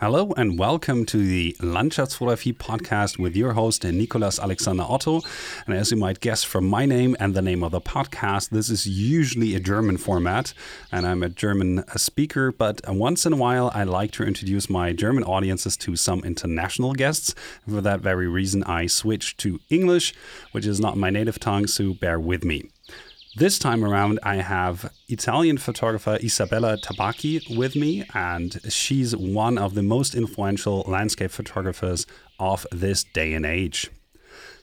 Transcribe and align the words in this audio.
Hello 0.00 0.32
and 0.36 0.60
welcome 0.60 1.04
to 1.06 1.16
the 1.16 1.56
Landschaftsfotografie 1.58 2.54
podcast 2.54 3.18
with 3.18 3.34
your 3.34 3.54
host 3.54 3.82
Nicolas 3.82 4.38
Alexander 4.38 4.84
Otto. 4.84 5.22
And 5.66 5.74
as 5.74 5.90
you 5.90 5.96
might 5.96 6.20
guess 6.20 6.44
from 6.44 6.68
my 6.68 6.86
name 6.86 7.16
and 7.18 7.34
the 7.34 7.42
name 7.42 7.64
of 7.64 7.72
the 7.72 7.80
podcast, 7.80 8.50
this 8.50 8.70
is 8.70 8.86
usually 8.86 9.56
a 9.56 9.60
German 9.60 9.96
format, 9.96 10.54
and 10.92 11.04
I'm 11.04 11.24
a 11.24 11.28
German 11.28 11.82
speaker. 11.96 12.52
But 12.52 12.80
once 12.86 13.26
in 13.26 13.32
a 13.32 13.36
while, 13.36 13.72
I 13.74 13.82
like 13.82 14.12
to 14.12 14.22
introduce 14.22 14.70
my 14.70 14.92
German 14.92 15.24
audiences 15.24 15.76
to 15.78 15.96
some 15.96 16.20
international 16.20 16.92
guests. 16.92 17.34
For 17.68 17.80
that 17.80 17.98
very 17.98 18.28
reason, 18.28 18.62
I 18.62 18.86
switched 18.86 19.38
to 19.38 19.58
English, 19.68 20.14
which 20.52 20.64
is 20.64 20.78
not 20.78 20.96
my 20.96 21.10
native 21.10 21.40
tongue, 21.40 21.66
so 21.66 21.92
bear 21.92 22.20
with 22.20 22.44
me. 22.44 22.70
This 23.38 23.56
time 23.56 23.84
around, 23.84 24.18
I 24.24 24.38
have 24.38 24.92
Italian 25.08 25.58
photographer 25.58 26.18
Isabella 26.20 26.76
Tabacchi 26.76 27.56
with 27.56 27.76
me, 27.76 28.04
and 28.12 28.60
she's 28.68 29.16
one 29.16 29.58
of 29.58 29.76
the 29.76 29.82
most 29.84 30.16
influential 30.16 30.84
landscape 30.88 31.30
photographers 31.30 32.04
of 32.40 32.66
this 32.72 33.04
day 33.04 33.34
and 33.34 33.46
age. 33.46 33.92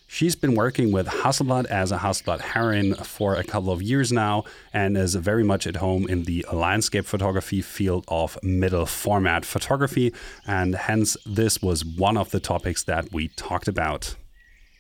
She's 0.08 0.36
been 0.36 0.56
working 0.56 0.92
with 0.92 1.08
Hasselblad 1.08 1.68
as 1.68 1.94
a 1.94 2.00
Hasselblad 2.00 2.42
heroine 2.42 2.96
for 2.96 3.36
a 3.36 3.46
couple 3.46 3.72
of 3.72 3.82
years 3.82 4.12
now 4.12 4.44
and 4.74 4.98
is 4.98 5.16
very 5.16 5.46
much 5.46 5.66
at 5.66 5.78
home 5.78 6.06
in 6.10 6.26
the 6.26 6.46
landscape 6.52 7.06
photography 7.06 7.62
field 7.62 8.04
of 8.10 8.38
middle 8.44 8.86
format 8.86 9.46
photography, 9.46 10.14
and 10.46 10.76
hence, 10.76 11.16
this 11.26 11.62
was 11.62 11.86
one 11.86 12.18
of 12.18 12.32
the 12.32 12.42
topics 12.42 12.84
that 12.84 13.14
we 13.14 13.30
talked 13.38 13.70
about. 13.70 14.16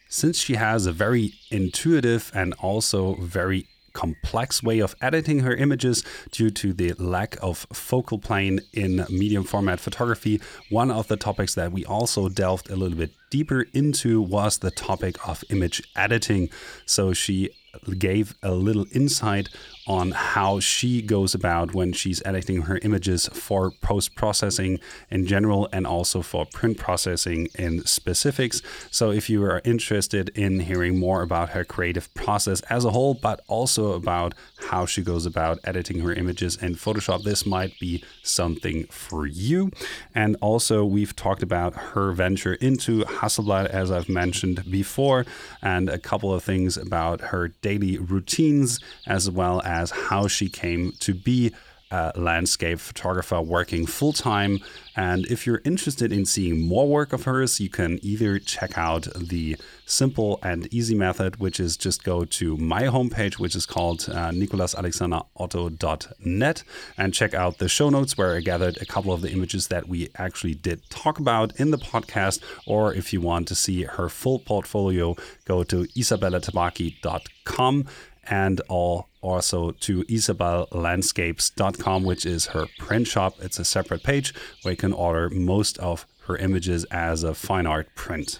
Since 0.09 0.37
she 0.37 0.55
has 0.55 0.85
a 0.85 0.91
very 0.91 1.35
intuitive 1.49 2.29
and 2.35 2.53
also 2.55 3.15
very 3.21 3.67
complex 3.95 4.61
way 4.61 4.79
of 4.79 4.95
editing 5.01 5.39
her 5.39 5.55
images 5.55 6.03
due 6.31 6.51
to 6.51 6.73
the 6.73 6.93
lack 6.99 7.37
of 7.41 7.65
focal 7.73 8.19
plane 8.19 8.59
in 8.73 9.05
medium 9.09 9.43
format 9.43 9.79
photography. 9.79 10.39
One 10.69 10.91
of 10.91 11.07
the 11.07 11.17
topics 11.17 11.55
that 11.55 11.71
we 11.71 11.83
also 11.85 12.29
delved 12.29 12.69
a 12.69 12.75
little 12.75 12.97
bit 12.97 13.11
deeper 13.31 13.65
into 13.73 14.21
was 14.21 14.59
the 14.59 14.69
topic 14.69 15.27
of 15.27 15.43
image 15.49 15.81
editing. 15.95 16.49
So 16.85 17.13
she 17.13 17.49
gave 17.97 18.35
a 18.43 18.51
little 18.51 18.85
insight 18.91 19.49
on 19.87 20.11
how 20.11 20.59
she 20.59 21.01
goes 21.01 21.35
about 21.35 21.73
when 21.73 21.93
she's 21.93 22.21
editing 22.25 22.63
her 22.63 22.79
images 22.81 23.27
for 23.33 23.71
post 23.81 24.15
processing 24.15 24.79
in 25.11 25.25
general 25.27 25.69
and 25.71 25.85
also 25.85 26.21
for 26.21 26.45
print 26.45 26.77
processing 26.77 27.47
in 27.55 27.85
specifics. 27.85 28.61
So, 28.89 29.11
if 29.11 29.29
you 29.29 29.43
are 29.43 29.61
interested 29.63 30.29
in 30.29 30.61
hearing 30.61 30.97
more 30.97 31.21
about 31.21 31.49
her 31.49 31.63
creative 31.63 32.11
process 32.13 32.61
as 32.61 32.85
a 32.85 32.91
whole, 32.91 33.13
but 33.13 33.41
also 33.47 33.93
about 33.93 34.33
how 34.69 34.85
she 34.85 35.03
goes 35.03 35.25
about 35.25 35.59
editing 35.63 35.99
her 35.99 36.13
images 36.13 36.61
in 36.61 36.75
Photoshop, 36.75 37.23
this 37.23 37.45
might 37.45 37.77
be 37.79 38.03
something 38.23 38.85
for 38.85 39.27
you. 39.27 39.71
And 40.15 40.35
also, 40.41 40.83
we've 40.83 41.15
talked 41.15 41.43
about 41.43 41.75
her 41.75 42.11
venture 42.11 42.55
into 42.55 43.03
Hasselblad, 43.03 43.67
as 43.67 43.91
I've 43.91 44.09
mentioned 44.09 44.69
before, 44.71 45.25
and 45.61 45.89
a 45.89 45.99
couple 45.99 46.33
of 46.33 46.43
things 46.43 46.77
about 46.77 47.21
her 47.21 47.49
daily 47.49 47.97
routines 47.97 48.79
as 49.05 49.29
well 49.29 49.61
as 49.63 49.74
as 49.75 49.91
how 49.91 50.27
she 50.27 50.49
came 50.49 50.93
to 50.99 51.13
be 51.13 51.53
a 51.91 52.11
landscape 52.15 52.79
photographer 52.79 53.39
working 53.41 53.85
full 53.85 54.11
time. 54.11 54.57
And 54.95 55.27
if 55.27 55.45
you're 55.45 55.61
interested 55.63 56.11
in 56.11 56.25
seeing 56.25 56.67
more 56.67 56.87
work 56.87 57.13
of 57.13 57.25
hers, 57.25 57.59
you 57.59 57.69
can 57.69 57.99
either 58.01 58.39
check 58.39 58.75
out 58.77 59.07
the 59.15 59.55
simple 59.85 60.39
and 60.41 60.67
easy 60.73 60.95
method, 60.95 61.35
which 61.37 61.59
is 61.59 61.77
just 61.77 62.03
go 62.03 62.25
to 62.25 62.57
my 62.57 62.81
homepage, 62.83 63.35
which 63.35 63.55
is 63.55 63.67
called 63.67 64.07
uh, 64.09 64.31
nicolasalexanderotto.net, 64.31 66.63
and 66.97 67.13
check 67.13 67.33
out 67.33 67.57
the 67.59 67.69
show 67.69 67.89
notes 67.89 68.17
where 68.17 68.35
I 68.35 68.39
gathered 68.39 68.77
a 68.81 68.85
couple 68.85 69.13
of 69.13 69.21
the 69.21 69.31
images 69.31 69.67
that 69.67 69.87
we 69.87 70.09
actually 70.15 70.55
did 70.55 70.89
talk 70.89 71.19
about 71.19 71.57
in 71.59 71.71
the 71.71 71.77
podcast. 71.77 72.41
Or 72.65 72.93
if 72.93 73.13
you 73.13 73.21
want 73.21 73.47
to 73.49 73.55
see 73.55 73.83
her 73.83 74.09
full 74.09 74.39
portfolio, 74.39 75.15
go 75.45 75.63
to 75.63 75.83
isabellatabacchi.com 75.83 77.85
and 78.27 78.59
all 78.69 79.07
also 79.25 79.71
to 79.71 80.03
isabellandscapes.com, 80.03 82.03
which 82.03 82.25
is 82.25 82.47
her 82.47 82.67
print 82.77 83.07
shop. 83.07 83.35
It's 83.41 83.59
a 83.59 83.65
separate 83.65 84.03
page 84.03 84.33
where 84.61 84.73
you 84.73 84.77
can 84.77 84.93
order 84.93 85.29
most 85.29 85.77
of 85.79 86.05
her 86.27 86.37
images 86.37 86.85
as 86.85 87.23
a 87.23 87.33
fine 87.33 87.65
art 87.65 87.93
print. 87.95 88.39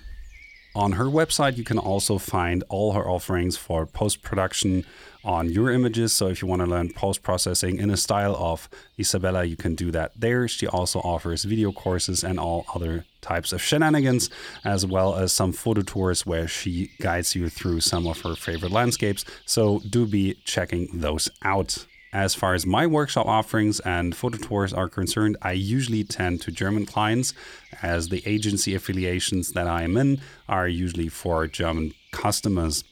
On 0.75 0.91
her 0.91 1.06
website, 1.06 1.56
you 1.56 1.63
can 1.63 1.78
also 1.80 2.18
find 2.18 2.62
all 2.68 2.91
her 2.91 3.09
offerings 3.09 3.56
for 3.56 3.86
post 3.86 4.22
production 4.22 4.86
on 5.24 5.50
your 5.50 5.72
images. 5.72 6.12
So 6.12 6.28
if 6.28 6.41
you 6.41 6.50
want 6.50 6.63
to 6.63 6.68
learn 6.68 6.91
post 6.91 7.24
processing 7.24 7.80
in 7.80 7.90
a 7.90 7.96
style 7.96 8.36
of 8.36 8.68
Isabella, 9.00 9.46
you 9.46 9.56
can 9.56 9.75
do 9.75 9.90
that 9.91 10.12
there. 10.19 10.50
She 10.50 10.68
also 10.68 11.00
offers 11.00 11.46
video 11.46 11.72
courses 11.72 12.25
and 12.25 12.38
all 12.38 12.66
other 12.75 13.06
types 13.22 13.53
of 13.53 13.62
shenanigans, 13.62 14.30
as 14.66 14.86
well 14.86 15.16
as 15.16 15.31
some 15.31 15.53
photo 15.53 15.81
tours 15.81 16.25
where 16.25 16.47
she 16.47 16.92
guides 17.00 17.36
you 17.36 17.47
through 17.47 17.80
some 17.80 18.06
of 18.06 18.19
her 18.22 18.36
favorite 18.36 18.74
landscapes. 18.74 19.24
So 19.46 19.80
do 19.90 20.06
be 20.06 20.34
checking 20.44 20.90
those 20.92 21.30
out. 21.42 21.86
As 22.16 22.34
far 22.34 22.53
as 22.53 22.66
my 22.66 22.88
workshop 22.88 23.26
offerings 23.26 23.81
and 23.81 24.16
photo 24.16 24.38
tours 24.38 24.72
are 24.72 24.88
concerned, 24.88 25.36
I 25.42 25.52
usually 25.52 26.06
tend 26.06 26.40
to 26.44 26.50
German 26.50 26.86
clients, 26.86 27.34
as 27.81 28.08
the 28.08 28.24
agency 28.26 28.74
affiliations 28.74 29.52
that 29.52 29.68
I 29.68 29.84
am 29.84 29.98
in 29.98 30.22
are 30.48 30.66
usually 30.66 31.09
for 31.09 31.46
German 31.46 31.94
customers. 32.14 32.86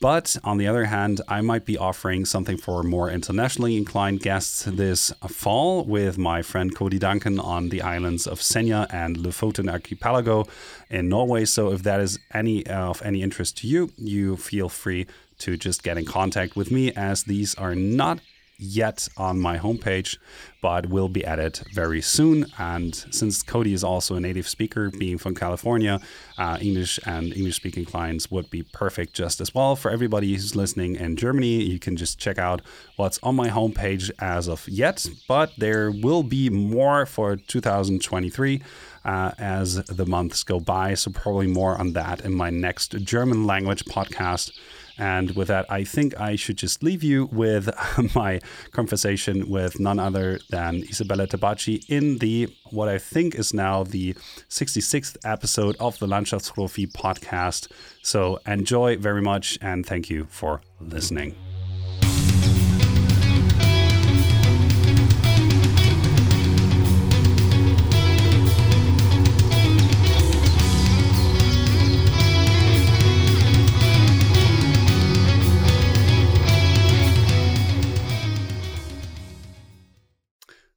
But 0.00 0.36
on 0.44 0.58
the 0.58 0.68
other 0.68 0.84
hand, 0.84 1.20
I 1.26 1.40
might 1.40 1.66
be 1.66 1.76
offering 1.76 2.24
something 2.24 2.56
for 2.56 2.84
more 2.84 3.10
internationally 3.10 3.76
inclined 3.76 4.20
guests 4.20 4.62
this 4.62 5.12
fall 5.26 5.84
with 5.84 6.16
my 6.16 6.40
friend 6.42 6.72
Cody 6.72 7.00
Duncan 7.00 7.40
on 7.40 7.70
the 7.70 7.82
islands 7.82 8.28
of 8.28 8.38
Senja 8.38 8.86
and 8.94 9.16
Lofoten 9.16 9.68
Archipelago 9.68 10.46
in 10.88 11.08
Norway. 11.08 11.46
So 11.46 11.72
if 11.72 11.82
that 11.82 11.98
is 11.98 12.20
any 12.32 12.64
of 12.68 13.02
any 13.02 13.22
interest 13.22 13.56
to 13.58 13.66
you, 13.66 13.90
you 13.96 14.36
feel 14.36 14.68
free 14.68 15.08
to 15.38 15.56
just 15.56 15.82
get 15.82 15.98
in 15.98 16.04
contact 16.04 16.54
with 16.54 16.70
me 16.70 16.92
as 16.92 17.24
these 17.24 17.56
are 17.56 17.74
not 17.74 18.20
yet 18.58 19.08
on 19.16 19.40
my 19.40 19.58
homepage, 19.58 20.18
but 20.60 20.86
will 20.86 21.08
be 21.08 21.24
added 21.24 21.60
very 21.72 22.00
soon. 22.00 22.46
And 22.58 22.94
since 22.94 23.42
Cody 23.42 23.72
is 23.72 23.82
also 23.82 24.14
a 24.14 24.20
native 24.20 24.48
speaker, 24.48 24.90
being 24.90 25.18
from 25.18 25.34
California, 25.34 26.00
uh, 26.38 26.58
English 26.60 27.00
and 27.04 27.32
English 27.34 27.56
speaking 27.56 27.84
clients 27.84 28.30
would 28.30 28.50
be 28.50 28.62
perfect 28.62 29.14
just 29.14 29.40
as 29.40 29.54
well. 29.54 29.76
For 29.76 29.90
everybody 29.90 30.32
who's 30.32 30.54
listening 30.54 30.96
in 30.96 31.16
Germany, 31.16 31.62
you 31.62 31.78
can 31.78 31.96
just 31.96 32.18
check 32.18 32.38
out 32.38 32.62
what's 32.96 33.18
on 33.22 33.34
my 33.34 33.48
homepage 33.48 34.10
as 34.20 34.48
of 34.48 34.68
yet, 34.68 35.06
but 35.28 35.52
there 35.58 35.90
will 35.90 36.22
be 36.22 36.48
more 36.48 37.06
for 37.06 37.36
2023. 37.36 38.62
Uh, 39.04 39.32
as 39.36 39.82
the 39.86 40.06
months 40.06 40.44
go 40.44 40.60
by. 40.60 40.94
So, 40.94 41.10
probably 41.10 41.48
more 41.48 41.76
on 41.76 41.92
that 41.94 42.20
in 42.20 42.32
my 42.32 42.50
next 42.50 42.92
German 43.00 43.48
language 43.48 43.84
podcast. 43.84 44.56
And 44.98 45.34
with 45.36 45.48
that, 45.48 45.66
I 45.70 45.84
think 45.84 46.18
I 46.20 46.36
should 46.36 46.56
just 46.56 46.82
leave 46.82 47.02
you 47.02 47.26
with 47.32 47.70
my 48.14 48.40
conversation 48.72 49.48
with 49.48 49.80
none 49.80 49.98
other 49.98 50.40
than 50.50 50.82
Isabella 50.82 51.26
Tabacchi 51.26 51.84
in 51.88 52.18
the 52.18 52.48
what 52.70 52.88
I 52.88 52.98
think 52.98 53.34
is 53.34 53.52
now 53.52 53.84
the 53.84 54.14
66th 54.48 55.16
episode 55.24 55.76
of 55.78 55.98
the 55.98 56.06
Landschaftsfotografie 56.06 56.92
podcast. 56.92 57.70
So 58.02 58.38
enjoy 58.46 58.96
very 58.96 59.22
much 59.22 59.58
and 59.60 59.84
thank 59.84 60.10
you 60.10 60.26
for 60.30 60.60
listening. 60.80 61.51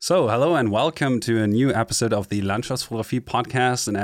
So, 0.05 0.27
hello 0.27 0.53
and 0.53 0.71
welcome 0.71 1.19
to 1.21 1.41
a 1.41 1.47
new 1.47 1.73
episode 1.73 2.13
of 2.13 2.29
the 2.29 2.43
Landschaftsfotografie 2.43 3.21
podcast. 3.21 3.87
And 3.87 3.97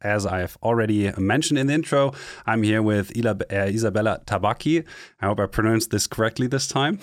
as 0.00 0.24
I've 0.24 0.56
already 0.62 1.10
mentioned 1.18 1.58
in 1.58 1.66
the 1.66 1.74
intro, 1.74 2.12
I'm 2.46 2.62
here 2.62 2.80
with 2.82 3.10
uh, 3.26 3.34
Isabella 3.52 4.20
Tabacchi. 4.26 4.84
I 5.20 5.26
hope 5.26 5.40
I 5.40 5.46
pronounced 5.46 5.90
this 5.90 6.06
correctly 6.06 6.46
this 6.46 6.68
time. 6.68 6.98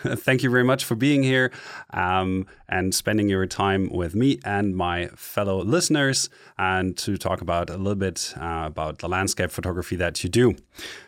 Thank 0.00 0.42
you 0.42 0.50
very 0.50 0.62
much 0.62 0.84
for 0.84 0.94
being 0.94 1.22
here 1.22 1.50
um, 1.94 2.46
and 2.68 2.94
spending 2.94 3.30
your 3.30 3.46
time 3.46 3.88
with 3.90 4.14
me 4.14 4.38
and 4.44 4.76
my 4.76 5.06
fellow 5.16 5.64
listeners 5.64 6.28
and 6.58 6.98
to 6.98 7.16
talk 7.16 7.40
about 7.40 7.70
a 7.70 7.78
little 7.78 7.94
bit 7.94 8.34
uh, 8.36 8.64
about 8.66 8.98
the 8.98 9.08
landscape 9.08 9.50
photography 9.50 9.96
that 9.96 10.22
you 10.22 10.28
do. 10.28 10.54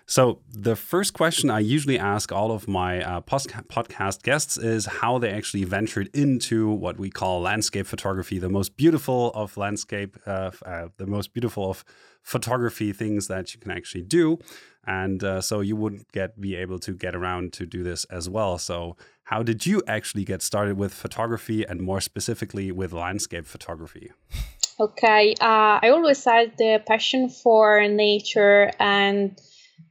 So, 0.06 0.40
the 0.50 0.76
first 0.76 1.14
question 1.14 1.50
I 1.50 1.60
usually 1.60 1.98
ask 1.98 2.30
all 2.30 2.52
of 2.52 2.68
my 2.68 3.02
uh, 3.02 3.20
podcast 3.22 4.22
guests 4.22 4.58
is 4.58 4.84
how 4.84 5.18
they 5.18 5.30
actually 5.30 5.64
ventured 5.64 6.10
into 6.12 6.70
what 6.70 6.98
we 6.98 7.08
call 7.08 7.40
landscape 7.40 7.86
photography, 7.86 8.38
the 8.38 8.50
most 8.50 8.76
beautiful 8.76 9.32
of 9.34 9.56
landscape, 9.56 10.18
uh, 10.26 10.50
uh, 10.66 10.88
the 10.98 11.06
most 11.06 11.32
beautiful 11.32 11.70
of 11.70 11.84
photography 12.22 12.92
things 12.92 13.28
that 13.28 13.54
you 13.54 13.60
can 13.60 13.70
actually 13.70 14.02
do. 14.02 14.38
And 14.86 15.24
uh, 15.24 15.40
so 15.40 15.60
you 15.60 15.74
wouldn't 15.76 16.12
get 16.12 16.38
be 16.38 16.54
able 16.54 16.78
to 16.80 16.92
get 16.92 17.14
around 17.14 17.54
to 17.54 17.64
do 17.64 17.82
this 17.82 18.04
as 18.06 18.28
well. 18.28 18.58
So, 18.58 18.98
how 19.24 19.42
did 19.42 19.64
you 19.64 19.82
actually 19.88 20.24
get 20.24 20.42
started 20.42 20.76
with 20.76 20.92
photography 20.92 21.64
and 21.66 21.80
more 21.80 22.02
specifically 22.02 22.70
with 22.70 22.92
landscape 22.92 23.46
photography? 23.46 24.12
Okay, 24.78 25.34
uh, 25.40 25.78
I 25.80 25.88
always 25.88 26.22
had 26.24 26.58
the 26.58 26.82
passion 26.86 27.30
for 27.30 27.88
nature 27.88 28.70
and 28.78 29.40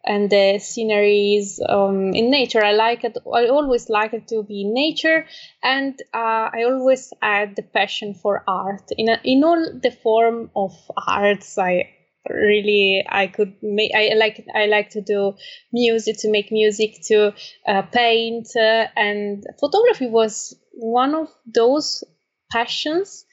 and 0.06 0.30
the 0.30 0.60
sceneries 0.60 1.62
um, 1.68 2.14
in 2.14 2.30
nature. 2.30 2.64
I 2.64 2.74
like 2.74 3.04
it. 3.04 3.18
I 3.34 3.48
always 3.48 3.90
like 3.90 4.14
it 4.14 4.28
to 4.30 4.44
be 4.44 4.62
in 4.62 4.74
nature, 4.74 5.26
and 5.64 6.00
uh, 6.14 6.50
I 6.54 6.64
always 6.66 7.14
had 7.22 7.56
the 7.56 7.64
passion 7.64 8.14
for 8.14 8.44
art 8.48 8.92
in 8.98 9.10
a, 9.10 9.20
in 9.24 9.44
all 9.44 9.80
the 9.82 9.92
form 9.92 10.52
of 10.56 10.74
arts. 11.08 11.58
I 11.58 11.90
really 12.30 13.06
I 13.10 13.28
could 13.28 13.56
make. 13.62 13.92
I 13.96 14.14
like 14.16 14.46
I 14.54 14.66
like 14.66 14.90
to 14.92 15.02
do 15.02 15.34
music, 15.72 16.18
to 16.20 16.32
make 16.32 16.52
music, 16.52 17.02
to 17.08 17.34
uh, 17.68 17.82
paint, 17.84 18.48
uh, 18.56 18.88
and 18.96 19.44
photography 19.60 20.08
was 20.08 20.56
one 20.74 21.16
of 21.16 21.30
those 21.46 22.04
passions 22.52 23.26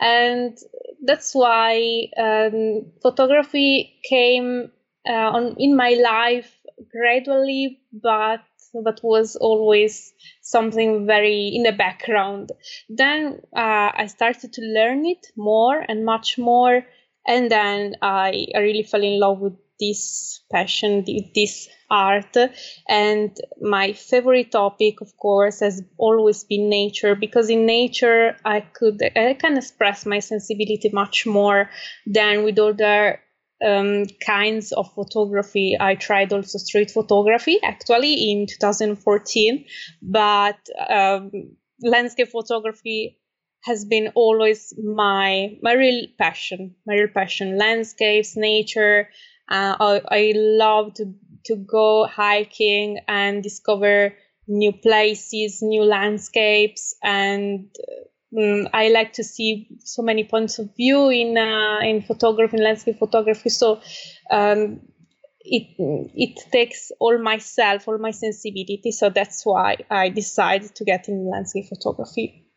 and 0.00 0.56
that's 1.04 1.34
why 1.34 2.08
um, 2.16 2.86
photography 3.02 3.98
came 4.08 4.70
uh, 5.06 5.12
on 5.12 5.56
in 5.58 5.76
my 5.76 5.90
life 5.90 6.52
gradually, 6.90 7.80
but 7.92 8.40
but 8.82 9.00
was 9.02 9.36
always 9.36 10.12
something 10.42 11.06
very 11.06 11.52
in 11.54 11.62
the 11.62 11.72
background. 11.72 12.52
Then 12.88 13.40
uh, 13.56 13.90
I 13.94 14.06
started 14.06 14.52
to 14.54 14.62
learn 14.62 15.06
it 15.06 15.26
more 15.36 15.84
and 15.88 16.04
much 16.04 16.38
more, 16.38 16.84
and 17.26 17.50
then 17.50 17.94
I, 18.02 18.46
I 18.54 18.58
really 18.60 18.82
fell 18.82 19.02
in 19.02 19.18
love 19.18 19.40
with 19.40 19.56
this 19.80 20.42
passion, 20.50 21.04
this 21.34 21.68
art. 21.90 22.36
And 22.88 23.36
my 23.60 23.92
favorite 23.92 24.52
topic, 24.52 25.00
of 25.00 25.16
course, 25.16 25.60
has 25.60 25.82
always 25.96 26.44
been 26.44 26.68
nature 26.68 27.14
because 27.14 27.48
in 27.48 27.64
nature 27.64 28.36
I 28.44 28.60
could 28.60 29.00
I 29.16 29.34
can 29.34 29.56
express 29.56 30.04
my 30.04 30.18
sensibility 30.18 30.90
much 30.92 31.26
more 31.26 31.70
than 32.06 32.44
with 32.44 32.58
other 32.58 33.20
um, 33.64 34.04
kinds 34.24 34.72
of 34.72 34.92
photography. 34.94 35.76
I 35.78 35.94
tried 35.94 36.32
also 36.32 36.58
street 36.58 36.90
photography 36.90 37.58
actually 37.62 38.30
in 38.30 38.46
2014, 38.46 39.64
but 40.02 40.58
um, 40.88 41.30
landscape 41.82 42.28
photography 42.28 43.18
has 43.64 43.84
been 43.84 44.12
always 44.14 44.72
my 44.78 45.56
my 45.62 45.72
real 45.72 46.06
passion, 46.18 46.76
my 46.86 46.94
real 46.94 47.08
passion. 47.08 47.58
Landscapes, 47.58 48.36
nature. 48.36 49.08
Uh, 49.50 49.76
I, 49.80 50.02
I 50.08 50.32
love 50.34 50.94
to 50.94 51.14
to 51.46 51.56
go 51.56 52.06
hiking 52.06 52.98
and 53.08 53.42
discover 53.42 54.14
new 54.46 54.72
places, 54.72 55.62
new 55.62 55.82
landscapes, 55.82 56.94
and 57.02 57.68
um, 58.36 58.68
I 58.72 58.88
like 58.88 59.14
to 59.14 59.24
see 59.24 59.68
so 59.84 60.02
many 60.02 60.24
points 60.24 60.58
of 60.58 60.74
view 60.76 61.08
in 61.08 61.38
uh, 61.38 61.78
in 61.82 62.02
photography, 62.02 62.56
in 62.56 62.64
landscape 62.64 62.98
photography. 62.98 63.48
So 63.48 63.80
um, 64.30 64.80
it 65.40 65.74
it 65.78 66.50
takes 66.50 66.92
all 67.00 67.18
myself, 67.18 67.88
all 67.88 67.98
my 67.98 68.10
sensibility. 68.10 68.92
So 68.92 69.10
that's 69.10 69.44
why 69.44 69.76
I 69.90 70.10
decided 70.10 70.74
to 70.74 70.84
get 70.84 71.08
in 71.08 71.30
landscape 71.30 71.66
photography. 71.68 72.47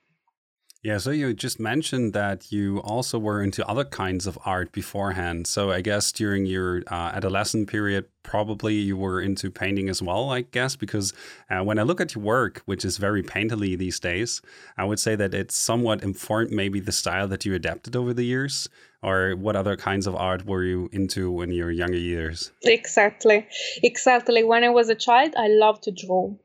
Yeah, 0.83 0.98
so 0.98 1.12
you 1.12 1.31
just 1.36 1.60
mentioned 1.60 2.13
that 2.13 2.51
you 2.51 2.80
also 2.80 3.19
were 3.19 3.44
into 3.44 3.63
other 3.68 3.86
kinds 3.86 4.25
of 4.25 4.39
art 4.45 4.72
beforehand. 4.72 5.45
So 5.45 5.72
I 5.72 5.81
guess 5.81 6.12
during 6.12 6.48
your 6.48 6.81
uh, 6.88 7.12
adolescent 7.13 7.69
period, 7.69 8.06
probably 8.24 8.74
you 8.74 8.98
were 8.98 9.22
into 9.22 9.51
painting 9.51 9.89
as 9.89 10.01
well, 10.01 10.31
I 10.31 10.42
guess, 10.42 10.75
because 10.75 11.13
uh, 11.51 11.63
when 11.63 11.78
I 11.78 11.83
look 11.83 12.01
at 12.01 12.16
your 12.16 12.24
work, 12.24 12.63
which 12.66 12.83
is 12.83 12.98
very 12.98 13.22
painterly 13.22 13.78
these 13.78 14.00
days, 14.00 14.42
I 14.75 14.86
would 14.86 15.00
say 15.00 15.16
that 15.16 15.36
it's 15.36 15.56
somewhat 15.56 16.01
informed 16.01 16.50
maybe 16.50 16.80
the 16.80 16.92
style 16.92 17.28
that 17.28 17.45
you 17.45 17.54
adapted 17.54 17.95
over 17.95 18.12
the 18.12 18.25
years. 18.25 18.68
Or 19.04 19.36
what 19.36 19.56
other 19.56 19.75
kinds 19.75 20.06
of 20.06 20.16
art 20.16 20.45
were 20.45 20.63
you 20.63 20.88
into 20.92 21.42
in 21.42 21.51
your 21.51 21.72
younger 21.72 21.98
years? 21.98 22.51
Exactly. 22.63 23.48
Exactly. 23.81 24.44
When 24.44 24.63
I 24.63 24.69
was 24.69 24.89
a 24.89 24.95
child, 24.95 25.33
I 25.36 25.48
loved 25.48 25.83
to 25.83 25.92
draw 25.92 26.36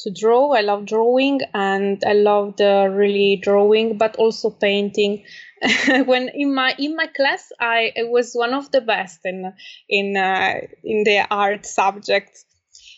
to 0.00 0.10
draw. 0.10 0.52
I 0.52 0.60
love 0.60 0.86
drawing 0.86 1.40
and 1.54 2.02
I 2.06 2.12
loved 2.12 2.60
uh, 2.60 2.88
really 2.90 3.40
drawing, 3.42 3.98
but 3.98 4.16
also 4.16 4.50
painting. 4.50 5.24
when 6.06 6.28
in 6.34 6.54
my 6.54 6.74
in 6.78 6.94
my 6.94 7.06
class, 7.06 7.50
I, 7.60 7.92
I 7.98 8.04
was 8.04 8.32
one 8.32 8.54
of 8.54 8.70
the 8.70 8.80
best 8.80 9.20
in 9.24 9.52
in 9.88 10.16
uh, 10.16 10.54
in 10.84 11.04
the 11.04 11.26
art 11.30 11.66
subject. 11.66 12.44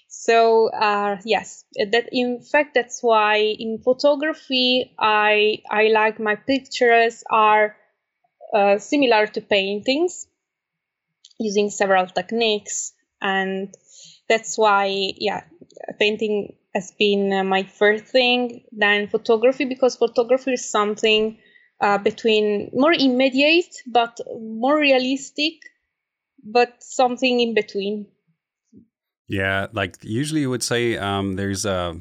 So 0.08 0.69
uh, 0.69 1.17
yes, 1.25 1.64
that 1.76 2.11
in 2.12 2.43
fact 2.43 2.75
that's 2.75 3.02
why 3.02 3.37
in 3.38 3.81
photography 3.82 4.94
I 4.99 5.58
I 5.70 5.88
like 5.88 6.20
my 6.20 6.37
pictures 6.37 7.25
are 7.31 7.76
uh, 8.52 8.79
similar 8.79 9.26
to 9.29 9.41
paintings, 9.41 10.26
using 11.38 11.70
several 11.70 12.06
techniques, 12.06 12.93
and 13.23 13.75
that's 14.29 14.58
why 14.58 15.12
yeah, 15.17 15.44
painting 15.99 16.56
has 16.75 16.93
been 16.99 17.32
uh, 17.32 17.44
my 17.44 17.62
first 17.62 18.05
thing 18.05 18.64
than 18.72 19.08
photography 19.08 19.64
because 19.64 19.96
photography 19.96 20.52
is 20.52 20.69
something 20.69 21.38
uh, 21.81 21.99
between 21.99 22.70
more 22.72 22.93
immediate 22.93 23.75
but 23.87 24.20
more 24.40 24.78
realistic 24.78 25.55
but 26.43 26.82
something 26.82 27.40
in 27.40 27.55
between. 27.55 28.06
Yeah 29.28 29.67
like 29.72 29.96
usually 30.02 30.43
you 30.43 30.50
would 30.50 30.62
say 30.62 30.96
um, 30.96 31.37
there's 31.37 31.64
a 31.64 32.00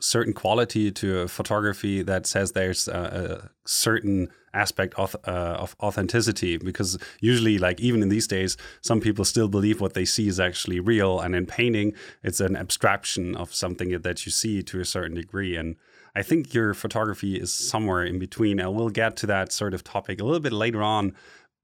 certain 0.00 0.32
quality 0.32 0.90
to 0.90 1.28
photography 1.28 2.02
that 2.02 2.26
says 2.26 2.52
there's 2.52 2.88
a, 2.88 2.92
a 3.44 3.50
certain 3.68 4.28
aspect 4.54 4.94
of, 4.94 5.16
uh, 5.26 5.30
of 5.30 5.74
authenticity 5.80 6.56
because 6.56 6.98
usually 7.20 7.58
like 7.58 7.80
even 7.80 8.02
in 8.02 8.08
these 8.08 8.26
days 8.26 8.56
some 8.80 9.00
people 9.00 9.24
still 9.24 9.48
believe 9.48 9.80
what 9.80 9.94
they 9.94 10.04
see 10.04 10.28
is 10.28 10.38
actually 10.38 10.80
real 10.80 11.20
and 11.20 11.34
in 11.34 11.46
painting 11.46 11.94
it's 12.22 12.40
an 12.40 12.56
abstraction 12.56 13.34
of 13.34 13.54
something 13.54 13.90
that 13.90 14.26
you 14.26 14.32
see 14.32 14.62
to 14.62 14.80
a 14.80 14.84
certain 14.84 15.16
degree. 15.16 15.56
And 15.56 15.76
i 16.14 16.22
think 16.22 16.52
your 16.52 16.74
photography 16.74 17.36
is 17.36 17.52
somewhere 17.52 18.04
in 18.04 18.18
between 18.18 18.60
and 18.60 18.74
we'll 18.74 18.90
get 18.90 19.16
to 19.16 19.26
that 19.26 19.52
sort 19.52 19.74
of 19.74 19.82
topic 19.82 20.20
a 20.20 20.24
little 20.24 20.40
bit 20.40 20.52
later 20.52 20.82
on 20.82 21.14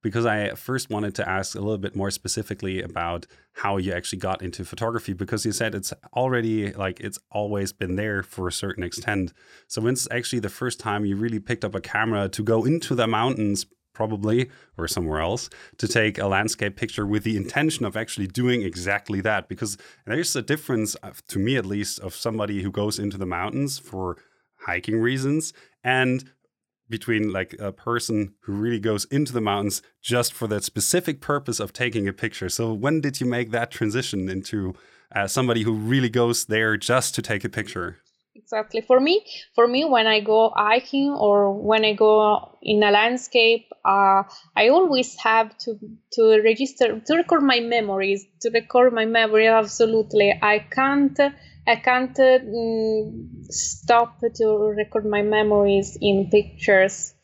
because 0.03 0.27
I 0.27 0.51
first 0.51 0.91
wanted 0.91 1.15
to 1.17 1.29
ask 1.29 1.55
a 1.55 1.61
little 1.61 1.79
bit 1.79 1.97
more 1.97 2.11
specifically 2.11 2.83
about 2.83 3.27
how 3.53 3.77
you 3.77 3.93
actually 3.93 4.21
got 4.21 4.43
into 4.43 4.65
photography 4.65 5.13
because 5.13 5.45
you 5.45 5.53
said 5.53 5.75
it's 5.75 5.93
already 6.15 6.73
like 6.73 7.01
it's 7.01 7.19
always 7.31 7.73
been 7.73 7.97
there 7.97 8.23
for 8.23 8.49
a 8.49 8.53
certain 8.53 8.85
extent. 8.85 9.33
So 9.67 9.83
when's 9.83 10.07
actually 10.11 10.41
the 10.41 10.49
first 10.49 10.79
time 10.79 11.05
you 11.05 11.17
really 11.17 11.41
picked 11.41 11.65
up 11.65 11.75
a 11.75 11.81
camera 11.81 12.29
to 12.29 12.43
go 12.43 12.65
into 12.65 12.95
the 12.95 13.07
mountains 13.07 13.67
probably 13.99 14.49
or 14.77 14.87
somewhere 14.87 15.21
else 15.21 15.51
to 15.77 15.89
take 15.89 16.19
a 16.19 16.27
landscape 16.29 16.77
picture 16.77 17.05
with 17.05 17.25
the 17.25 17.37
intention 17.37 17.85
of 17.85 17.97
actually 17.97 18.29
doing 18.29 18.63
exactly 18.63 19.21
that 19.21 19.49
because 19.49 19.77
there's 20.07 20.37
a 20.37 20.43
difference 20.43 20.95
uh, 21.03 21.11
to 21.27 21.41
me 21.41 21.57
at 21.57 21.67
least 21.67 21.99
of 21.99 22.15
somebody 22.15 22.63
who 22.63 22.71
goes 22.71 23.01
into 23.01 23.19
the 23.19 23.27
mountains 23.27 23.77
for 23.77 24.17
hiking 24.61 25.01
reasons 25.01 25.53
and 25.83 26.31
between 26.89 27.33
like 27.33 27.55
a 27.59 27.73
person 27.73 28.35
who 28.41 28.53
really 28.53 28.81
goes 28.81 29.05
into 29.07 29.33
the 29.33 29.41
mountains 29.41 29.83
just 30.03 30.33
for 30.33 30.47
that 30.49 30.65
specific 30.65 31.21
purpose 31.21 31.61
of 31.61 31.73
taking 31.73 32.09
a 32.09 32.13
picture. 32.13 32.49
So 32.49 32.73
when 32.73 33.01
did 33.01 33.21
you 33.21 33.27
make 33.27 33.51
that 33.51 33.71
transition 33.71 34.29
into 34.29 34.75
uh, 35.15 35.27
somebody 35.27 35.63
who 35.63 35.73
really 35.75 36.09
goes 36.09 36.47
there 36.47 36.77
just 36.77 37.15
to 37.15 37.23
take 37.23 37.45
a 37.45 37.49
picture? 37.49 37.99
Exactly. 38.39 38.81
For 38.81 39.01
me, 39.01 39.25
for 39.55 39.67
me, 39.67 39.85
when 39.85 40.07
I 40.07 40.21
go 40.21 40.53
hiking 40.55 41.11
or 41.11 41.53
when 41.53 41.85
I 41.85 41.93
go 41.93 42.57
in 42.63 42.83
a 42.83 42.91
landscape, 42.91 43.67
uh, 43.85 44.23
I 44.57 44.69
always 44.69 45.17
have 45.17 45.59
to 45.59 45.79
to 46.13 46.41
register 46.45 47.01
to 47.01 47.15
record 47.15 47.43
my 47.43 47.61
memories. 47.61 48.25
To 48.43 48.51
record 48.51 48.93
my 48.93 49.07
memory, 49.07 49.49
absolutely. 49.49 50.39
I 50.41 50.61
can't 50.61 51.19
I 51.69 51.77
can't 51.77 52.19
uh, 52.19 52.39
stop 53.51 54.21
to 54.37 54.47
record 54.75 55.05
my 55.05 55.21
memories 55.23 55.99
in 56.01 56.31
pictures. 56.31 57.15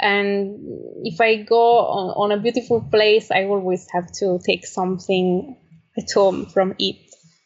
And 0.00 0.56
if 1.04 1.20
I 1.20 1.42
go 1.42 1.80
on, 1.80 2.32
on 2.32 2.38
a 2.38 2.40
beautiful 2.40 2.80
place, 2.80 3.30
I 3.30 3.44
always 3.44 3.86
have 3.92 4.10
to 4.20 4.40
take 4.44 4.66
something 4.66 5.54
at 5.98 6.10
home 6.12 6.46
from 6.46 6.74
it. 6.78 6.96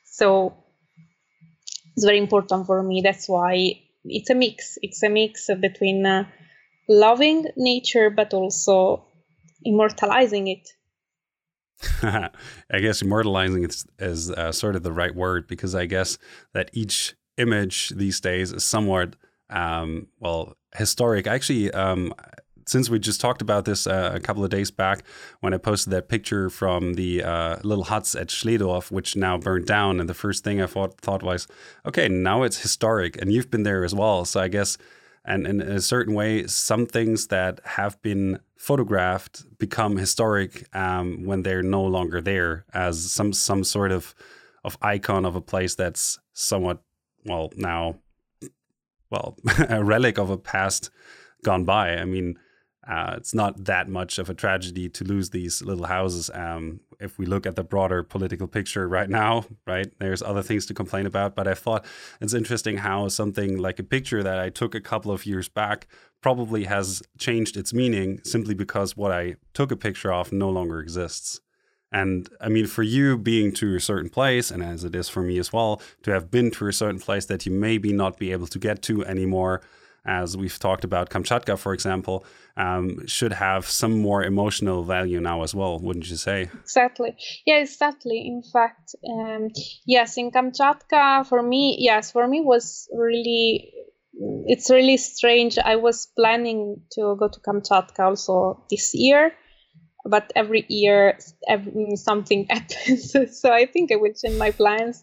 So 0.04 0.54
it's 1.96 2.04
very 2.04 2.18
important 2.18 2.66
for 2.66 2.80
me. 2.84 3.00
That's 3.02 3.28
why 3.28 3.80
it's 4.04 4.30
a 4.30 4.34
mix. 4.36 4.78
It's 4.80 5.02
a 5.02 5.08
mix 5.08 5.50
between 5.60 6.06
uh, 6.06 6.28
loving 6.88 7.46
nature 7.56 8.10
but 8.10 8.32
also 8.32 9.06
immortalizing 9.64 10.46
it. 10.46 10.68
I 12.02 12.80
guess 12.80 13.02
immortalizing 13.02 13.64
is, 13.64 13.86
is 13.98 14.30
uh, 14.30 14.52
sort 14.52 14.76
of 14.76 14.82
the 14.82 14.92
right 14.92 15.14
word 15.14 15.46
because 15.46 15.74
I 15.74 15.86
guess 15.86 16.18
that 16.52 16.70
each 16.72 17.14
image 17.36 17.90
these 17.90 18.20
days 18.20 18.52
is 18.52 18.64
somewhat, 18.64 19.16
um, 19.50 20.08
well, 20.20 20.56
historic. 20.74 21.26
Actually, 21.26 21.70
um, 21.72 22.14
since 22.66 22.88
we 22.88 22.98
just 22.98 23.20
talked 23.20 23.42
about 23.42 23.64
this 23.64 23.86
uh, 23.86 24.12
a 24.14 24.20
couple 24.20 24.44
of 24.44 24.50
days 24.50 24.70
back 24.70 25.04
when 25.40 25.52
I 25.52 25.58
posted 25.58 25.92
that 25.92 26.08
picture 26.08 26.48
from 26.50 26.94
the 26.94 27.22
uh, 27.22 27.56
little 27.62 27.84
huts 27.84 28.14
at 28.14 28.28
Schlehdorf, 28.28 28.90
which 28.90 29.16
now 29.16 29.36
burned 29.38 29.66
down, 29.66 30.00
and 30.00 30.08
the 30.08 30.14
first 30.14 30.44
thing 30.44 30.62
I 30.62 30.66
thought 30.66 31.00
thought 31.00 31.22
was, 31.22 31.46
okay, 31.86 32.08
now 32.08 32.42
it's 32.42 32.60
historic, 32.60 33.20
and 33.20 33.32
you've 33.32 33.50
been 33.50 33.64
there 33.64 33.84
as 33.84 33.94
well. 33.94 34.24
So 34.24 34.40
I 34.40 34.48
guess, 34.48 34.78
and, 35.24 35.46
in 35.46 35.60
a 35.60 35.80
certain 35.80 36.14
way, 36.14 36.46
some 36.46 36.86
things 36.86 37.28
that 37.28 37.60
have 37.64 38.00
been 38.02 38.40
photographed 38.58 39.44
become 39.58 39.96
historic 39.96 40.66
um, 40.76 41.24
when 41.24 41.42
they're 41.42 41.62
no 41.62 41.82
longer 41.82 42.20
there 42.20 42.64
as 42.72 43.10
some 43.10 43.32
some 43.32 43.64
sort 43.64 43.92
of 43.92 44.14
of 44.64 44.78
icon 44.80 45.24
of 45.24 45.36
a 45.36 45.40
place 45.40 45.74
that's 45.74 46.18
somewhat 46.32 46.82
well 47.26 47.50
now 47.56 47.96
well 49.10 49.36
a 49.68 49.84
relic 49.84 50.18
of 50.18 50.30
a 50.30 50.38
past 50.38 50.90
gone 51.44 51.64
by. 51.64 51.96
I 51.96 52.04
mean, 52.04 52.38
uh, 52.86 53.14
it's 53.16 53.34
not 53.34 53.64
that 53.64 53.88
much 53.88 54.18
of 54.18 54.28
a 54.28 54.34
tragedy 54.34 54.88
to 54.90 55.04
lose 55.04 55.30
these 55.30 55.62
little 55.62 55.86
houses. 55.86 56.30
Um, 56.34 56.80
if 57.00 57.18
we 57.18 57.26
look 57.26 57.46
at 57.46 57.56
the 57.56 57.64
broader 57.64 58.02
political 58.02 58.46
picture 58.46 58.86
right 58.86 59.08
now, 59.08 59.46
right, 59.66 59.90
there's 59.98 60.22
other 60.22 60.42
things 60.42 60.66
to 60.66 60.74
complain 60.74 61.06
about. 61.06 61.34
But 61.34 61.48
I 61.48 61.54
thought 61.54 61.84
it's 62.20 62.34
interesting 62.34 62.78
how 62.78 63.08
something 63.08 63.58
like 63.58 63.78
a 63.78 63.84
picture 63.84 64.22
that 64.22 64.38
I 64.38 64.50
took 64.50 64.74
a 64.74 64.80
couple 64.80 65.12
of 65.12 65.24
years 65.24 65.48
back 65.48 65.86
probably 66.20 66.64
has 66.64 67.02
changed 67.18 67.56
its 67.56 67.72
meaning 67.72 68.20
simply 68.24 68.54
because 68.54 68.96
what 68.96 69.12
I 69.12 69.36
took 69.52 69.70
a 69.70 69.76
picture 69.76 70.12
of 70.12 70.32
no 70.32 70.50
longer 70.50 70.80
exists. 70.80 71.40
And 71.90 72.28
I 72.40 72.48
mean, 72.48 72.66
for 72.66 72.82
you 72.82 73.16
being 73.16 73.52
to 73.52 73.76
a 73.76 73.80
certain 73.80 74.10
place, 74.10 74.50
and 74.50 74.62
as 74.62 74.84
it 74.84 74.94
is 74.96 75.08
for 75.08 75.22
me 75.22 75.38
as 75.38 75.52
well, 75.52 75.80
to 76.02 76.10
have 76.10 76.30
been 76.30 76.50
to 76.52 76.66
a 76.66 76.72
certain 76.72 76.98
place 76.98 77.26
that 77.26 77.46
you 77.46 77.52
maybe 77.52 77.92
not 77.92 78.18
be 78.18 78.32
able 78.32 78.48
to 78.48 78.58
get 78.58 78.82
to 78.82 79.04
anymore, 79.06 79.62
as 80.06 80.36
we've 80.36 80.58
talked 80.58 80.84
about 80.84 81.10
Kamchatka, 81.10 81.58
for 81.58 81.72
example, 81.72 82.24
um, 82.56 83.06
should 83.06 83.32
have 83.32 83.66
some 83.66 84.00
more 84.00 84.22
emotional 84.22 84.84
value 84.84 85.20
now 85.20 85.42
as 85.42 85.54
well, 85.54 85.78
wouldn't 85.78 86.10
you 86.10 86.16
say? 86.16 86.50
Exactly. 86.62 87.16
Yeah, 87.46 87.58
exactly. 87.58 88.18
In 88.26 88.42
fact, 88.52 88.94
um, 89.08 89.48
yes, 89.86 90.16
in 90.16 90.30
Kamchatka, 90.30 91.26
for 91.26 91.42
me, 91.42 91.76
yes, 91.78 92.12
for 92.12 92.28
me 92.28 92.40
was 92.42 92.88
really, 92.92 93.72
it's 94.46 94.70
really 94.70 94.96
strange. 94.96 95.58
I 95.58 95.76
was 95.76 96.08
planning 96.16 96.82
to 96.92 97.16
go 97.18 97.28
to 97.28 97.40
Kamchatka 97.40 98.00
also 98.00 98.64
this 98.70 98.94
year 98.94 99.32
but 100.06 100.30
every 100.36 100.64
year 100.68 101.18
every, 101.48 101.96
something 101.96 102.46
happens 102.50 103.16
so 103.40 103.50
i 103.50 103.66
think 103.66 103.90
i 103.90 103.96
will 103.96 104.12
change 104.12 104.38
my 104.38 104.50
plans 104.50 105.02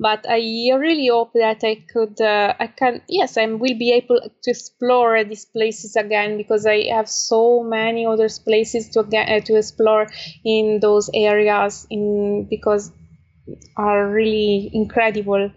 but 0.00 0.24
i 0.28 0.40
really 0.76 1.08
hope 1.08 1.32
that 1.34 1.62
i 1.62 1.74
could 1.92 2.20
uh, 2.20 2.54
i 2.58 2.66
can 2.66 3.02
yes 3.08 3.36
i 3.36 3.44
will 3.46 3.78
be 3.78 3.92
able 3.92 4.18
to 4.42 4.50
explore 4.50 5.22
these 5.24 5.44
places 5.44 5.94
again 5.94 6.36
because 6.38 6.64
i 6.66 6.84
have 6.90 7.08
so 7.08 7.62
many 7.62 8.06
other 8.06 8.28
places 8.44 8.88
to 8.88 9.00
uh, 9.00 9.40
to 9.40 9.56
explore 9.56 10.06
in 10.44 10.80
those 10.80 11.10
areas 11.12 11.86
in 11.90 12.46
because 12.48 12.90
are 13.76 14.10
really 14.10 14.70
incredible 14.72 15.50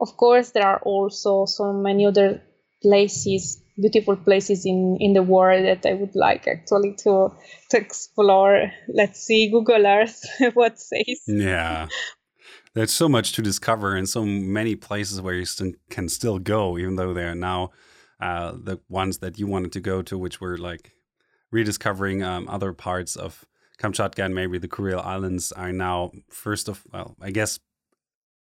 of 0.00 0.16
course 0.16 0.50
there 0.50 0.66
are 0.66 0.80
also 0.82 1.46
so 1.46 1.72
many 1.72 2.04
other 2.06 2.42
places 2.82 3.62
beautiful 3.80 4.16
places 4.16 4.66
in 4.66 4.98
in 5.00 5.14
the 5.14 5.22
world 5.22 5.64
that 5.64 5.86
I 5.86 5.94
would 5.94 6.14
like 6.14 6.46
actually 6.46 6.94
to 7.04 7.30
to 7.70 7.76
explore. 7.78 8.70
Let's 8.88 9.20
see 9.20 9.50
Google 9.50 9.86
Earth 9.86 10.22
what 10.54 10.78
says. 10.78 11.22
Yeah. 11.26 11.88
There's 12.74 12.92
so 12.92 13.08
much 13.08 13.32
to 13.32 13.42
discover 13.42 13.96
and 13.96 14.08
so 14.08 14.24
many 14.24 14.76
places 14.76 15.20
where 15.20 15.34
you 15.34 15.44
st 15.44 15.76
can 15.90 16.08
still 16.08 16.38
go, 16.38 16.78
even 16.78 16.96
though 16.96 17.12
they 17.12 17.24
are 17.24 17.34
now 17.34 17.70
uh, 18.20 18.52
the 18.52 18.78
ones 18.88 19.18
that 19.18 19.38
you 19.38 19.46
wanted 19.46 19.72
to 19.72 19.80
go 19.80 20.02
to, 20.02 20.16
which 20.16 20.40
were 20.40 20.56
like 20.56 20.92
rediscovering 21.50 22.22
um, 22.22 22.48
other 22.48 22.72
parts 22.72 23.16
of 23.16 23.44
Kamchatka 23.78 24.24
and 24.24 24.34
maybe 24.34 24.58
the 24.58 24.68
Kuril 24.68 25.04
Islands 25.04 25.52
are 25.52 25.72
now 25.72 26.12
first 26.28 26.68
of 26.68 26.82
well, 26.92 27.16
I 27.20 27.30
guess 27.30 27.58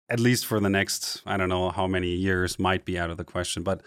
at 0.10 0.20
least 0.20 0.46
for 0.46 0.60
the 0.60 0.70
next 0.70 1.22
I 1.26 1.38
don't 1.38 1.50
know 1.50 1.70
how 1.70 1.88
many 1.88 2.10
years 2.10 2.60
might 2.60 2.86
be 2.86 2.98
out 2.98 3.10
of 3.10 3.18
the 3.18 3.24
question. 3.24 3.64
But 3.64 3.82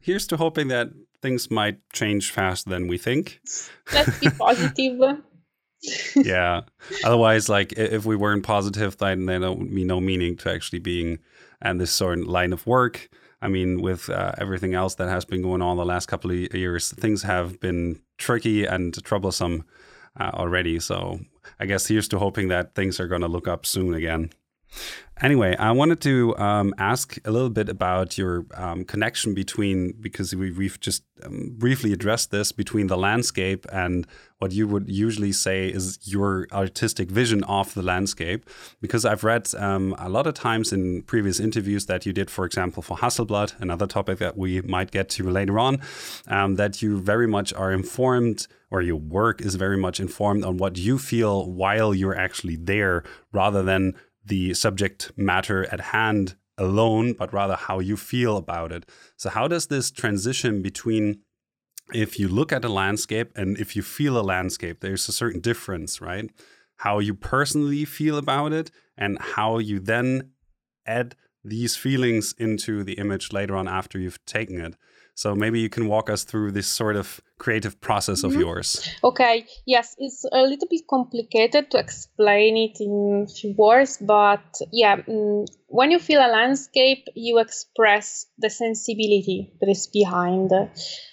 here's 0.00 0.26
to 0.28 0.36
hoping 0.36 0.68
that 0.68 0.90
things 1.20 1.50
might 1.50 1.78
change 1.92 2.30
faster 2.30 2.70
than 2.70 2.86
we 2.86 2.98
think. 2.98 3.40
Let's 3.92 4.18
be 4.18 4.30
positive. 4.38 5.22
Yeah. 6.16 6.62
Otherwise, 7.04 7.48
like 7.48 7.72
if 7.72 8.04
we 8.04 8.16
weren't 8.16 8.44
positive, 8.44 8.96
then 8.98 9.26
there 9.26 9.52
would 9.52 9.74
be 9.74 9.84
no 9.84 10.00
meaning 10.00 10.36
to 10.38 10.52
actually 10.52 10.78
being 10.78 11.18
in 11.64 11.78
this 11.78 11.90
sort 11.90 12.18
of 12.18 12.26
line 12.26 12.52
of 12.52 12.66
work. 12.66 13.08
I 13.42 13.48
mean, 13.48 13.82
with 13.82 14.08
uh, 14.08 14.32
everything 14.38 14.74
else 14.74 14.94
that 14.94 15.08
has 15.08 15.24
been 15.24 15.42
going 15.42 15.60
on 15.60 15.76
the 15.76 15.84
last 15.84 16.06
couple 16.06 16.30
of 16.30 16.54
years, 16.54 16.92
things 16.92 17.22
have 17.22 17.60
been 17.60 18.00
tricky 18.16 18.64
and 18.64 18.94
troublesome 19.04 19.64
uh, 20.18 20.30
already. 20.32 20.80
So 20.80 21.20
I 21.60 21.66
guess 21.66 21.86
here's 21.86 22.08
to 22.08 22.18
hoping 22.18 22.48
that 22.48 22.74
things 22.74 22.98
are 23.00 23.08
going 23.08 23.20
to 23.20 23.28
look 23.28 23.46
up 23.46 23.66
soon 23.66 23.94
again. 23.94 24.30
Anyway, 25.22 25.54
I 25.56 25.70
wanted 25.70 26.00
to 26.00 26.36
um, 26.38 26.74
ask 26.76 27.18
a 27.24 27.30
little 27.30 27.48
bit 27.48 27.68
about 27.68 28.18
your 28.18 28.46
um, 28.54 28.84
connection 28.84 29.32
between, 29.32 29.94
because 30.00 30.34
we, 30.34 30.52
have 30.66 30.80
just 30.80 31.04
um, 31.22 31.54
briefly 31.56 31.92
addressed 31.92 32.32
this, 32.32 32.50
between 32.50 32.88
the 32.88 32.96
landscape 32.96 33.64
and 33.72 34.08
what 34.38 34.50
you 34.50 34.66
would 34.66 34.88
usually 34.88 35.30
say 35.30 35.68
is 35.68 36.00
your 36.02 36.48
artistic 36.52 37.12
vision 37.12 37.44
of 37.44 37.72
the 37.74 37.82
landscape. 37.82 38.50
Because 38.80 39.04
I've 39.04 39.22
read 39.22 39.54
um, 39.54 39.94
a 39.98 40.08
lot 40.08 40.26
of 40.26 40.34
times 40.34 40.72
in 40.72 41.02
previous 41.02 41.38
interviews 41.38 41.86
that 41.86 42.04
you 42.04 42.12
did, 42.12 42.28
for 42.28 42.44
example, 42.44 42.82
for 42.82 42.96
Hasselblad, 42.96 43.60
another 43.60 43.86
topic 43.86 44.18
that 44.18 44.36
we 44.36 44.62
might 44.62 44.90
get 44.90 45.08
to 45.10 45.30
later 45.30 45.60
on, 45.60 45.80
um, 46.26 46.56
that 46.56 46.82
you 46.82 46.98
very 46.98 47.28
much 47.28 47.54
are 47.54 47.72
informed 47.72 48.48
or 48.72 48.82
your 48.82 48.96
work 48.96 49.40
is 49.40 49.54
very 49.54 49.76
much 49.76 50.00
informed 50.00 50.44
on 50.44 50.56
what 50.56 50.76
you 50.76 50.98
feel 50.98 51.48
while 51.48 51.94
you're 51.94 52.18
actually 52.18 52.56
there 52.56 53.04
rather 53.32 53.62
than 53.62 53.94
the 54.24 54.54
subject 54.54 55.12
matter 55.16 55.64
at 55.72 55.80
hand 55.80 56.36
alone, 56.56 57.14
but 57.14 57.32
rather 57.32 57.56
how 57.56 57.80
you 57.80 57.96
feel 57.96 58.36
about 58.36 58.72
it. 58.72 58.88
So, 59.16 59.30
how 59.30 59.48
does 59.48 59.66
this 59.66 59.90
transition 59.90 60.62
between 60.62 61.20
if 61.92 62.18
you 62.18 62.28
look 62.28 62.52
at 62.52 62.64
a 62.64 62.68
landscape 62.68 63.30
and 63.36 63.58
if 63.58 63.76
you 63.76 63.82
feel 63.82 64.18
a 64.18 64.22
landscape, 64.22 64.80
there's 64.80 65.08
a 65.08 65.12
certain 65.12 65.40
difference, 65.40 66.00
right? 66.00 66.30
How 66.78 66.98
you 66.98 67.14
personally 67.14 67.84
feel 67.84 68.16
about 68.16 68.52
it 68.52 68.70
and 68.96 69.18
how 69.20 69.58
you 69.58 69.80
then 69.80 70.30
add 70.86 71.14
these 71.44 71.76
feelings 71.76 72.34
into 72.38 72.82
the 72.82 72.94
image 72.94 73.32
later 73.32 73.54
on 73.54 73.68
after 73.68 73.98
you've 73.98 74.24
taken 74.24 74.60
it. 74.60 74.76
So 75.16 75.34
maybe 75.34 75.60
you 75.60 75.68
can 75.68 75.86
walk 75.86 76.10
us 76.10 76.24
through 76.24 76.50
this 76.50 76.66
sort 76.66 76.96
of 76.96 77.20
creative 77.38 77.80
process 77.80 78.24
of 78.24 78.32
mm-hmm. 78.32 78.40
yours. 78.40 78.88
Okay, 79.04 79.46
yes, 79.64 79.94
it's 79.98 80.24
a 80.32 80.42
little 80.42 80.66
bit 80.68 80.82
complicated 80.90 81.70
to 81.70 81.78
explain 81.78 82.56
it 82.56 82.80
in 82.80 83.28
few 83.28 83.54
words, 83.56 83.98
but 83.98 84.42
yeah, 84.72 84.96
mm, 84.96 85.46
when 85.68 85.92
you 85.92 86.00
feel 86.00 86.20
a 86.20 86.30
landscape, 86.30 87.04
you 87.14 87.38
express 87.38 88.26
the 88.38 88.50
sensibility 88.50 89.52
that 89.60 89.70
is 89.70 89.86
behind 89.86 90.50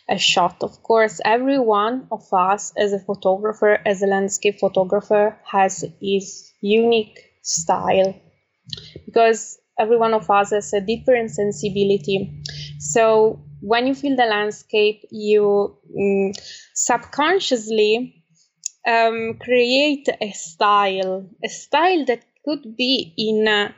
a 0.10 0.18
shot. 0.18 0.64
Of 0.64 0.82
course, 0.82 1.22
every 1.24 1.60
one 1.60 2.08
of 2.12 2.24
us 2.34 2.74
as 2.78 2.94
a 2.94 3.00
photographer, 3.00 3.80
as 3.86 4.02
a 4.02 4.08
landscape 4.08 4.60
photographer, 4.60 5.38
has 5.46 5.86
his 6.02 6.52
unique 6.62 7.20
style 7.44 8.20
because 9.06 9.60
every 9.80 9.98
one 9.98 10.14
of 10.14 10.30
us 10.30 10.52
has 10.52 10.74
a 10.74 10.82
different 10.82 11.32
sensibility. 11.32 12.44
So 12.80 13.42
when 13.62 13.88
you 13.88 13.96
feel 13.96 14.16
the 14.16 14.26
landscape, 14.26 15.06
you 15.12 15.78
um, 15.98 16.32
subconsciously 16.74 18.24
um, 18.88 19.38
create 19.40 20.08
a 20.20 20.32
style, 20.32 21.30
a 21.44 21.50
style 21.50 22.06
that 22.06 22.24
could 22.44 22.76
be 22.76 23.14
in 23.18 23.48
uh, 23.48 23.72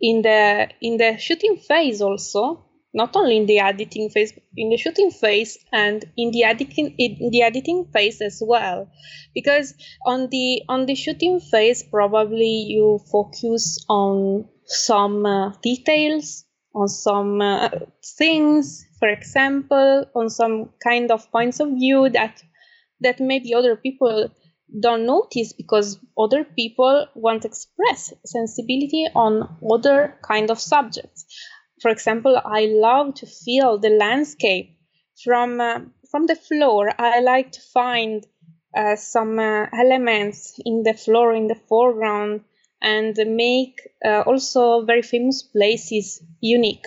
in 0.00 0.22
the 0.22 0.68
in 0.80 0.96
the 0.96 1.18
shooting 1.18 1.56
phase 1.56 2.00
also, 2.00 2.64
not 2.94 3.14
only 3.14 3.36
in 3.36 3.46
the 3.46 3.58
editing 3.58 4.08
phase, 4.08 4.32
in 4.56 4.70
the 4.70 4.76
shooting 4.78 5.10
phase 5.10 5.58
and 5.72 6.04
in 6.16 6.30
the 6.30 6.44
editing 6.44 6.94
in 6.98 7.30
the 7.30 7.42
editing 7.42 7.84
phase 7.92 8.22
as 8.22 8.42
well, 8.44 8.90
because 9.34 9.74
on 10.06 10.28
the 10.30 10.62
on 10.68 10.86
the 10.86 10.94
shooting 10.94 11.40
phase 11.40 11.82
probably 11.82 12.64
you 12.68 12.98
focus 13.12 13.84
on 13.88 14.48
some 14.64 15.26
uh, 15.26 15.52
details 15.62 16.44
on 16.74 16.88
some 16.88 17.40
uh, 17.40 17.68
things, 18.18 18.86
for 18.98 19.08
example, 19.08 20.04
on 20.14 20.30
some 20.30 20.70
kind 20.82 21.10
of 21.10 21.30
points 21.30 21.60
of 21.60 21.68
view 21.70 22.08
that 22.10 22.42
that 23.00 23.20
maybe 23.20 23.54
other 23.54 23.76
people 23.76 24.28
don't 24.80 25.06
notice 25.06 25.52
because 25.52 25.98
other 26.18 26.44
people 26.44 27.06
want 27.14 27.42
to 27.42 27.48
express 27.48 28.12
sensibility 28.26 29.06
on 29.14 29.56
other 29.70 30.18
kind 30.22 30.50
of 30.50 30.58
subjects. 30.60 31.24
For 31.80 31.90
example, 31.90 32.40
I 32.44 32.66
love 32.66 33.14
to 33.14 33.26
feel 33.26 33.78
the 33.78 33.90
landscape 33.90 34.76
from 35.24 35.60
uh, 35.60 35.80
from 36.10 36.26
the 36.26 36.36
floor. 36.36 36.90
I 36.98 37.20
like 37.20 37.52
to 37.52 37.60
find 37.72 38.26
uh, 38.76 38.96
some 38.96 39.38
uh, 39.38 39.66
elements 39.72 40.58
in 40.64 40.82
the 40.82 40.94
floor 40.94 41.32
in 41.34 41.46
the 41.46 41.60
foreground 41.68 42.42
and 42.80 43.16
make 43.26 43.80
uh, 44.04 44.22
also 44.26 44.84
very 44.84 45.02
famous 45.02 45.42
places 45.42 46.22
unique. 46.40 46.86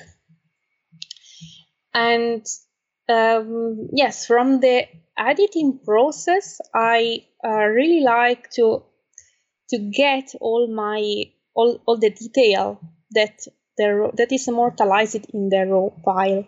And 1.93 2.45
um, 3.09 3.89
yes, 3.93 4.25
from 4.25 4.61
the 4.61 4.87
editing 5.17 5.79
process, 5.83 6.61
I 6.73 7.25
uh, 7.43 7.65
really 7.65 8.01
like 8.01 8.49
to 8.51 8.83
to 9.69 9.77
get 9.77 10.33
all 10.39 10.67
my 10.67 11.25
all, 11.53 11.81
all 11.85 11.97
the 11.97 12.09
detail 12.09 12.79
that 13.11 13.45
the 13.77 14.11
that 14.15 14.31
is 14.31 14.47
immortalized 14.47 15.25
in 15.33 15.49
the 15.49 15.65
raw 15.65 15.89
file 16.03 16.47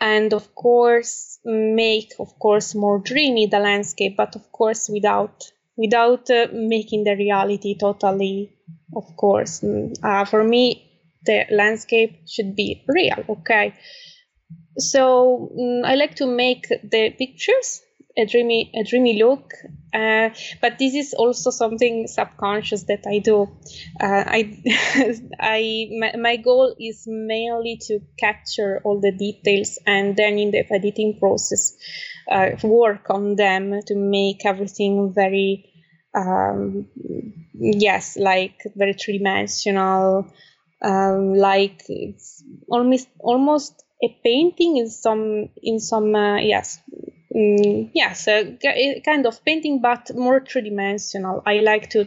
and 0.00 0.32
of 0.32 0.54
course 0.54 1.38
make 1.44 2.12
of 2.18 2.38
course 2.38 2.74
more 2.74 2.98
dreamy 2.98 3.46
the 3.46 3.58
landscape 3.58 4.16
but 4.16 4.34
of 4.36 4.50
course 4.52 4.88
without 4.88 5.52
without 5.82 6.30
uh, 6.30 6.46
making 6.52 7.04
the 7.04 7.16
reality 7.16 7.76
totally 7.78 8.52
of 8.94 9.04
course. 9.16 9.60
Mm, 9.60 9.94
uh, 10.02 10.24
for 10.24 10.44
me 10.44 10.88
the 11.24 11.44
landscape 11.50 12.20
should 12.28 12.54
be 12.56 12.84
real 12.88 13.24
okay? 13.28 13.74
So 14.78 15.50
um, 15.58 15.84
i 15.84 15.94
like 15.94 16.14
to 16.16 16.26
make 16.26 16.68
the 16.68 17.10
pictures 17.18 17.82
a 18.16 18.26
dreamy 18.26 18.70
a 18.74 18.84
dreamy 18.84 19.22
look 19.22 19.52
uh, 19.94 20.30
but 20.60 20.78
this 20.78 20.94
is 20.94 21.14
also 21.14 21.50
something 21.50 22.06
subconscious 22.06 22.84
that 22.84 23.04
i 23.06 23.18
do. 23.18 23.48
Uh, 24.00 24.24
i 24.26 24.40
i 25.40 25.88
my, 25.98 26.12
my, 26.16 26.36
goal 26.36 26.74
is 26.78 27.04
mainly 27.06 27.78
to 27.88 28.00
capture 28.18 28.80
all 28.84 29.00
the 29.00 29.12
details 29.12 29.78
and 29.86 30.16
then 30.16 30.38
in 30.38 30.50
the 30.50 30.64
editing 30.70 31.18
process 31.18 31.76
uh, 32.30 32.50
work 32.62 33.10
on 33.10 33.36
them 33.36 33.80
to 33.86 33.94
make 33.94 34.44
everything 34.46 35.12
very 35.14 35.71
um, 36.14 36.86
yes 37.54 38.16
like 38.16 38.62
very 38.76 38.92
three-dimensional 38.92 40.26
um, 40.82 41.34
like 41.34 41.82
it's 41.88 42.44
almost 42.68 43.08
almost 43.20 43.84
a 44.02 44.08
painting 44.24 44.76
in 44.76 44.88
some 44.90 45.48
in 45.62 45.78
some 45.78 46.14
uh, 46.14 46.36
yes 46.36 46.80
mm, 47.34 47.90
yes 47.94 48.26
kind 49.04 49.26
of 49.26 49.44
painting 49.44 49.80
but 49.80 50.10
more 50.14 50.44
three-dimensional. 50.44 51.42
I 51.46 51.60
like 51.60 51.90
to 51.90 52.06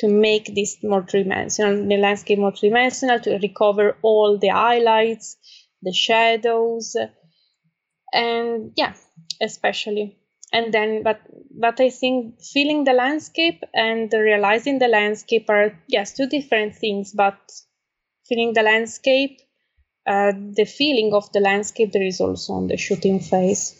to 0.00 0.08
make 0.08 0.54
this 0.54 0.82
more 0.82 1.04
three-dimensional 1.04 1.86
the 1.88 1.96
landscape 1.96 2.38
more 2.38 2.52
three-dimensional 2.52 3.20
to 3.20 3.38
recover 3.38 3.96
all 4.02 4.38
the 4.38 4.48
highlights 4.48 5.36
the 5.82 5.92
shadows 5.92 6.96
and 8.12 8.72
yeah 8.76 8.94
especially 9.40 10.17
and 10.52 10.72
then 10.72 11.02
but 11.02 11.20
but 11.50 11.80
i 11.80 11.90
think 11.90 12.40
feeling 12.40 12.84
the 12.84 12.92
landscape 12.92 13.62
and 13.74 14.12
realizing 14.12 14.78
the 14.78 14.88
landscape 14.88 15.46
are 15.48 15.78
yes 15.88 16.14
two 16.14 16.26
different 16.26 16.74
things 16.74 17.12
but 17.12 17.38
feeling 18.28 18.52
the 18.54 18.62
landscape 18.62 19.40
uh, 20.08 20.32
the 20.32 20.64
feeling 20.64 21.12
of 21.12 21.30
the 21.32 21.40
landscape 21.40 21.92
there 21.92 22.02
is 22.02 22.20
also 22.20 22.54
on 22.54 22.66
the 22.66 22.78
shooting 22.78 23.20
phase. 23.20 23.74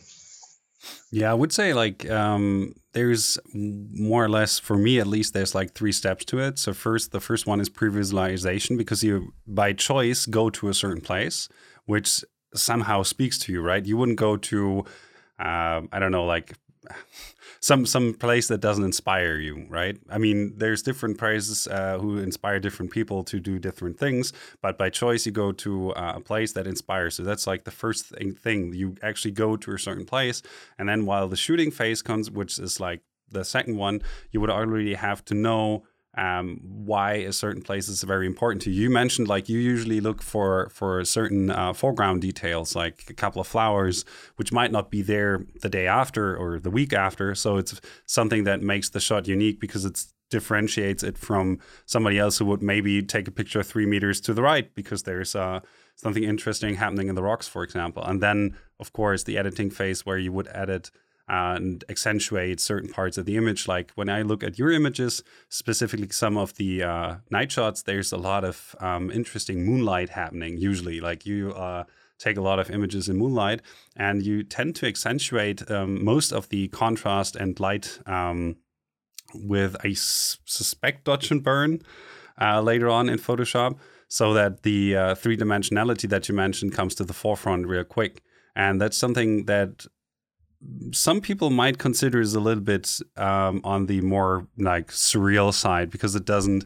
Yeah 1.10 1.30
i 1.30 1.34
would 1.34 1.52
say 1.52 1.72
like 1.72 2.08
um, 2.10 2.74
there's 2.92 3.38
more 3.54 4.24
or 4.24 4.28
less 4.28 4.58
for 4.58 4.76
me 4.76 5.00
at 5.00 5.06
least 5.06 5.32
there's 5.32 5.54
like 5.54 5.72
three 5.72 5.92
steps 5.92 6.24
to 6.26 6.38
it. 6.38 6.58
So 6.58 6.74
first 6.74 7.12
the 7.12 7.20
first 7.20 7.46
one 7.46 7.60
is 7.60 7.68
pre-visualization 7.68 8.76
because 8.76 9.02
you 9.02 9.32
by 9.46 9.72
choice 9.72 10.26
go 10.26 10.50
to 10.50 10.68
a 10.68 10.74
certain 10.74 11.00
place 11.00 11.48
which 11.86 12.22
somehow 12.54 13.02
speaks 13.02 13.38
to 13.38 13.52
you 13.52 13.62
right? 13.62 13.84
You 13.84 13.96
wouldn't 13.96 14.18
go 14.18 14.36
to 14.36 14.84
uh, 15.38 15.82
I 15.92 15.98
don't 15.98 16.12
know, 16.12 16.24
like 16.24 16.54
some 17.60 17.86
some 17.86 18.14
place 18.14 18.48
that 18.48 18.60
doesn't 18.60 18.84
inspire 18.84 19.36
you, 19.36 19.66
right? 19.68 19.98
I 20.08 20.18
mean, 20.18 20.54
there's 20.56 20.82
different 20.82 21.18
places 21.18 21.66
uh, 21.66 21.98
who 21.98 22.18
inspire 22.18 22.60
different 22.60 22.92
people 22.92 23.24
to 23.24 23.40
do 23.40 23.58
different 23.58 23.98
things, 23.98 24.32
but 24.62 24.78
by 24.78 24.90
choice 24.90 25.26
you 25.26 25.32
go 25.32 25.52
to 25.52 25.92
uh, 25.92 26.14
a 26.16 26.20
place 26.20 26.52
that 26.52 26.66
inspires. 26.66 27.16
So 27.16 27.24
that's 27.24 27.46
like 27.46 27.64
the 27.64 27.70
first 27.70 28.06
thing, 28.06 28.34
thing. 28.34 28.72
You 28.74 28.96
actually 29.02 29.32
go 29.32 29.56
to 29.56 29.72
a 29.72 29.78
certain 29.78 30.06
place, 30.06 30.42
and 30.78 30.88
then 30.88 31.06
while 31.06 31.28
the 31.28 31.36
shooting 31.36 31.70
phase 31.70 32.02
comes, 32.02 32.30
which 32.30 32.58
is 32.58 32.80
like 32.80 33.00
the 33.30 33.44
second 33.44 33.76
one, 33.76 34.02
you 34.30 34.40
would 34.40 34.50
already 34.50 34.94
have 34.94 35.24
to 35.26 35.34
know 35.34 35.84
um, 36.18 36.60
why 36.62 37.12
a 37.12 37.32
certain 37.32 37.62
place 37.62 37.88
is 37.88 38.02
very 38.02 38.26
important 38.26 38.60
to 38.62 38.70
you. 38.70 38.82
You 38.82 38.90
mentioned 38.90 39.28
like 39.28 39.48
you 39.48 39.58
usually 39.60 40.00
look 40.00 40.20
for 40.20 40.68
for 40.70 41.04
certain 41.04 41.50
uh, 41.50 41.72
foreground 41.72 42.22
details, 42.22 42.74
like 42.74 43.04
a 43.08 43.14
couple 43.14 43.40
of 43.40 43.46
flowers, 43.46 44.04
which 44.36 44.52
might 44.52 44.72
not 44.72 44.90
be 44.90 45.00
there 45.00 45.44
the 45.62 45.68
day 45.68 45.86
after 45.86 46.36
or 46.36 46.58
the 46.58 46.70
week 46.70 46.92
after. 46.92 47.34
So 47.34 47.56
it's 47.56 47.80
something 48.06 48.44
that 48.44 48.60
makes 48.62 48.90
the 48.90 49.00
shot 49.00 49.28
unique 49.28 49.60
because 49.60 49.84
it 49.84 50.04
differentiates 50.30 51.02
it 51.02 51.16
from 51.16 51.58
somebody 51.86 52.18
else 52.18 52.38
who 52.38 52.46
would 52.46 52.62
maybe 52.62 53.00
take 53.02 53.28
a 53.28 53.30
picture 53.30 53.62
three 53.62 53.86
meters 53.86 54.20
to 54.20 54.34
the 54.34 54.42
right 54.42 54.74
because 54.74 55.04
there's 55.04 55.34
uh, 55.34 55.60
something 55.94 56.24
interesting 56.24 56.74
happening 56.74 57.08
in 57.08 57.14
the 57.14 57.22
rocks, 57.22 57.48
for 57.48 57.62
example. 57.62 58.02
And 58.02 58.20
then, 58.20 58.56
of 58.80 58.92
course, 58.92 59.22
the 59.22 59.38
editing 59.38 59.70
phase 59.70 60.04
where 60.04 60.18
you 60.18 60.32
would 60.32 60.48
edit 60.52 60.90
and 61.28 61.84
accentuate 61.88 62.60
certain 62.60 62.88
parts 62.88 63.18
of 63.18 63.26
the 63.26 63.36
image. 63.36 63.68
Like 63.68 63.92
when 63.94 64.08
I 64.08 64.22
look 64.22 64.42
at 64.42 64.58
your 64.58 64.70
images, 64.70 65.22
specifically 65.48 66.08
some 66.10 66.38
of 66.38 66.54
the 66.54 66.82
uh, 66.82 67.16
night 67.30 67.52
shots, 67.52 67.82
there's 67.82 68.12
a 68.12 68.16
lot 68.16 68.44
of 68.44 68.74
um, 68.80 69.10
interesting 69.10 69.64
moonlight 69.64 70.10
happening. 70.10 70.56
Usually, 70.56 71.00
like 71.00 71.26
you 71.26 71.52
uh, 71.52 71.84
take 72.18 72.36
a 72.36 72.40
lot 72.40 72.58
of 72.58 72.70
images 72.70 73.08
in 73.08 73.16
moonlight, 73.16 73.60
and 73.96 74.22
you 74.22 74.42
tend 74.42 74.74
to 74.76 74.86
accentuate 74.86 75.70
um, 75.70 76.02
most 76.02 76.32
of 76.32 76.48
the 76.48 76.68
contrast 76.68 77.36
and 77.36 77.60
light 77.60 77.98
um, 78.06 78.56
with 79.34 79.76
I 79.84 79.92
suspect 79.92 81.04
dodge 81.04 81.30
and 81.30 81.42
burn 81.42 81.82
uh, 82.40 82.62
later 82.62 82.88
on 82.88 83.08
in 83.08 83.18
Photoshop, 83.18 83.78
so 84.08 84.32
that 84.32 84.62
the 84.62 84.96
uh, 84.96 85.14
three 85.14 85.36
dimensionality 85.36 86.08
that 86.08 86.28
you 86.28 86.34
mentioned 86.34 86.72
comes 86.72 86.94
to 86.94 87.04
the 87.04 87.12
forefront 87.12 87.66
real 87.66 87.84
quick. 87.84 88.22
And 88.56 88.80
that's 88.80 88.96
something 88.96 89.44
that 89.44 89.86
some 90.92 91.20
people 91.20 91.50
might 91.50 91.78
consider 91.78 92.20
is 92.20 92.34
a 92.34 92.40
little 92.40 92.62
bit 92.62 93.00
um, 93.16 93.60
on 93.64 93.86
the 93.86 94.00
more 94.00 94.46
like 94.56 94.88
surreal 94.88 95.52
side 95.52 95.90
because 95.90 96.14
it 96.14 96.24
doesn't 96.24 96.64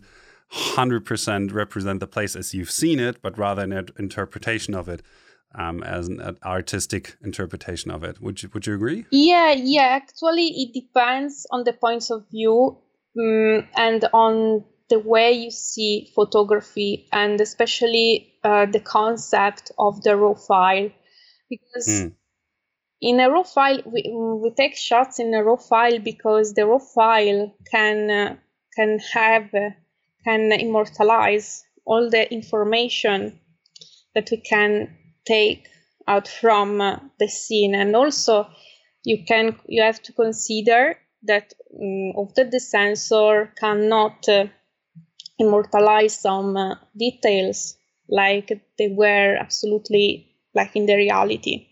100% 0.52 1.52
represent 1.52 2.00
the 2.00 2.06
place 2.06 2.36
as 2.36 2.54
you've 2.54 2.70
seen 2.70 2.98
it, 3.00 3.20
but 3.22 3.38
rather 3.38 3.62
an 3.62 3.88
interpretation 3.98 4.74
of 4.74 4.88
it. 4.88 5.02
Um, 5.54 5.82
as 5.82 6.08
an 6.08 6.38
artistic 6.42 7.16
interpretation 7.22 7.90
of 7.90 8.02
it. 8.04 8.22
Would 8.22 8.42
you 8.42 8.48
would 8.54 8.66
you 8.66 8.74
agree? 8.74 9.04
Yeah, 9.10 9.52
yeah. 9.52 9.82
Actually, 9.82 10.46
it 10.46 10.72
depends 10.72 11.46
on 11.50 11.64
the 11.64 11.74
points 11.74 12.10
of 12.10 12.24
view 12.30 12.78
um, 13.20 13.68
and 13.76 14.02
on 14.14 14.64
the 14.88 14.98
way 14.98 15.32
you 15.32 15.50
see 15.50 16.10
photography, 16.14 17.06
and 17.12 17.38
especially 17.38 18.32
uh, 18.42 18.64
the 18.64 18.80
concept 18.80 19.72
of 19.78 20.02
the 20.02 20.16
raw 20.16 20.32
file, 20.32 20.88
because. 21.50 21.86
Mm 21.86 22.14
in 23.02 23.18
a 23.18 23.28
raw 23.28 23.42
file 23.42 23.82
we, 23.84 24.02
we 24.42 24.50
take 24.50 24.76
shots 24.76 25.18
in 25.18 25.34
a 25.34 25.42
raw 25.42 25.56
file 25.56 25.98
because 25.98 26.54
the 26.54 26.64
raw 26.64 26.78
file 26.78 27.52
can 27.70 28.10
uh, 28.10 28.36
can 28.76 28.98
have 29.12 29.52
uh, 29.54 29.70
can 30.24 30.52
immortalize 30.52 31.64
all 31.84 32.08
the 32.08 32.32
information 32.32 33.40
that 34.14 34.30
we 34.30 34.36
can 34.36 34.96
take 35.26 35.68
out 36.06 36.28
from 36.28 36.80
uh, 36.80 36.98
the 37.18 37.28
scene. 37.28 37.74
And 37.74 37.96
also 37.96 38.48
you 39.04 39.24
can 39.26 39.56
you 39.66 39.82
have 39.82 40.00
to 40.02 40.12
consider 40.12 40.96
that 41.24 41.52
um, 41.74 42.12
often 42.16 42.50
the 42.50 42.60
sensor 42.60 43.52
cannot 43.58 44.28
uh, 44.28 44.46
immortalize 45.38 46.18
some 46.20 46.56
uh, 46.56 46.76
details 46.96 47.76
like 48.08 48.48
they 48.78 48.88
were 48.88 49.36
absolutely 49.40 50.36
like 50.54 50.76
in 50.76 50.86
the 50.86 50.94
reality 50.94 51.71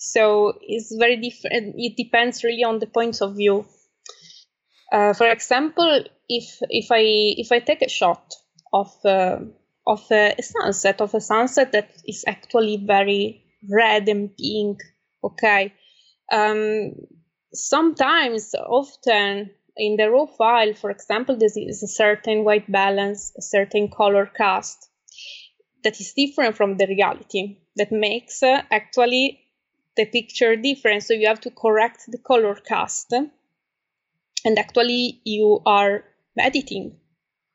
so 0.00 0.54
it's 0.62 0.94
very 0.98 1.16
different. 1.16 1.74
It 1.76 1.94
depends 1.96 2.42
really 2.42 2.64
on 2.64 2.78
the 2.78 2.86
points 2.86 3.20
of 3.20 3.36
view. 3.36 3.66
Uh, 4.90 5.12
for 5.12 5.28
example, 5.28 6.04
if 6.28 6.58
if 6.70 6.90
I 6.90 7.02
if 7.36 7.52
I 7.52 7.60
take 7.60 7.82
a 7.82 7.88
shot 7.88 8.32
of 8.72 8.90
uh, 9.04 9.40
of 9.86 10.10
a 10.10 10.34
sunset 10.40 11.02
of 11.02 11.14
a 11.14 11.20
sunset 11.20 11.72
that 11.72 11.90
is 12.08 12.24
actually 12.26 12.78
very 12.78 13.44
red 13.70 14.08
and 14.08 14.34
pink, 14.36 14.78
okay. 15.22 15.74
Um, 16.32 16.94
sometimes, 17.52 18.54
often 18.54 19.50
in 19.76 19.96
the 19.96 20.10
raw 20.10 20.24
file, 20.24 20.72
for 20.72 20.90
example, 20.90 21.36
there 21.36 21.50
is 21.54 21.82
a 21.82 21.88
certain 21.88 22.44
white 22.44 22.70
balance, 22.72 23.32
a 23.36 23.42
certain 23.42 23.90
color 23.90 24.24
cast 24.26 24.88
that 25.84 26.00
is 26.00 26.14
different 26.14 26.56
from 26.56 26.78
the 26.78 26.86
reality 26.86 27.58
that 27.76 27.92
makes 27.92 28.42
uh, 28.42 28.62
actually 28.70 29.40
the 30.00 30.06
picture 30.06 30.56
different. 30.56 31.02
So 31.02 31.12
you 31.12 31.28
have 31.28 31.40
to 31.42 31.50
correct 31.50 32.04
the 32.08 32.18
color 32.18 32.54
cast. 32.54 33.12
And 34.44 34.58
actually, 34.58 35.20
you 35.24 35.60
are 35.66 36.04
editing. 36.38 36.96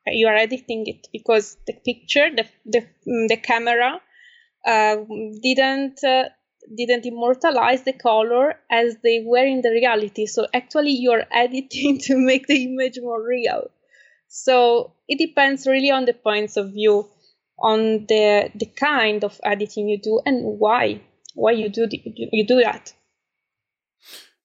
You 0.06 0.28
are 0.28 0.36
editing 0.36 0.86
it 0.86 1.08
because 1.12 1.58
the 1.66 1.74
picture, 1.74 2.30
the 2.30 2.46
the, 2.66 2.82
mm, 3.08 3.28
the 3.28 3.38
camera, 3.38 4.00
uh, 4.74 4.98
didn't 5.42 6.04
uh, 6.04 6.26
didn't 6.78 7.08
immortalize 7.08 7.82
the 7.84 7.94
color 7.94 8.60
as 8.70 8.98
they 9.04 9.24
were 9.26 9.48
in 9.54 9.62
the 9.62 9.72
reality. 9.72 10.28
So 10.28 10.46
actually, 10.54 10.92
you 10.92 11.12
are 11.12 11.26
editing 11.32 11.98
to 12.06 12.16
make 12.18 12.46
the 12.46 12.64
image 12.66 13.00
more 13.02 13.26
real. 13.26 13.72
So 14.28 14.94
it 15.08 15.18
depends 15.18 15.66
really 15.66 15.90
on 15.90 16.06
the 16.06 16.14
points 16.14 16.58
of 16.58 16.74
view, 16.74 17.10
on 17.58 18.06
the 18.06 18.52
the 18.54 18.68
kind 18.68 19.24
of 19.24 19.42
editing 19.44 19.90
you 19.90 19.98
do 19.98 20.22
and 20.28 20.60
why 20.60 21.02
why 21.36 21.52
you 21.52 21.70
do 21.70 21.86
the, 21.88 22.02
you 22.06 22.48
do 22.48 22.62
that? 22.62 22.94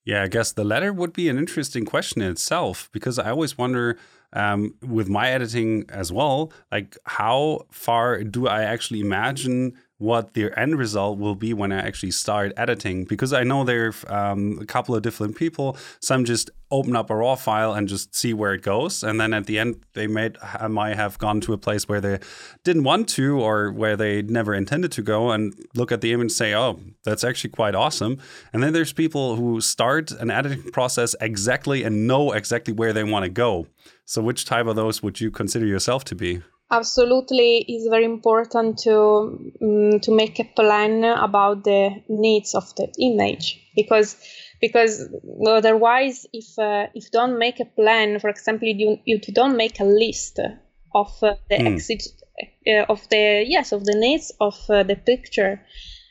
Yeah, 0.04 0.22
I 0.22 0.28
guess 0.28 0.52
the 0.52 0.64
letter 0.64 0.92
would 0.92 1.12
be 1.12 1.28
an 1.28 1.38
interesting 1.38 1.84
question 1.84 2.20
in 2.20 2.30
itself 2.30 2.90
because 2.92 3.18
I 3.18 3.30
always 3.30 3.56
wonder 3.56 3.96
um, 4.32 4.74
with 4.86 5.08
my 5.08 5.30
editing 5.30 5.84
as 5.88 6.12
well, 6.12 6.52
like 6.70 6.96
how 7.04 7.66
far 7.70 8.22
do 8.22 8.46
I 8.46 8.62
actually 8.62 9.00
imagine 9.00 9.76
what 10.00 10.32
the 10.32 10.50
end 10.58 10.78
result 10.78 11.18
will 11.18 11.34
be 11.34 11.52
when 11.52 11.70
I 11.70 11.80
actually 11.80 12.12
start 12.12 12.54
editing 12.56 13.04
because 13.04 13.34
I 13.34 13.44
know 13.44 13.64
there 13.64 13.92
are 14.08 14.30
um, 14.32 14.58
a 14.58 14.64
couple 14.64 14.94
of 14.94 15.02
different 15.02 15.36
people. 15.36 15.76
Some 16.00 16.24
just 16.24 16.50
open 16.70 16.96
up 16.96 17.10
a 17.10 17.14
raw 17.14 17.34
file 17.34 17.74
and 17.74 17.86
just 17.86 18.14
see 18.14 18.32
where 18.32 18.54
it 18.54 18.62
goes, 18.62 19.02
and 19.02 19.20
then 19.20 19.34
at 19.34 19.44
the 19.44 19.58
end 19.58 19.82
they 19.92 20.06
might 20.06 20.36
might 20.70 20.96
have 20.96 21.18
gone 21.18 21.42
to 21.42 21.52
a 21.52 21.58
place 21.58 21.86
where 21.86 22.00
they 22.00 22.18
didn't 22.64 22.84
want 22.84 23.10
to 23.10 23.38
or 23.40 23.72
where 23.72 23.94
they 23.94 24.22
never 24.22 24.54
intended 24.54 24.90
to 24.92 25.02
go, 25.02 25.32
and 25.32 25.54
look 25.74 25.92
at 25.92 26.00
the 26.00 26.12
image 26.12 26.24
and 26.24 26.32
say, 26.32 26.54
"Oh, 26.54 26.80
that's 27.04 27.22
actually 27.22 27.50
quite 27.50 27.74
awesome." 27.74 28.18
And 28.54 28.62
then 28.62 28.72
there's 28.72 28.94
people 28.94 29.36
who 29.36 29.60
start 29.60 30.12
an 30.12 30.30
editing 30.30 30.70
process 30.72 31.14
exactly 31.20 31.84
and 31.84 32.06
know 32.06 32.32
exactly 32.32 32.72
where 32.72 32.94
they 32.94 33.04
want 33.04 33.24
to 33.24 33.30
go. 33.30 33.66
So, 34.10 34.20
which 34.20 34.44
type 34.44 34.66
of 34.66 34.74
those 34.74 35.04
would 35.04 35.20
you 35.20 35.30
consider 35.30 35.66
yourself 35.66 36.02
to 36.06 36.16
be? 36.16 36.42
absolutely 36.70 37.64
it's 37.66 37.88
very 37.88 38.04
important 38.04 38.78
to 38.78 38.94
um, 39.62 40.00
to 40.00 40.10
make 40.14 40.38
a 40.38 40.44
plan 40.44 41.04
about 41.04 41.64
the 41.64 41.90
needs 42.08 42.54
of 42.54 42.74
the 42.76 42.86
image 42.98 43.60
because 43.74 44.16
because 44.60 45.08
otherwise 45.46 46.26
if 46.32 46.58
uh, 46.58 46.86
if 46.94 47.04
you 47.04 47.10
don't 47.12 47.38
make 47.38 47.58
a 47.60 47.64
plan 47.64 48.20
for 48.20 48.30
example 48.30 48.68
you, 48.68 48.98
you 49.04 49.18
don't 49.18 49.56
make 49.56 49.80
a 49.80 49.84
list 49.84 50.38
of 50.94 51.10
uh, 51.22 51.34
the 51.48 51.56
mm. 51.56 51.74
exit 51.74 52.02
uh, 52.68 52.84
of 52.88 53.08
the 53.08 53.44
yes 53.46 53.72
of 53.72 53.84
the 53.84 53.94
needs 53.94 54.32
of 54.40 54.56
uh, 54.70 54.82
the 54.84 54.96
picture 54.96 55.60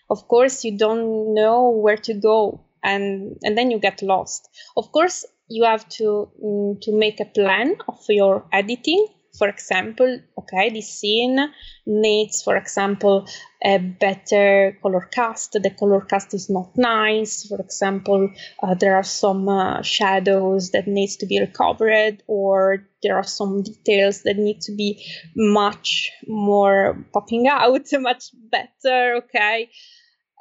of 0.10 0.28
course 0.28 0.66
you 0.66 0.78
don't 0.78 1.34
know 1.34 1.70
where 1.70 1.98
to 1.98 2.14
go 2.14 2.66
and 2.84 3.38
and 3.44 3.58
then 3.58 3.72
you 3.72 3.80
get 3.80 4.02
lost 4.02 4.50
of 4.76 4.92
course 4.92 5.26
you 5.50 5.64
have 5.64 5.88
to 5.90 6.30
um, 6.44 6.78
to 6.82 6.92
make 6.98 7.20
a 7.20 7.26
plan 7.26 7.76
of 7.88 8.00
your 8.10 8.46
editing 8.52 9.08
for 9.40 9.48
example, 9.48 10.20
okay, 10.38 10.70
this 10.70 10.90
scene 10.90 11.40
needs, 11.86 12.44
for 12.44 12.58
example, 12.58 13.26
a 13.64 13.78
better 13.78 14.78
color 14.82 15.08
cast. 15.12 15.54
The 15.54 15.70
color 15.70 16.02
cast 16.02 16.34
is 16.34 16.50
not 16.50 16.78
nice. 16.78 17.48
For 17.48 17.60
example, 17.60 18.30
uh, 18.62 18.74
there 18.74 18.96
are 18.96 19.04
some 19.04 19.48
uh, 19.48 19.82
shadows 19.82 20.72
that 20.72 20.88
needs 20.88 21.16
to 21.18 21.26
be 21.26 21.40
recovered, 21.40 22.22
or 22.28 22.86
there 23.02 23.16
are 23.16 23.24
some 23.24 23.64
details 23.64 24.24
that 24.24 24.38
need 24.38 24.62
to 24.62 24.76
be 24.76 25.06
much 25.36 26.12
more 26.28 27.06
popping 27.14 27.48
out, 27.48 27.88
much 27.94 28.32
better. 28.52 29.24
Okay. 29.24 29.70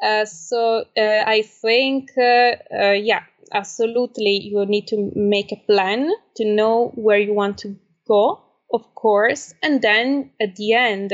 Uh, 0.03 0.25
so 0.25 0.85
uh, 0.97 1.25
I 1.27 1.43
think, 1.43 2.11
uh, 2.17 2.53
uh, 2.73 2.93
yeah, 2.93 3.23
absolutely, 3.53 4.41
you 4.43 4.65
need 4.67 4.87
to 4.89 5.11
make 5.15 5.53
a 5.53 5.63
plan 5.67 6.11
to 6.37 6.45
know 6.45 6.93
where 6.95 7.19
you 7.19 7.35
want 7.35 7.59
to 7.59 7.77
go 8.07 8.43
of 8.73 8.95
course 8.95 9.55
and 9.63 9.81
then 9.83 10.31
at 10.41 10.57
the 10.57 10.73
end 10.73 11.13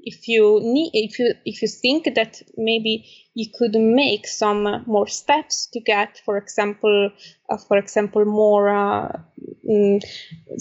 if 0.00 0.28
you 0.28 0.60
need 0.62 0.90
if 0.94 1.18
you 1.18 1.34
if 1.44 1.60
you 1.60 1.68
think 1.68 2.14
that 2.14 2.40
maybe 2.56 3.04
you 3.34 3.46
could 3.58 3.74
make 3.74 4.26
some 4.26 4.82
more 4.86 5.06
steps 5.06 5.66
to 5.72 5.80
get 5.80 6.20
for 6.24 6.36
example 6.36 7.10
uh, 7.50 7.56
for 7.56 7.76
example 7.76 8.24
more 8.24 8.68
uh, 8.68 9.12
mm, 9.68 10.02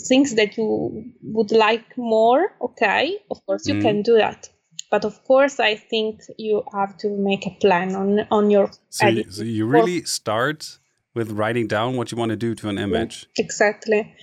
things 0.07 0.35
that 0.35 0.57
you 0.57 1.13
would 1.21 1.51
like 1.51 1.97
more 1.97 2.51
okay 2.61 3.17
of 3.31 3.45
course 3.45 3.67
you 3.67 3.75
mm. 3.75 3.81
can 3.81 4.01
do 4.01 4.17
that 4.17 4.49
but 4.91 5.05
of 5.05 5.23
course 5.23 5.59
i 5.59 5.75
think 5.75 6.21
you 6.37 6.63
have 6.73 6.97
to 6.97 7.09
make 7.09 7.45
a 7.45 7.55
plan 7.61 7.95
on 7.95 8.19
on 8.31 8.49
your 8.49 8.69
so, 8.89 9.07
so 9.29 9.43
you 9.43 9.65
really 9.65 10.03
start 10.03 10.79
with 11.17 11.31
writing 11.31 11.67
down 11.67 11.97
what 11.97 12.11
you 12.11 12.17
want 12.17 12.29
to 12.29 12.37
do 12.37 12.55
to 12.55 12.69
an 12.69 12.77
image. 12.77 13.25
Exactly. 13.37 14.15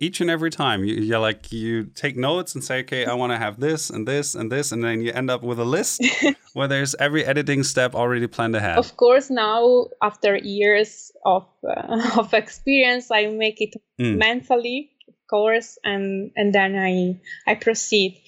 Each 0.00 0.20
and 0.20 0.30
every 0.30 0.50
time 0.50 0.82
you, 0.84 0.94
you 0.94 1.18
like 1.18 1.52
you 1.52 1.84
take 1.84 2.16
notes 2.16 2.54
and 2.54 2.64
say 2.64 2.80
okay 2.80 3.04
i 3.04 3.12
want 3.12 3.32
to 3.32 3.36
have 3.36 3.60
this 3.60 3.90
and 3.90 4.08
this 4.08 4.34
and 4.34 4.50
this 4.50 4.72
and 4.72 4.82
then 4.82 5.02
you 5.02 5.12
end 5.12 5.30
up 5.30 5.42
with 5.42 5.58
a 5.60 5.64
list 5.64 6.02
where 6.54 6.66
there's 6.66 6.94
every 6.94 7.22
editing 7.22 7.62
step 7.62 7.94
already 7.94 8.26
planned 8.26 8.56
ahead. 8.56 8.78
Of 8.78 8.96
course 8.96 9.28
now 9.28 9.88
after 10.00 10.38
years 10.38 11.12
of 11.26 11.46
uh, 11.68 12.00
of 12.20 12.32
experience 12.32 13.10
i 13.10 13.26
make 13.26 13.60
it 13.60 13.74
mm. 14.00 14.16
mentally 14.16 14.90
of 15.06 15.14
course 15.28 15.76
and 15.84 16.30
and 16.34 16.54
then 16.54 16.76
i 16.76 17.20
i 17.50 17.54
proceed. 17.54 18.22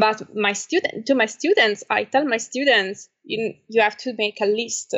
But 0.00 0.34
my 0.34 0.54
student 0.54 1.06
to 1.06 1.14
my 1.14 1.26
students 1.26 1.84
i 1.88 2.02
tell 2.02 2.24
my 2.24 2.38
students 2.38 3.08
you, 3.22 3.54
you 3.68 3.80
have 3.80 3.96
to 3.98 4.12
make 4.18 4.40
a 4.40 4.46
list 4.46 4.96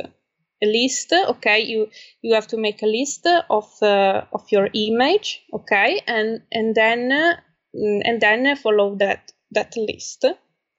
a 0.63 0.67
list 0.67 1.13
okay? 1.13 1.61
You 1.61 1.89
you 2.23 2.35
have 2.35 2.47
to 2.49 2.57
make 2.57 2.83
a 2.83 2.87
list 2.87 3.27
of 3.51 3.67
uh, 3.83 4.25
of 4.33 4.43
your 4.51 4.69
image 4.75 5.43
okay? 5.53 6.03
And 6.07 6.43
and 6.53 6.75
then 6.75 7.13
uh, 7.13 7.37
and 7.75 8.21
then 8.21 8.57
follow 8.57 8.97
that 8.97 9.33
that 9.53 9.75
list 9.77 10.25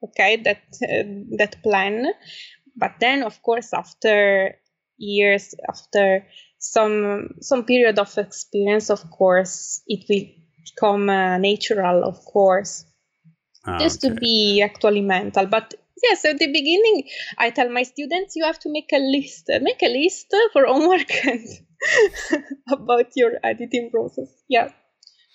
okay? 0.03 0.37
That 0.37 0.61
uh, 0.83 1.03
that 1.37 1.61
plan. 1.63 2.07
But 2.75 2.93
then 2.99 3.23
of 3.23 3.41
course 3.41 3.73
after 3.73 4.55
years 4.97 5.55
after 5.69 6.25
some 6.59 7.35
some 7.41 7.63
period 7.63 7.99
of 7.99 8.17
experience 8.17 8.89
of 8.89 9.09
course 9.11 9.81
it 9.87 10.03
will 10.09 10.27
become 10.65 11.09
uh, 11.09 11.37
natural 11.37 12.03
of 12.03 12.23
course 12.25 12.85
ah, 13.69 13.77
just 13.79 14.03
okay. 14.03 14.13
to 14.13 14.19
be 14.19 14.61
actually 14.61 15.01
mental 15.01 15.45
but 15.45 15.73
Yes, 16.01 16.23
at 16.23 16.37
the 16.39 16.47
beginning, 16.47 17.09
I 17.37 17.49
tell 17.49 17.69
my 17.69 17.83
students 17.83 18.33
you 18.35 18.45
have 18.45 18.59
to 18.59 18.71
make 18.71 18.89
a 18.93 18.99
list, 18.99 19.49
make 19.61 19.81
a 19.83 19.89
list 19.89 20.33
for 20.53 20.65
homework 20.65 21.11
and 21.25 21.45
about 22.71 23.07
your 23.17 23.33
editing 23.43 23.89
process. 23.91 24.29
Yeah, 24.47 24.69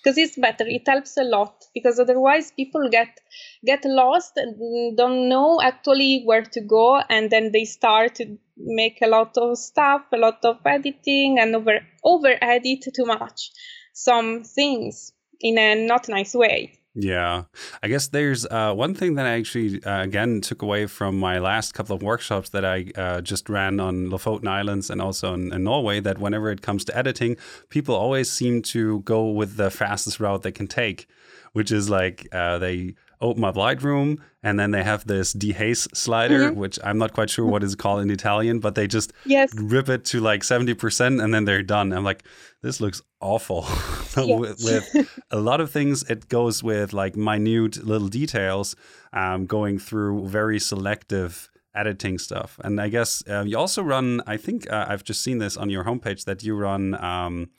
because 0.03 0.17
it's 0.17 0.37
better. 0.37 0.65
It 0.67 0.87
helps 0.87 1.17
a 1.17 1.23
lot 1.23 1.63
because 1.73 1.99
otherwise 1.99 2.51
people 2.51 2.89
get 2.89 3.19
get 3.63 3.85
lost 3.85 4.33
and 4.37 4.97
don't 4.97 5.29
know 5.29 5.61
actually 5.61 6.23
where 6.25 6.43
to 6.43 6.61
go, 6.61 6.99
and 7.09 7.29
then 7.29 7.51
they 7.51 7.65
start 7.65 8.15
to 8.15 8.37
make 8.57 8.99
a 9.03 9.07
lot 9.07 9.37
of 9.37 9.57
stuff, 9.57 10.01
a 10.13 10.17
lot 10.17 10.43
of 10.43 10.57
editing, 10.65 11.37
and 11.39 11.55
over 11.55 11.79
over 12.03 12.35
edit 12.41 12.85
too 12.95 13.05
much 13.05 13.51
some 13.95 14.43
things 14.43 15.13
in 15.39 15.57
a 15.57 15.87
not 15.87 16.09
nice 16.09 16.35
way. 16.35 16.79
Yeah, 16.97 17.43
I 17.83 17.89
guess 17.89 18.07
there's 18.07 18.45
uh, 18.45 18.73
one 18.73 18.95
thing 18.95 19.15
that 19.15 19.25
I 19.25 19.31
actually 19.31 19.83
uh, 19.83 20.01
again 20.01 20.39
took 20.39 20.61
away 20.61 20.85
from 20.85 21.19
my 21.19 21.39
last 21.39 21.73
couple 21.73 21.93
of 21.93 22.01
workshops 22.01 22.49
that 22.49 22.63
I 22.63 22.85
uh, 22.95 23.19
just 23.19 23.49
ran 23.49 23.81
on 23.81 24.07
Lofoten 24.07 24.47
Islands 24.47 24.89
and 24.89 25.01
also 25.01 25.33
in, 25.33 25.51
in, 25.51 25.65
Norway. 25.65 25.99
That 25.99 26.19
whenever 26.19 26.49
it 26.51 26.61
comes 26.61 26.85
to 26.85 26.97
editing, 26.97 27.35
people 27.67 27.95
always 27.95 28.31
seem 28.31 28.61
to 28.73 29.01
go 29.01 29.29
with 29.29 29.57
the 29.57 29.69
fastest 29.69 30.21
route 30.21 30.43
they 30.43 30.53
can 30.53 30.67
take, 30.67 31.07
which 31.51 31.69
is 31.69 31.89
like 31.89 32.29
uh, 32.31 32.59
they 32.59 32.95
open 33.21 33.43
up 33.43 33.55
Lightroom 33.55 34.19
and 34.43 34.59
then 34.59 34.71
they 34.71 34.83
have 34.83 35.05
this 35.07 35.33
dehaze 35.33 35.93
slider, 35.95 36.49
mm-hmm. 36.49 36.59
which 36.59 36.77
I'm 36.83 36.97
not 36.97 37.13
quite 37.13 37.29
sure 37.29 37.45
what 37.45 37.63
is 37.63 37.75
called 37.75 38.01
in 38.01 38.11
Italian, 38.11 38.59
but 38.59 38.75
they 38.75 38.87
just 38.87 39.11
yes. 39.25 39.53
rip 39.55 39.89
it 39.89 40.05
to 40.05 40.19
like 40.19 40.41
70% 40.41 41.23
and 41.23 41.33
then 41.33 41.45
they're 41.45 41.63
done. 41.63 41.91
I'm 41.93 42.03
like, 42.03 42.23
this 42.61 42.79
looks 42.79 43.01
awful. 43.19 43.61
with, 44.17 44.59
with, 44.63 45.19
a 45.31 45.39
lot 45.39 45.61
of 45.61 45.71
things, 45.71 46.03
it 46.03 46.29
goes 46.29 46.63
with 46.63 46.93
like 46.93 47.15
minute 47.15 47.83
little 47.85 48.07
details, 48.07 48.75
um, 49.13 49.45
going 49.45 49.79
through 49.79 50.27
very 50.27 50.59
selective 50.59 51.49
editing 51.73 52.17
stuff. 52.17 52.59
And 52.63 52.79
I 52.79 52.87
guess 52.89 53.23
uh, 53.27 53.43
you 53.45 53.57
also 53.57 53.83
run, 53.83 54.21
I 54.25 54.37
think 54.37 54.71
uh, 54.71 54.85
I've 54.87 55.03
just 55.03 55.21
seen 55.21 55.39
this 55.39 55.57
on 55.57 55.69
your 55.69 55.83
homepage 55.83 56.25
that 56.25 56.43
you 56.43 56.55
run. 56.55 56.95
Um, 57.03 57.49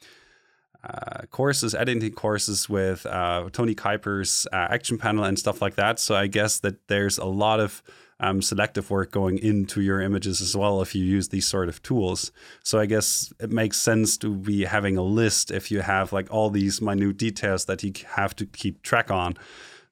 uh, 0.89 1.27
courses, 1.31 1.75
editing 1.75 2.13
courses 2.13 2.69
with 2.69 3.07
uh, 3.07 3.49
Tony 3.53 3.75
Kuyper's 3.75 4.47
uh, 4.53 4.69
action 4.71 4.99
panel 4.99 5.25
and 5.25 5.39
stuff 5.39 5.61
like 5.61 5.75
that. 5.77 5.99
So 5.99 6.15
I 6.15 6.27
guess 6.27 6.61
that 6.61 6.87
there's 6.89 7.19
a 7.19 7.25
lot 7.25 7.61
of 7.61 7.83
um, 8.21 8.41
selective 8.41 8.91
work 8.91 9.11
going 9.11 9.39
into 9.39 9.81
your 9.81 10.01
images 10.01 10.41
as 10.41 10.57
well 10.57 10.81
if 10.81 10.95
you 10.95 11.05
use 11.05 11.29
these 11.29 11.47
sort 11.47 11.69
of 11.69 11.83
tools. 11.83 12.33
So 12.63 12.79
I 12.79 12.87
guess 12.87 13.33
it 13.41 13.51
makes 13.51 13.79
sense 13.79 14.17
to 14.19 14.35
be 14.35 14.65
having 14.65 14.97
a 14.97 15.03
list 15.03 15.51
if 15.51 15.71
you 15.71 15.81
have 15.81 16.13
like 16.13 16.33
all 16.33 16.51
these 16.51 16.81
minute 16.81 17.17
details 17.17 17.67
that 17.67 17.83
you 17.83 17.93
have 18.15 18.35
to 18.37 18.47
keep 18.47 18.83
track 18.83 19.11
on. 19.11 19.37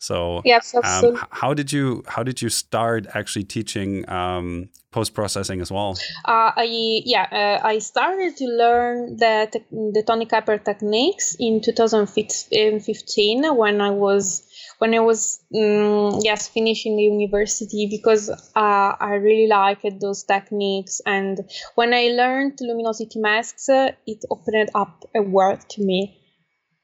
So 0.04 0.42
yes, 0.44 0.74
um, 0.74 1.16
how 1.30 1.54
did 1.54 1.72
you 1.72 2.04
how 2.06 2.22
did 2.22 2.42
you 2.42 2.50
start 2.50 3.06
actually 3.14 3.44
teaching 3.44 4.06
um, 4.06 4.68
post 4.90 5.14
processing 5.14 5.62
as 5.62 5.72
well? 5.72 5.96
Uh, 6.26 6.52
I 6.64 6.66
yeah 7.06 7.26
uh, 7.32 7.66
I 7.66 7.78
started 7.78 8.36
to 8.36 8.44
learn 8.44 9.16
the 9.16 9.48
the 9.96 10.02
Tony 10.06 10.26
Kuyper 10.26 10.62
techniques 10.62 11.36
in 11.40 11.62
2015 11.62 13.56
when 13.56 13.80
I 13.80 13.90
was 13.90 14.46
when 14.76 14.92
I 14.92 15.00
was 15.00 15.40
um, 15.56 16.20
yes 16.22 16.48
finishing 16.48 16.96
the 16.98 17.04
university 17.04 17.88
because 17.90 18.28
uh, 18.28 18.92
I 19.00 19.14
really 19.14 19.48
liked 19.48 19.86
those 20.00 20.24
techniques. 20.24 21.00
And 21.06 21.40
when 21.76 21.94
I 21.94 22.08
learned 22.08 22.58
luminosity 22.60 23.20
masks, 23.20 23.70
uh, 23.70 23.92
it 24.06 24.22
opened 24.30 24.68
up 24.74 25.04
a 25.14 25.22
world 25.22 25.60
to 25.70 25.82
me 25.82 26.20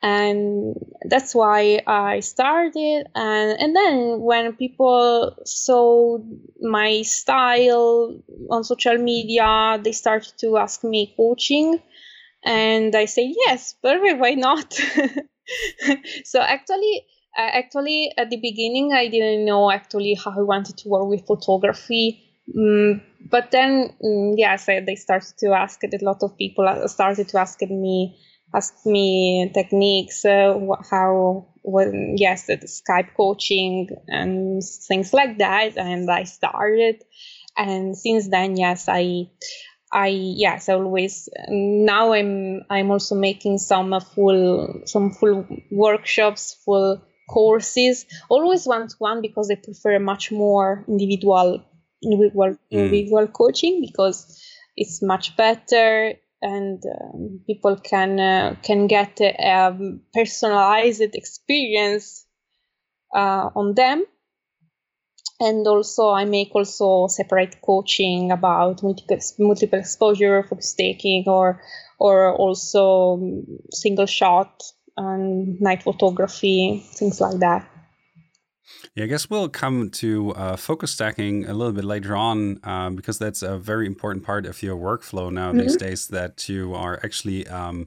and 0.03 0.77
that's 1.09 1.35
why 1.35 1.81
I 1.87 2.21
started. 2.21 3.07
And 3.15 3.61
and 3.61 3.77
then 3.77 4.21
when 4.21 4.55
people 4.55 5.37
saw 5.45 6.19
my 6.61 7.03
style 7.03 8.19
on 8.51 8.65
social 8.65 8.97
media, 8.99 9.79
they 9.83 9.93
started 9.93 10.33
to 10.41 10.57
ask 10.57 10.85
me 10.85 11.13
coaching, 11.17 11.81
and 12.45 12.95
I 12.95 13.05
say 13.05 13.35
yes, 13.47 13.75
perfect. 13.83 14.19
Why 14.19 14.35
not? 14.35 14.73
so 16.25 16.41
actually. 16.41 17.07
Uh, 17.39 17.43
actually, 17.43 18.13
at 18.19 18.29
the 18.29 18.39
beginning, 18.39 18.93
I 18.93 19.07
didn't 19.07 19.45
know 19.45 19.71
actually 19.71 20.15
how 20.15 20.33
I 20.33 20.43
wanted 20.43 20.77
to 20.79 20.89
work 20.89 21.07
with 21.07 21.29
photography. 21.29 22.21
Mm, 22.53 23.01
but 23.31 23.53
then, 23.53 23.95
mm, 24.05 24.35
yes, 24.37 24.69
I, 24.69 24.81
they 24.81 24.97
started 24.97 25.39
to 25.39 25.53
ask 25.53 25.79
it. 25.85 25.95
A 25.95 26.05
lot 26.05 26.25
of 26.25 26.37
people 26.37 26.67
started 26.89 27.29
to 27.29 27.39
ask 27.39 27.63
me 27.63 28.19
asked 28.55 28.87
me 28.87 29.51
techniques, 29.55 30.25
uh, 30.25 30.59
how, 30.91 31.49
when, 31.63 32.15
yes, 32.17 32.47
the 32.47 32.57
Skype 32.57 33.15
coaching 33.17 33.89
and 34.09 34.63
things 34.63 35.13
like 35.13 35.39
that. 35.39 35.77
And 35.77 36.11
I 36.11 36.25
started. 36.25 37.03
And 37.57 37.97
since 37.97 38.29
then, 38.29 38.57
yes, 38.57 38.89
I, 38.89 39.31
I, 39.93 40.09
yes, 40.09 40.69
always, 40.69 41.29
now 41.49 42.13
I'm, 42.13 42.63
I'm 42.71 42.91
also 42.91 43.15
making 43.15 43.59
some 43.59 43.99
full, 44.01 44.83
some 44.87 45.11
full 45.11 45.47
workshops, 45.71 46.57
full 46.65 47.03
courses, 47.29 48.07
always 48.29 48.67
one 48.67 48.89
to 48.89 48.95
one 48.99 49.21
because 49.21 49.51
I 49.51 49.57
prefer 49.57 49.99
much 49.99 50.33
more 50.33 50.85
individual, 50.89 51.65
individual, 52.03 52.51
mm. 52.51 52.59
individual 52.71 53.27
coaching 53.29 53.81
because 53.81 54.43
it's 54.77 55.03
much 55.03 55.37
better 55.37 56.15
and 56.43 56.83
um, 56.87 57.41
people 57.47 57.77
can 57.77 58.19
uh, 58.19 58.57
can 58.63 58.87
get 58.87 59.21
a, 59.21 59.35
a 59.39 59.79
personalized 60.15 61.15
experience 61.15 62.27
uh, 63.15 63.51
on 63.55 63.75
them. 63.75 64.05
And 65.43 65.67
also 65.67 66.11
i 66.11 66.27
make 66.27 66.55
also 66.55 67.07
separate 67.07 67.63
coaching 67.63 68.31
about 68.31 68.83
multiple, 68.83 69.19
multiple 69.39 69.79
exposure 69.79 70.43
focus 70.43 70.71
stacking 70.71 71.25
or 71.27 71.63
or 71.99 72.35
also 72.35 73.43
single 73.73 74.05
shot 74.05 74.63
and 74.99 75.59
night 75.61 75.83
photography 75.83 76.85
things 76.95 77.23
like 77.23 77.39
that 77.39 77.70
yeah, 78.95 79.05
I 79.05 79.07
guess 79.07 79.31
we'll 79.31 79.49
come 79.49 79.91
to 79.91 80.33
uh, 80.33 80.57
focus 80.57 80.91
stacking 80.93 81.47
a 81.47 81.55
little 81.55 81.73
bit 81.73 81.85
later 81.85 82.17
on 82.17 82.61
um, 82.65 82.97
because 82.97 83.19
that's 83.19 83.43
a 83.43 83.59
very 83.59 83.87
important 83.87 84.25
part 84.25 84.47
of 84.47 84.63
your 84.63 84.77
workflow 84.77 85.31
now 85.31 85.53
mm 85.53 85.59
-hmm. 85.59 85.63
these 85.63 85.77
days 85.77 86.07
that 86.09 86.49
you 86.49 86.75
are 86.75 86.99
actually 87.05 87.47
um, 87.49 87.87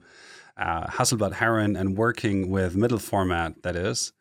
uh, 0.57 0.87
Hasselblad 0.87 1.33
Heroine 1.33 1.75
and 1.75 1.97
working 1.97 2.49
with 2.49 2.75
middle 2.75 2.99
format, 2.99 3.61
that 3.63 3.75
is. 3.75 4.13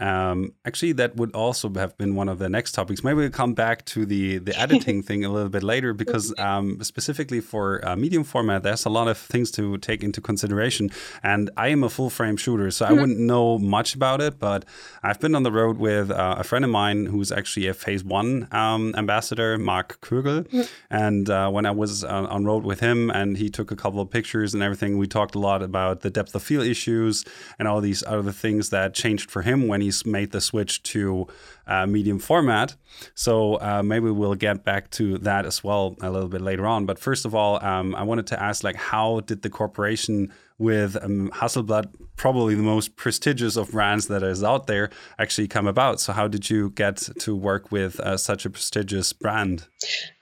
Um, 0.00 0.54
actually, 0.64 0.92
that 0.92 1.16
would 1.16 1.34
also 1.34 1.72
have 1.74 1.96
been 1.98 2.14
one 2.14 2.28
of 2.28 2.38
the 2.38 2.48
next 2.48 2.72
topics. 2.72 3.04
Maybe 3.04 3.16
we'll 3.16 3.30
come 3.30 3.54
back 3.54 3.84
to 3.86 4.06
the 4.06 4.38
the 4.38 4.58
editing 4.64 5.02
thing 5.02 5.24
a 5.24 5.28
little 5.28 5.48
bit 5.48 5.62
later, 5.62 5.92
because 5.92 6.34
um, 6.38 6.82
specifically 6.82 7.40
for 7.40 7.86
uh, 7.86 7.96
medium 7.96 8.24
format, 8.24 8.62
there's 8.62 8.86
a 8.86 8.90
lot 8.90 9.08
of 9.08 9.18
things 9.18 9.50
to 9.52 9.78
take 9.78 10.02
into 10.02 10.20
consideration. 10.20 10.90
And 11.22 11.50
I 11.56 11.68
am 11.68 11.84
a 11.84 11.90
full 11.90 12.10
frame 12.10 12.36
shooter, 12.36 12.70
so 12.70 12.86
I 12.86 12.88
mm-hmm. 12.88 13.00
wouldn't 13.00 13.20
know 13.20 13.58
much 13.58 13.94
about 13.94 14.20
it. 14.20 14.38
But 14.38 14.64
I've 15.02 15.20
been 15.20 15.34
on 15.34 15.42
the 15.42 15.52
road 15.52 15.78
with 15.78 16.10
uh, 16.10 16.36
a 16.38 16.44
friend 16.44 16.64
of 16.64 16.70
mine 16.70 17.06
who's 17.06 17.30
actually 17.30 17.66
a 17.66 17.74
Phase 17.74 18.02
One 18.02 18.48
um, 18.52 18.94
ambassador, 18.96 19.58
Mark 19.58 20.00
Kögel. 20.00 20.48
Mm-hmm. 20.48 20.62
And 20.90 21.30
uh, 21.30 21.50
when 21.50 21.66
I 21.66 21.70
was 21.70 22.04
uh, 22.04 22.26
on 22.30 22.44
road 22.44 22.64
with 22.64 22.80
him, 22.80 23.10
and 23.10 23.36
he 23.36 23.50
took 23.50 23.70
a 23.70 23.76
couple 23.76 24.00
of 24.00 24.10
pictures 24.10 24.54
and 24.54 24.62
everything, 24.62 24.98
we 24.98 25.06
talked 25.06 25.34
a 25.34 25.38
lot 25.38 25.62
about 25.62 26.00
the 26.00 26.10
depth 26.10 26.34
of 26.34 26.42
field 26.42 26.66
issues 26.66 27.24
and 27.58 27.68
all 27.68 27.80
these 27.80 28.02
other 28.06 28.32
things 28.32 28.70
that 28.70 28.94
changed 28.94 29.30
for 29.30 29.42
him 29.42 29.68
when 29.68 29.80
he 29.80 29.89
made 30.04 30.30
the 30.30 30.40
switch 30.40 30.82
to 30.84 31.26
uh, 31.70 31.86
medium 31.86 32.18
format. 32.18 32.74
So 33.14 33.54
uh, 33.60 33.82
maybe 33.82 34.10
we'll 34.10 34.34
get 34.34 34.64
back 34.64 34.90
to 34.92 35.18
that 35.18 35.46
as 35.46 35.62
well 35.62 35.96
a 36.02 36.10
little 36.10 36.28
bit 36.28 36.40
later 36.40 36.66
on. 36.66 36.84
But 36.84 36.98
first 36.98 37.24
of 37.24 37.34
all, 37.34 37.64
um, 37.64 37.94
I 37.94 38.02
wanted 38.02 38.26
to 38.28 38.42
ask, 38.42 38.64
like, 38.64 38.76
how 38.76 39.20
did 39.20 39.42
the 39.42 39.50
corporation 39.50 40.32
with 40.58 41.02
um, 41.02 41.30
Hasselblad, 41.32 41.86
probably 42.16 42.54
the 42.54 42.62
most 42.62 42.96
prestigious 42.96 43.56
of 43.56 43.70
brands 43.70 44.08
that 44.08 44.22
is 44.22 44.44
out 44.44 44.66
there, 44.66 44.90
actually 45.18 45.48
come 45.48 45.66
about? 45.66 46.00
So 46.00 46.12
how 46.12 46.28
did 46.28 46.50
you 46.50 46.70
get 46.70 46.96
to 47.20 47.34
work 47.36 47.70
with 47.70 47.98
uh, 48.00 48.18
such 48.18 48.44
a 48.44 48.50
prestigious 48.50 49.12
brand? 49.12 49.66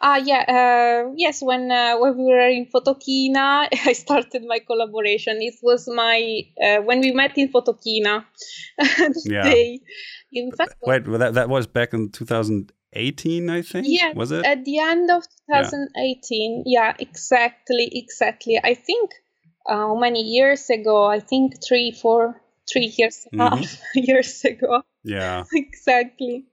Uh, 0.01 0.21
yeah, 0.23 0.45
uh, 0.49 1.11
yes. 1.17 1.43
When 1.43 1.73
uh, 1.73 1.97
when 1.99 2.17
we 2.17 2.25
were 2.25 2.49
in 2.49 2.67
Photokina, 2.67 3.69
I 3.87 3.95
started 3.95 4.45
my 4.47 4.61
collaboration. 4.61 5.39
It 5.41 5.55
was 5.63 5.89
my 5.89 6.43
uh, 6.63 6.83
when 6.83 7.01
we 7.01 7.11
met 7.13 7.37
in 7.37 7.49
Photokina. 7.49 8.25
yeah. 9.25 9.43
Day. 9.43 9.81
In 10.33 10.53
fact, 10.53 10.75
wait, 10.83 11.09
well, 11.09 11.19
that 11.19 11.35
that 11.35 11.49
was 11.49 11.67
back 11.67 11.95
in 11.95 12.11
2018, 12.11 13.51
I 13.51 13.63
think. 13.63 13.87
Yeah, 13.89 14.13
was 14.15 14.31
it 14.31 14.45
at 14.45 14.65
the 14.65 14.79
end 14.79 15.11
of 15.11 15.23
2018? 15.51 16.65
Yeah, 16.67 16.89
yeah 16.89 16.95
exactly, 16.99 17.91
exactly. 17.93 18.61
I 18.63 18.75
think 18.75 19.11
uh, 19.67 19.77
how 19.77 19.99
many 19.99 20.23
years 20.23 20.69
ago? 20.71 21.07
I 21.07 21.21
think 21.21 21.55
three, 21.67 21.93
four, 21.93 22.41
three 22.71 22.93
years 22.97 23.27
and 23.33 23.41
mm-hmm. 23.41 23.57
half 23.57 23.81
years 23.95 24.45
ago. 24.45 24.83
Yeah, 25.03 25.45
exactly. 25.53 26.47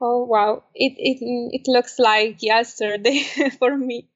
Oh 0.00 0.24
wow, 0.24 0.64
it 0.74 0.94
it 0.98 1.18
it 1.22 1.68
looks 1.68 1.98
like 1.98 2.38
yesterday 2.42 3.22
for 3.58 3.76
me. 3.76 4.08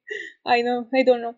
I 0.44 0.62
know, 0.62 0.86
I 0.92 1.02
don't 1.02 1.22
know, 1.22 1.36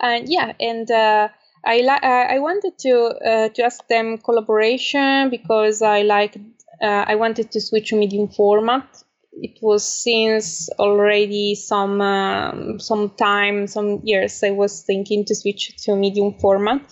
and 0.00 0.28
yeah, 0.28 0.52
and. 0.58 0.90
Uh, 0.90 1.28
I 1.66 1.78
li- 1.78 1.88
uh, 1.88 2.26
I 2.34 2.40
wanted 2.40 2.78
to 2.80 2.92
uh, 3.24 3.48
to 3.48 3.64
ask 3.64 3.88
them 3.88 4.18
collaboration 4.18 5.30
because 5.30 5.80
I 5.80 6.02
like 6.02 6.36
uh, 6.82 7.04
I 7.06 7.14
wanted 7.14 7.50
to 7.52 7.60
switch 7.60 7.90
to 7.90 7.96
medium 7.96 8.28
format. 8.28 9.02
It 9.36 9.58
was 9.60 9.82
since 9.82 10.68
already 10.78 11.56
some 11.56 12.00
um, 12.00 12.78
some 12.78 13.10
time, 13.10 13.66
some 13.66 14.00
years. 14.04 14.42
I 14.44 14.52
was 14.52 14.82
thinking 14.82 15.24
to 15.24 15.34
switch 15.34 15.74
to 15.84 15.96
medium 15.96 16.34
format 16.34 16.82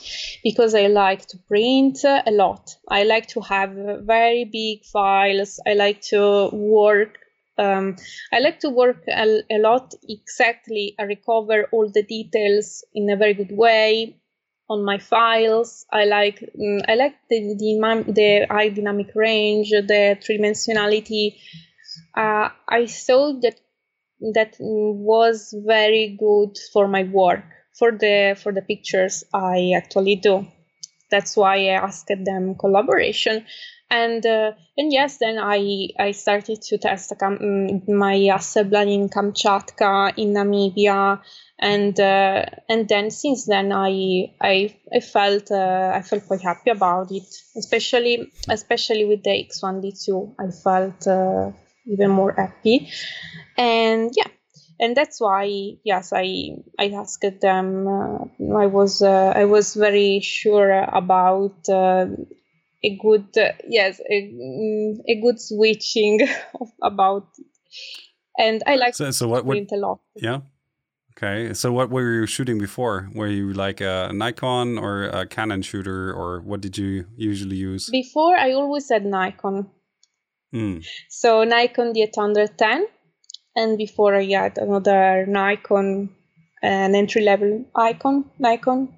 because 0.42 0.75
I 0.75 0.88
like 0.88 1.27
to 1.27 1.38
print 1.47 2.03
a 2.05 2.31
lot. 2.31 2.75
I 2.88 3.05
like 3.05 3.29
to 3.29 3.40
have 3.42 3.71
very 4.05 4.45
big 4.45 4.85
files. 4.85 5.61
I 5.66 5.75
like 5.75 6.01
to 6.11 6.51
work 6.53 7.18
um, 7.59 7.97
I 8.33 8.40
like 8.40 8.61
to 8.61 8.71
work 8.71 9.05
a, 9.09 9.42
a, 9.51 9.59
lot 9.59 9.95
exactly. 10.09 10.95
I 10.99 11.03
recover 11.03 11.68
all 11.71 11.90
the 11.92 12.03
details 12.03 12.85
in 12.95 13.11
a 13.11 13.16
very 13.16 13.35
good 13.35 13.53
way 13.53 14.16
on 14.72 14.85
my 14.85 14.98
files. 14.98 15.87
I 15.92 16.04
like 16.04 16.40
mm, 16.58 16.80
I 16.88 16.94
like 16.94 17.16
the 17.28 17.54
the, 17.58 18.12
the 18.12 18.46
high 18.50 18.70
dynamic 18.70 19.11
range, 19.14 19.70
the 19.70 20.18
three 20.22 20.38
dimensionality. 20.38 21.37
Uh, 22.16 22.48
I 22.68 22.87
thought 22.87 23.42
that 23.42 23.61
that 24.35 24.56
was 24.61 25.54
very 25.66 26.16
good 26.18 26.56
for 26.72 26.88
my 26.88 27.04
work 27.04 27.44
for 27.78 27.92
the 27.92 28.37
for 28.40 28.52
the 28.52 28.62
pictures 28.62 29.24
I 29.32 29.72
actually 29.76 30.16
do. 30.16 30.46
That's 31.11 31.37
why 31.37 31.68
I 31.68 31.85
asked 31.87 32.08
them 32.08 32.54
collaboration, 32.54 33.44
and 33.90 34.24
uh, 34.24 34.52
and 34.76 34.92
yes, 34.92 35.18
then 35.18 35.38
I 35.38 35.88
I 35.98 36.12
started 36.12 36.62
to 36.62 36.78
test 36.78 37.12
um, 37.22 37.82
my 37.88 38.16
Hasselblad 38.16 38.88
in 38.92 39.08
Kamchatka, 39.08 40.14
in 40.16 40.32
Namibia, 40.32 41.20
and 41.62 41.98
uh, 42.01 42.44
and 42.68 42.88
then 42.88 43.11
since 43.11 43.46
then 43.46 43.72
I 43.72 44.35
I 44.40 44.77
I 44.92 44.98
felt 45.01 45.51
uh, 45.53 45.92
I 45.94 46.03
felt 46.03 46.27
quite 46.27 46.42
happy 46.42 46.70
about 46.70 47.12
it, 47.12 47.22
especially 47.57 48.33
especially 48.48 49.05
with 49.05 49.22
the 49.22 49.31
X1D2. 49.31 50.35
I 50.40 50.51
felt 50.51 51.07
uh, 51.07 51.53
even 51.87 52.11
more 52.11 52.33
happy, 52.33 52.90
and 53.57 54.12
yeah, 54.16 54.27
and 54.81 54.96
that's 54.96 55.20
why 55.20 55.77
yes 55.85 56.12
I 56.12 56.57
I 56.81 56.88
asked 56.88 57.40
them. 57.40 57.87
Uh, 57.87 58.57
I 58.59 58.66
was 58.66 59.01
uh, 59.01 59.33
I 59.35 59.44
was 59.44 59.75
very 59.75 60.20
sure 60.20 60.70
about. 60.72 61.68
Uh, 61.68 62.07
a 62.85 62.98
good 63.01 63.29
yes 63.68 64.01
a, 64.11 64.33
mm, 64.35 64.98
a 65.07 65.20
good 65.20 65.40
switching 65.40 66.18
about 66.83 67.29
it. 67.38 67.46
and 68.37 68.61
I 68.66 68.75
like 68.75 68.96
so, 68.96 69.12
so 69.12 69.29
what, 69.29 69.44
what 69.44 69.57
a 69.57 69.77
lot. 69.77 70.01
Yeah. 70.16 70.40
Okay, 71.16 71.53
so 71.53 71.72
what 71.72 71.90
were 71.90 72.11
you 72.20 72.27
shooting 72.27 72.59
before? 72.59 73.11
Were 73.14 73.29
you 73.29 73.53
like 73.53 73.81
a 73.83 74.11
Nikon 74.14 74.79
or 74.79 75.05
a 75.05 75.27
Canon 75.27 75.61
shooter, 75.61 76.12
or 76.12 76.40
what 76.40 76.62
did 76.62 76.79
you 76.79 77.07
usually 77.16 77.57
use? 77.57 77.90
Before, 77.90 78.35
I 78.35 78.53
always 78.53 78.88
had 78.88 79.05
Nikon. 79.05 79.70
Mm. 80.55 80.85
So 81.11 81.44
Nikon 81.44 81.92
D810, 81.92 82.85
and 83.57 83.77
before 83.77 84.14
I 84.14 84.25
had 84.25 84.57
another 84.57 85.27
Nikon, 85.27 86.11
an 86.62 86.94
entry 86.94 87.22
level 87.22 87.66
icon 87.75 88.31
Nikon, 88.38 88.88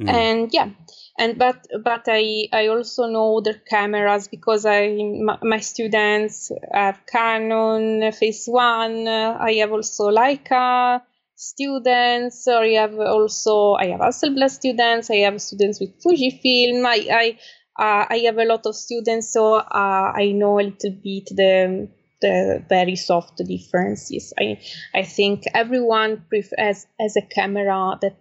mm. 0.00 0.08
and 0.08 0.50
yeah, 0.52 0.70
and 1.16 1.38
but 1.38 1.64
but 1.84 2.04
I 2.08 2.48
I 2.52 2.66
also 2.66 3.06
know 3.06 3.38
other 3.38 3.54
cameras 3.54 4.26
because 4.26 4.66
I 4.66 4.96
my, 5.22 5.38
my 5.42 5.60
students 5.60 6.50
have 6.72 7.06
Canon, 7.06 8.10
Phase 8.10 8.46
One. 8.46 9.06
I 9.06 9.52
have 9.54 9.70
also 9.70 10.10
Leica 10.10 11.02
students, 11.36 12.48
or 12.48 12.64
I 12.64 12.72
have 12.72 12.98
also 12.98 13.74
I 13.74 13.88
have 13.88 14.00
Hasselblad 14.00 14.50
students. 14.50 15.10
I 15.10 15.16
have 15.16 15.40
students 15.40 15.80
with 15.80 16.02
Fujifilm. 16.02 16.84
I 16.84 17.06
I 17.12 17.38
uh, 17.78 18.06
I 18.08 18.18
have 18.24 18.38
a 18.38 18.44
lot 18.44 18.66
of 18.66 18.74
students, 18.74 19.32
so 19.32 19.54
uh, 19.54 20.12
I 20.16 20.32
know 20.32 20.58
a 20.58 20.64
little 20.64 20.96
bit 21.02 21.28
the 21.30 21.88
the 22.22 22.64
very 22.68 22.96
soft 22.96 23.36
differences. 23.36 24.32
I 24.38 24.58
I 24.94 25.02
think 25.02 25.44
everyone 25.54 26.24
prefers 26.28 26.86
as 26.98 27.16
a 27.16 27.22
camera 27.22 27.98
that 28.00 28.16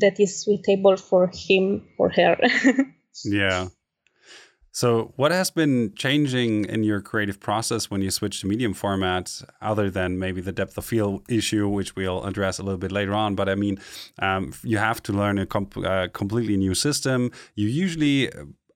that 0.00 0.20
is 0.20 0.44
suitable 0.44 0.96
for 0.96 1.30
him 1.32 1.88
or 1.98 2.10
her. 2.10 2.36
yeah. 3.24 3.68
So, 4.74 5.12
what 5.14 5.30
has 5.30 5.52
been 5.52 5.94
changing 5.94 6.64
in 6.64 6.82
your 6.82 7.00
creative 7.00 7.38
process 7.38 7.92
when 7.92 8.02
you 8.02 8.10
switch 8.10 8.40
to 8.40 8.48
medium 8.48 8.74
format, 8.74 9.40
other 9.62 9.88
than 9.88 10.18
maybe 10.18 10.40
the 10.40 10.50
depth 10.50 10.76
of 10.76 10.84
field 10.84 11.22
issue, 11.28 11.68
which 11.68 11.94
we'll 11.94 12.24
address 12.24 12.58
a 12.58 12.64
little 12.64 12.78
bit 12.78 12.90
later 12.90 13.14
on? 13.14 13.36
But 13.36 13.48
I 13.48 13.54
mean, 13.54 13.78
um, 14.18 14.52
you 14.64 14.78
have 14.78 15.00
to 15.04 15.12
learn 15.12 15.38
a 15.38 15.46
com 15.46 15.68
uh, 15.76 16.08
completely 16.12 16.56
new 16.56 16.74
system. 16.74 17.30
You 17.54 17.68
usually, 17.68 18.32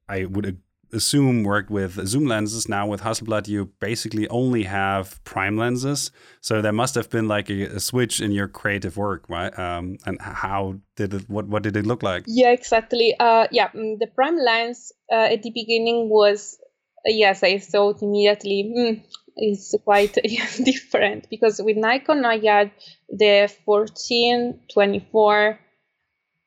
I 0.09 0.27
would 0.27 0.47
assume 0.93 1.45
worked 1.45 1.71
with 1.71 2.07
zoom 2.07 2.27
lenses. 2.27 2.69
Now 2.69 2.87
with 2.87 3.03
Hasselblad, 3.03 3.49
you 3.49 3.73
basically 3.81 4.29
only 4.29 4.65
have 4.65 5.23
prime 5.25 5.57
lenses. 5.57 6.11
So 6.41 6.63
there 6.63 6.73
must 6.73 6.95
have 6.95 7.11
been 7.11 7.29
like 7.29 7.51
a, 7.51 7.65
a 7.77 7.81
switch 7.81 8.21
in 8.21 8.33
your 8.33 8.49
creative 8.49 8.97
work, 8.97 9.25
right? 9.29 9.57
Um, 9.59 9.99
and 10.07 10.21
how 10.21 10.81
did 10.97 11.15
it? 11.15 11.29
What 11.29 11.49
what 11.49 11.63
did 11.63 11.77
it 11.77 11.87
look 11.87 12.03
like? 12.03 12.25
Yeah, 12.27 12.51
exactly. 12.51 13.15
Uh, 13.19 13.47
yeah, 13.51 13.69
mm, 13.69 13.99
the 13.99 14.07
prime 14.07 14.39
lens 14.39 14.93
uh, 15.13 15.29
at 15.33 15.43
the 15.43 15.51
beginning 15.51 16.09
was 16.09 16.59
uh, 16.99 17.11
yes, 17.11 17.43
I 17.43 17.59
thought 17.59 18.03
immediately. 18.03 18.73
Mm, 18.77 19.03
it's 19.37 19.75
quite 19.85 20.15
different 20.65 21.31
because 21.31 21.61
with 21.63 21.77
Nikon 21.77 22.25
I 22.25 22.39
had 22.45 22.73
the 23.09 23.53
14, 23.65 24.61
24, 24.73 25.59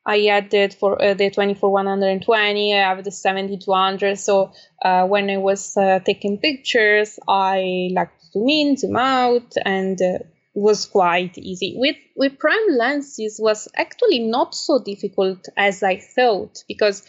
I 0.04 0.26
added 0.26 0.74
for 0.74 1.00
uh, 1.00 1.14
the 1.14 1.30
24-120, 1.30 2.74
I 2.74 2.88
have 2.88 3.04
the 3.04 3.10
70-200. 3.10 4.18
So 4.18 4.52
uh, 4.84 5.06
when 5.06 5.30
I 5.30 5.36
was 5.36 5.76
uh, 5.76 6.00
taking 6.04 6.38
pictures, 6.38 7.18
I 7.28 7.90
like 7.92 8.18
to 8.18 8.26
zoom 8.32 8.48
in, 8.48 8.76
zoom 8.76 8.96
out, 8.96 9.52
and 9.64 10.00
uh, 10.02 10.18
was 10.54 10.86
quite 10.86 11.38
easy. 11.38 11.74
With 11.78 11.96
with 12.14 12.38
prime 12.38 12.68
lenses 12.68 13.38
was 13.42 13.68
actually 13.74 14.18
not 14.18 14.54
so 14.54 14.82
difficult 14.84 15.48
as 15.56 15.82
I 15.82 15.98
thought 15.98 16.62
because 16.68 17.02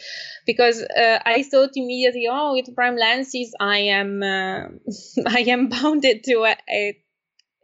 because 0.46 0.82
uh, 0.82 1.18
I 1.24 1.42
thought 1.42 1.70
immediately, 1.74 2.26
oh, 2.30 2.54
with 2.54 2.74
prime 2.74 2.96
lenses, 2.96 3.54
I 3.60 3.78
am 3.78 4.22
uh, 4.22 4.68
I 5.26 5.40
am 5.40 5.68
bounded 5.68 6.24
to 6.24 6.44
a, 6.44 6.56
a, 6.70 6.98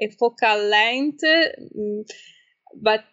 a 0.02 0.08
focal 0.18 0.58
length, 0.64 1.22
mm, 1.24 2.04
but 2.74 3.04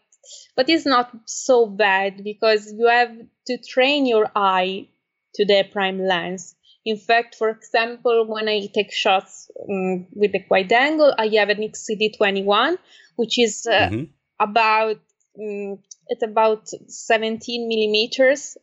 but 0.56 0.70
it's 0.70 0.86
not 0.86 1.12
so 1.26 1.66
bad 1.66 2.24
because 2.24 2.72
you 2.72 2.88
have 2.88 3.12
to 3.48 3.58
train 3.58 4.06
your 4.06 4.30
eye 4.36 4.88
to 5.36 5.46
the 5.46 5.64
prime 5.72 6.00
lens. 6.00 6.56
In 6.86 6.98
fact, 6.98 7.36
for 7.36 7.50
example, 7.50 8.26
when 8.28 8.48
I 8.48 8.68
take 8.74 8.94
shots 8.94 9.52
um, 9.70 10.08
with 10.14 10.32
the 10.32 10.44
wide 10.50 10.72
angle, 10.72 11.14
I 11.18 11.28
have 11.36 11.50
an 11.50 11.58
XCD21, 11.58 12.78
which 13.18 13.38
is 13.38 13.68
uh, 13.70 13.90
mm-hmm. 13.90 14.04
about 14.40 14.98
um, 15.40 15.80
it's 16.08 16.24
about 16.24 16.70
17 16.70 17.68
millimeters, 17.68 18.58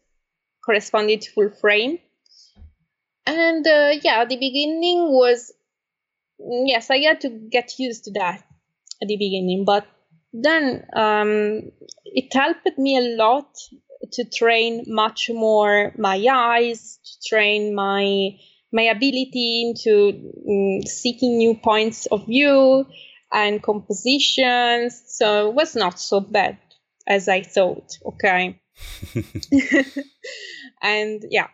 corresponding 0.64 1.20
to 1.20 1.31
full 1.33 1.50
frame. 1.50 1.98
And 3.27 3.66
uh, 3.66 3.92
yeah, 4.03 4.24
the 4.24 4.37
beginning 4.37 5.12
was 5.12 5.53
yes, 6.38 6.90
I 6.90 6.98
had 6.98 7.20
to 7.22 7.29
get 7.29 7.79
used 7.79 8.05
to 8.05 8.12
that 8.12 8.42
at 9.03 9.09
the 9.09 9.16
beginning, 9.16 9.64
but 9.64 9.87
then 10.35 10.85
um, 10.97 11.70
it 12.05 12.35
helped 12.35 12.77
me 12.77 12.99
a 12.99 13.16
lot 13.16 13.47
to 14.12 14.25
train 14.25 14.85
much 14.88 15.31
more 15.33 15.92
my 15.97 16.27
eyes, 16.31 16.99
to 17.05 17.29
train 17.29 17.75
my 17.75 18.37
my 18.73 18.83
ability 18.83 19.62
into 19.62 20.33
um, 20.49 20.83
seeking 20.83 21.38
new 21.38 21.55
points 21.55 22.07
of 22.07 22.27
view 22.27 22.85
and 23.33 23.62
compositions. 23.62 25.01
So 25.07 25.51
it 25.51 25.55
was 25.55 25.77
not 25.77 26.01
so 26.01 26.18
bad 26.18 26.59
as 27.07 27.29
I 27.29 27.42
thought. 27.42 27.97
Okay. 28.05 28.61
and 30.83 31.25
yeah, 31.31 31.47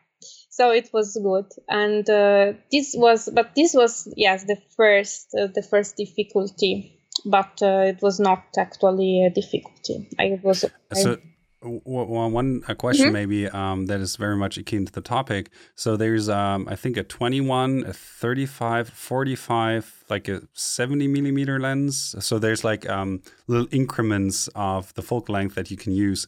so 0.48 0.70
it 0.70 0.88
was 0.94 1.18
good. 1.22 1.46
And 1.68 2.08
uh, 2.08 2.54
this 2.72 2.94
was, 2.96 3.28
but 3.30 3.54
this 3.54 3.74
was 3.74 4.10
yes 4.16 4.44
the 4.44 4.56
first 4.74 5.28
uh, 5.38 5.48
the 5.54 5.62
first 5.62 5.96
difficulty 5.96 6.99
but 7.24 7.62
uh, 7.62 7.84
it 7.86 7.98
was 8.02 8.20
not 8.20 8.44
actually 8.56 9.24
a 9.24 9.30
difficulty. 9.30 10.08
I 10.18 10.38
was. 10.42 10.64
So, 10.92 11.18
one 11.62 12.62
a 12.68 12.74
question 12.74 13.08
mm 13.08 13.10
-hmm. 13.10 13.12
maybe 13.12 13.58
um, 13.58 13.86
that 13.86 14.00
is 14.00 14.16
very 14.16 14.36
much 14.36 14.58
akin 14.58 14.86
to 14.86 14.92
the 14.92 15.02
topic. 15.02 15.50
So 15.74 15.96
there's, 15.96 16.28
um, 16.28 16.68
I 16.68 16.76
think, 16.76 16.96
a 16.96 17.02
21, 17.02 17.84
a 17.86 17.92
35, 17.92 18.90
45, 18.94 20.04
like 20.08 20.32
a 20.32 20.40
70 20.54 21.08
millimeter 21.08 21.60
lens. 21.60 22.14
So 22.18 22.38
there's 22.38 22.64
like 22.64 22.88
um, 22.88 23.20
little 23.46 23.68
increments 23.70 24.48
of 24.54 24.92
the 24.94 25.02
focal 25.02 25.34
length 25.34 25.54
that 25.54 25.70
you 25.70 25.76
can 25.76 25.92
use. 25.92 26.26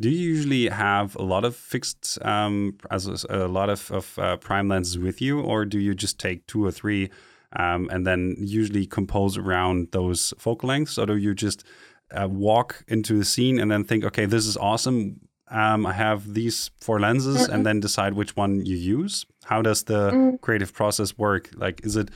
Do 0.00 0.08
you 0.08 0.30
usually 0.34 0.68
have 0.68 1.16
a 1.16 1.22
lot 1.22 1.44
of 1.44 1.54
fixed, 1.54 2.18
um, 2.24 2.76
as 2.90 3.06
a, 3.06 3.16
a 3.28 3.48
lot 3.48 3.68
of, 3.70 3.90
of 3.90 4.18
uh, 4.18 4.36
prime 4.36 4.68
lenses 4.68 4.98
with 4.98 5.20
you, 5.20 5.40
or 5.40 5.64
do 5.64 5.78
you 5.78 5.94
just 5.94 6.18
take 6.18 6.46
two 6.46 6.64
or 6.64 6.72
three? 6.72 7.10
Um, 7.56 7.88
and 7.90 8.06
then 8.06 8.36
usually 8.38 8.86
compose 8.86 9.36
around 9.36 9.88
those 9.92 10.32
focal 10.38 10.68
lengths? 10.68 10.98
Or 10.98 11.06
do 11.06 11.16
you 11.16 11.34
just 11.34 11.64
uh, 12.12 12.28
walk 12.28 12.84
into 12.88 13.18
the 13.18 13.24
scene 13.24 13.58
and 13.58 13.70
then 13.70 13.84
think, 13.84 14.04
okay, 14.04 14.26
this 14.26 14.46
is 14.46 14.56
awesome. 14.56 15.20
Um, 15.50 15.84
I 15.84 15.92
have 15.92 16.32
these 16.32 16.70
four 16.80 16.98
lenses, 16.98 17.48
mm 17.48 17.52
and 17.52 17.66
then 17.66 17.80
decide 17.80 18.14
which 18.14 18.36
one 18.36 18.64
you 18.64 18.76
use? 18.76 19.26
How 19.44 19.60
does 19.60 19.82
the 19.82 20.10
mm. 20.10 20.40
creative 20.40 20.72
process 20.72 21.18
work? 21.18 21.50
Like, 21.54 21.84
is 21.84 21.96
it 21.96 22.10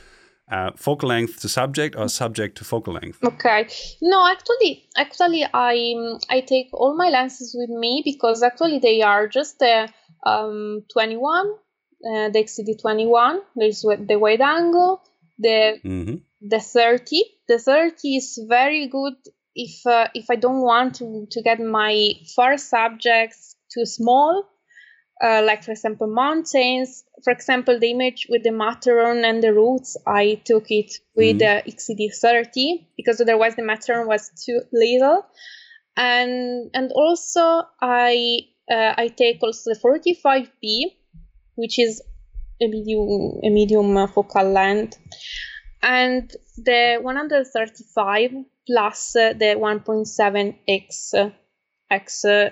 uh, 0.51 0.71
focal 0.75 1.09
length 1.09 1.41
to 1.41 1.49
subject 1.49 1.95
or 1.95 2.07
subject 2.09 2.57
to 2.57 2.63
focal 2.63 2.93
length? 2.93 3.19
Okay. 3.23 3.67
No, 4.01 4.27
actually, 4.27 4.87
actually, 4.95 5.45
I 5.53 5.93
I 6.29 6.41
take 6.41 6.69
all 6.73 6.95
my 6.95 7.09
lenses 7.09 7.55
with 7.57 7.69
me 7.69 8.01
because 8.03 8.41
actually 8.41 8.79
they 8.79 9.01
are 9.01 9.27
just 9.27 9.59
the 9.59 9.89
um, 10.25 10.83
21, 10.91 11.51
uh, 11.51 12.29
the 12.29 12.39
XCD 12.43 12.81
21. 12.81 13.41
There's 13.55 13.81
the 13.81 14.17
wide 14.17 14.41
angle, 14.41 15.01
the 15.39 15.79
mm-hmm. 15.83 16.15
the 16.41 16.59
30 16.59 17.23
the 17.47 17.59
30 17.59 18.15
is 18.15 18.39
very 18.47 18.87
good 18.87 19.15
if 19.55 19.85
uh, 19.85 20.07
if 20.13 20.29
i 20.29 20.35
don't 20.35 20.61
want 20.61 20.95
to 20.95 21.27
to 21.31 21.41
get 21.41 21.59
my 21.59 22.11
far 22.35 22.57
subjects 22.57 23.55
too 23.73 23.85
small 23.85 24.43
uh, 25.23 25.41
like 25.43 25.63
for 25.63 25.71
example 25.71 26.07
mountains 26.07 27.03
for 27.23 27.31
example 27.31 27.79
the 27.79 27.91
image 27.91 28.27
with 28.29 28.43
the 28.43 28.51
matterhorn 28.51 29.25
and 29.25 29.43
the 29.43 29.53
roots 29.53 29.97
i 30.05 30.39
took 30.45 30.69
it 30.69 30.91
with 31.15 31.39
mm-hmm. 31.39 31.65
the 31.65 31.71
xcd 31.71 32.15
30 32.15 32.87
because 32.95 33.19
otherwise 33.19 33.55
the 33.55 33.63
matterhorn 33.63 34.07
was 34.07 34.29
too 34.45 34.61
little 34.71 35.25
and 35.95 36.69
and 36.73 36.91
also 36.93 37.63
i 37.81 38.39
uh, 38.71 38.93
i 38.97 39.07
take 39.07 39.41
also 39.41 39.73
the 39.73 39.79
45p 39.79 40.95
which 41.55 41.79
is 41.79 42.01
a 42.61 42.67
medium 42.67 43.39
a 43.43 43.49
medium 43.49 44.07
focal 44.07 44.51
length 44.51 44.97
and 45.81 46.35
the 46.57 46.97
135 47.01 48.31
plus 48.65 49.13
the 49.13 49.55
1.7x 49.57 51.31
x 51.89 52.25
um, 52.25 52.49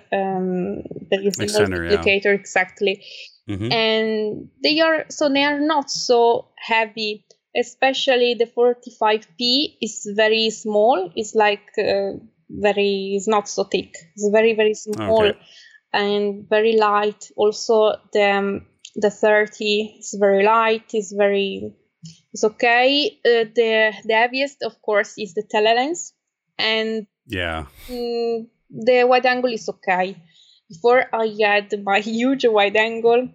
the 1.12 1.18
multiplicator 1.18 2.26
yeah. 2.26 2.32
exactly 2.32 3.04
mm-hmm. 3.50 3.72
and 3.72 4.50
they 4.64 4.80
are 4.80 5.06
so 5.10 5.30
they 5.30 5.44
are 5.44 5.60
not 5.60 5.90
so 5.90 6.50
heavy 6.58 7.26
especially 7.58 8.36
the 8.36 8.46
45p 8.46 9.78
is 9.82 10.08
very 10.16 10.50
small 10.50 11.12
it's 11.16 11.36
like 11.36 11.68
uh, 11.78 12.12
very 12.50 13.14
it's 13.16 13.28
not 13.28 13.48
so 13.48 13.64
thick 13.64 13.94
it's 14.16 14.30
very 14.32 14.54
very 14.54 14.74
small 14.74 15.26
okay. 15.26 15.40
and 15.94 16.48
very 16.50 16.78
light 16.78 17.30
also 17.36 17.96
the 18.14 18.32
um, 18.32 18.66
the 18.96 19.10
30 19.10 19.98
is 20.00 20.16
very 20.20 20.44
light, 20.44 20.94
is 20.94 21.14
very 21.16 21.74
it's 22.34 22.44
okay. 22.44 23.18
Uh, 23.26 23.48
the 23.56 23.94
the 24.04 24.14
heaviest, 24.14 24.62
of 24.64 24.82
course, 24.82 25.14
is 25.18 25.34
the 25.34 25.44
telelens, 25.44 26.12
and 26.58 27.08
yeah, 27.28 27.66
mm, 27.88 28.48
the 28.70 29.04
wide 29.04 29.26
angle 29.26 29.52
is 29.52 29.70
okay. 29.70 30.18
Before 30.70 31.06
I 31.14 31.28
had 31.42 31.74
my 31.84 32.00
huge 32.12 32.46
wide 32.46 32.76
angle, 32.76 33.30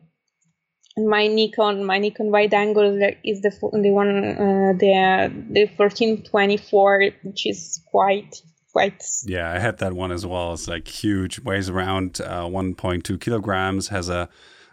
and 0.97 1.09
my 1.09 1.27
Nikon, 1.29 1.85
my 1.85 1.99
Nikon 1.99 2.31
wide 2.31 2.55
angle 2.55 3.01
is 3.25 3.41
the 3.41 3.53
the 3.73 3.91
one 3.91 4.25
uh, 4.25 4.73
the 4.79 5.33
the 5.51 5.67
fourteen 5.77 6.23
twenty 6.23 6.59
four, 6.59 7.03
which 7.23 7.47
is 7.47 7.83
quite 7.91 8.37
quite. 8.73 9.03
Yeah, 9.25 9.51
I 9.51 9.59
had 9.59 9.79
that 9.79 9.95
one 9.95 10.13
as 10.13 10.27
well. 10.27 10.53
It's 10.53 10.69
like 10.69 10.87
huge, 10.89 11.41
weighs 11.41 11.69
around 11.71 12.21
uh, 12.21 12.47
one 12.47 12.75
point 12.75 13.05
two 13.05 13.19
kilograms, 13.19 13.89
has 13.89 14.09
a 14.09 14.29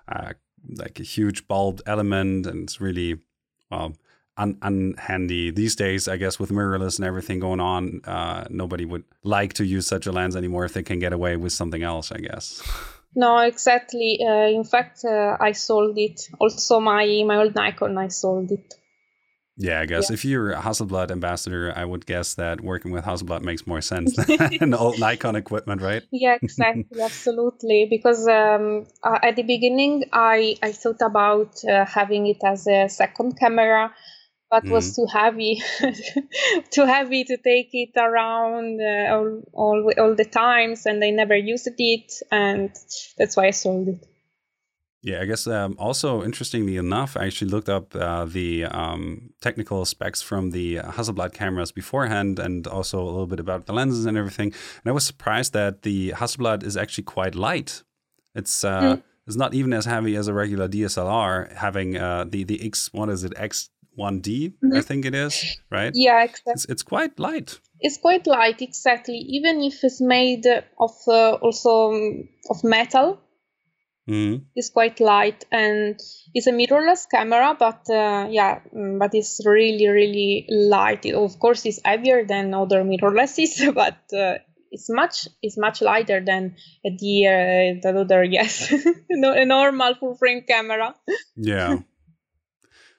uh, 0.10 0.34
like 0.76 1.00
a 1.00 1.04
huge 1.04 1.48
bulb 1.48 1.82
element 1.86 2.46
and 2.48 2.64
it's 2.64 2.82
really 2.82 3.20
well 3.72 3.94
un- 4.38 4.58
unhandy 4.62 5.54
these 5.54 5.76
days. 5.76 6.08
I 6.08 6.18
guess 6.18 6.40
with 6.40 6.52
mirrorless 6.52 6.98
and 6.98 7.06
everything 7.06 7.40
going 7.40 7.60
on, 7.60 8.02
uh, 8.06 8.46
nobody 8.50 8.86
would 8.86 9.04
like 9.24 9.54
to 9.54 9.66
use 9.66 9.88
such 9.88 10.06
a 10.08 10.12
lens 10.12 10.36
anymore 10.36 10.66
if 10.66 10.74
they 10.74 10.84
can 10.84 11.00
get 11.00 11.14
away 11.14 11.36
with 11.36 11.54
something 11.54 11.84
else. 11.84 12.12
I 12.12 12.18
guess. 12.18 12.62
No, 13.16 13.40
exactly. 13.40 14.20
Uh, 14.22 14.48
in 14.48 14.64
fact, 14.64 15.04
uh, 15.04 15.38
I 15.40 15.54
sold 15.54 15.98
it. 15.98 16.30
Also, 16.40 16.80
my 16.80 17.24
my 17.26 17.38
old 17.38 17.56
Nikon, 17.56 17.98
I 17.98 18.10
sold 18.10 18.52
it. 18.52 18.76
Yeah, 19.58 19.82
I 19.82 19.86
guess 19.88 20.10
yeah. 20.10 20.14
if 20.14 20.24
you're 20.24 20.52
a 20.52 20.62
Hasselblad 20.62 21.10
ambassador, 21.10 21.74
I 21.76 21.84
would 21.84 22.06
guess 22.06 22.36
that 22.36 22.62
working 22.62 22.92
with 22.92 23.06
Hasselblad 23.06 23.42
makes 23.42 23.66
more 23.66 23.82
sense 23.82 24.16
than 24.60 24.74
old 24.76 25.00
Nikon 25.00 25.36
equipment, 25.36 25.82
right? 25.82 26.04
Yeah, 26.12 26.38
exactly, 26.42 27.02
absolutely. 27.02 27.88
Because 27.90 28.28
um, 28.28 28.86
uh, 29.04 29.18
at 29.24 29.36
the 29.36 29.44
beginning, 29.44 30.06
I 30.14 30.58
I 30.62 30.72
thought 30.72 31.02
about 31.02 31.56
uh, 31.66 31.86
having 31.86 32.28
it 32.28 32.38
as 32.46 32.68
a 32.68 32.88
second 32.88 33.40
camera, 33.40 33.92
but 34.52 34.64
mm. 34.64 34.72
was 34.72 34.96
too 34.96 35.08
heavy, 35.12 35.62
too 36.72 36.86
heavy 36.86 37.24
to 37.24 37.38
take 37.38 37.70
it 37.74 37.98
around 37.98 38.80
uh, 38.80 39.16
all, 39.16 39.42
all 39.54 39.92
all 40.00 40.16
the 40.16 40.26
times, 40.26 40.86
and 40.86 41.04
I 41.04 41.10
never 41.10 41.36
used 41.36 41.68
it, 41.78 42.14
and 42.32 42.70
that's 43.18 43.36
why 43.36 43.48
I 43.48 43.52
sold 43.52 43.88
it. 43.88 44.06
Yeah, 45.04 45.22
I 45.22 45.26
guess 45.26 45.46
um, 45.48 45.76
also 45.78 46.24
interestingly 46.24 46.76
enough, 46.76 47.16
I 47.16 47.26
actually 47.26 47.52
looked 47.52 47.70
up 47.70 47.96
uh, 47.96 48.26
the 48.26 48.66
um, 48.66 49.30
technical 49.42 49.86
specs 49.86 50.22
from 50.22 50.52
the 50.52 50.78
Hasselblad 50.78 51.34
cameras 51.34 51.72
beforehand 51.72 52.40
and 52.40 52.68
also 52.68 53.00
a 53.02 53.06
little 53.06 53.28
bit 53.28 53.40
about 53.40 53.68
the 53.68 53.74
lenses 53.74 54.06
and 54.06 54.18
everything. 54.18 54.48
And 54.48 54.88
I 54.88 54.92
was 54.92 55.06
surprised 55.06 55.54
that 55.54 55.84
the 55.84 56.12
Hasselblad 56.12 56.64
is 56.64 56.76
actually 56.76 57.04
quite 57.04 57.36
light. 57.36 57.84
It's 58.34 58.64
uh, 58.64 58.82
mm. 58.82 59.04
it's 59.28 59.36
not 59.36 59.54
even 59.54 59.72
as 59.72 59.86
heavy 59.86 60.16
as 60.16 60.28
a 60.28 60.34
regular 60.34 60.68
DSLR, 60.68 61.56
having 61.56 61.98
uh, 61.98 62.26
the 62.28 62.44
the 62.44 62.66
X 62.66 62.92
what 62.92 63.10
is 63.10 63.24
it 63.24 63.34
X 63.38 63.70
one 63.96 64.20
D 64.20 64.50
mm-hmm. 64.50 64.78
I 64.78 64.82
think 64.82 65.06
it 65.06 65.16
is 65.16 65.58
right. 65.70 65.92
Yeah, 65.94 66.24
exactly. 66.24 66.54
It's, 66.54 66.66
it's 66.66 66.84
quite 66.84 67.20
light. 67.20 67.60
It's 67.80 67.98
quite 67.98 68.26
light, 68.28 68.62
exactly. 68.62 69.18
Even 69.18 69.62
if 69.62 69.84
it's 69.84 70.02
made 70.02 70.46
of 70.80 70.92
uh, 71.08 71.34
also 71.34 71.94
um, 71.94 72.30
of 72.50 72.64
metal 72.64 73.20
Mm. 74.08 74.46
It's 74.56 74.70
quite 74.70 75.00
light 75.00 75.44
and 75.52 76.00
it's 76.34 76.48
a 76.48 76.52
mirrorless 76.52 77.10
camera, 77.10 77.56
but 77.60 77.90
uh, 77.90 78.28
yeah, 78.30 78.60
mm, 78.74 79.00
but 79.00 79.14
it's 79.14 79.42
really 79.46 79.88
really 79.88 80.46
light. 80.50 81.06
It, 81.06 81.14
of 81.14 81.38
course, 81.40 81.66
it's 81.66 81.82
heavier 81.84 82.26
than 82.26 82.54
other 82.54 82.84
mirrorlesses, 82.84 83.74
but 83.76 83.98
uh, 84.18 84.38
it's 84.72 84.90
much 84.90 85.28
it's 85.42 85.58
much 85.58 85.82
lighter 85.82 86.24
than 86.24 86.56
the 86.84 87.28
uh, 87.28 87.82
the 87.82 88.00
other 88.00 88.24
yes, 88.38 88.74
no, 89.10 89.34
a 89.34 89.46
normal 89.46 89.96
full 89.96 90.16
frame 90.16 90.44
camera. 90.48 90.96
Yeah. 91.36 91.80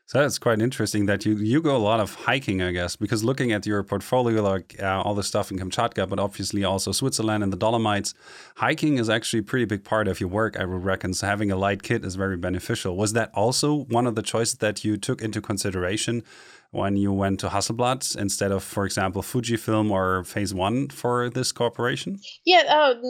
So 0.08 0.18
that's 0.20 0.38
quite 0.38 0.62
interesting 0.62 1.04
that 1.04 1.26
you 1.26 1.36
you 1.36 1.60
go 1.60 1.76
a 1.76 1.84
lot 1.90 2.00
of 2.00 2.14
hiking, 2.14 2.62
I 2.62 2.72
guess, 2.72 2.96
because 2.96 3.22
looking 3.22 3.52
at 3.52 3.66
your 3.66 3.82
portfolio, 3.82 4.42
like 4.42 4.74
uh, 4.82 5.02
all 5.04 5.14
the 5.14 5.22
stuff 5.22 5.50
in 5.50 5.58
Kamchatka, 5.58 6.08
but 6.08 6.18
obviously 6.18 6.64
also 6.64 6.92
Switzerland 6.92 7.42
and 7.42 7.52
the 7.52 7.58
Dolomites, 7.58 8.14
hiking 8.56 8.96
is 8.96 9.10
actually 9.10 9.40
a 9.40 9.42
pretty 9.42 9.66
big 9.66 9.84
part 9.84 10.08
of 10.08 10.18
your 10.18 10.30
work. 10.30 10.58
I 10.58 10.64
would 10.64 10.82
reckon. 10.82 11.12
So 11.12 11.26
having 11.26 11.50
a 11.50 11.56
light 11.56 11.82
kit 11.82 12.06
is 12.06 12.14
very 12.14 12.38
beneficial. 12.38 12.96
Was 12.96 13.12
that 13.12 13.30
also 13.34 13.84
one 13.98 14.06
of 14.06 14.14
the 14.14 14.22
choices 14.22 14.56
that 14.60 14.82
you 14.82 14.96
took 14.96 15.20
into 15.20 15.42
consideration 15.42 16.22
when 16.70 16.96
you 16.96 17.12
went 17.12 17.40
to 17.40 17.48
Hasselblad 17.50 18.16
instead 18.16 18.50
of, 18.50 18.64
for 18.64 18.86
example, 18.86 19.20
Fujifilm 19.20 19.90
or 19.90 20.24
Phase 20.24 20.54
One 20.54 20.88
for 20.88 21.28
this 21.28 21.52
cooperation? 21.52 22.18
Yeah. 22.46 22.62
Um, 22.62 23.02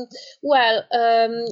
well. 0.42 0.82
Um, 0.92 1.46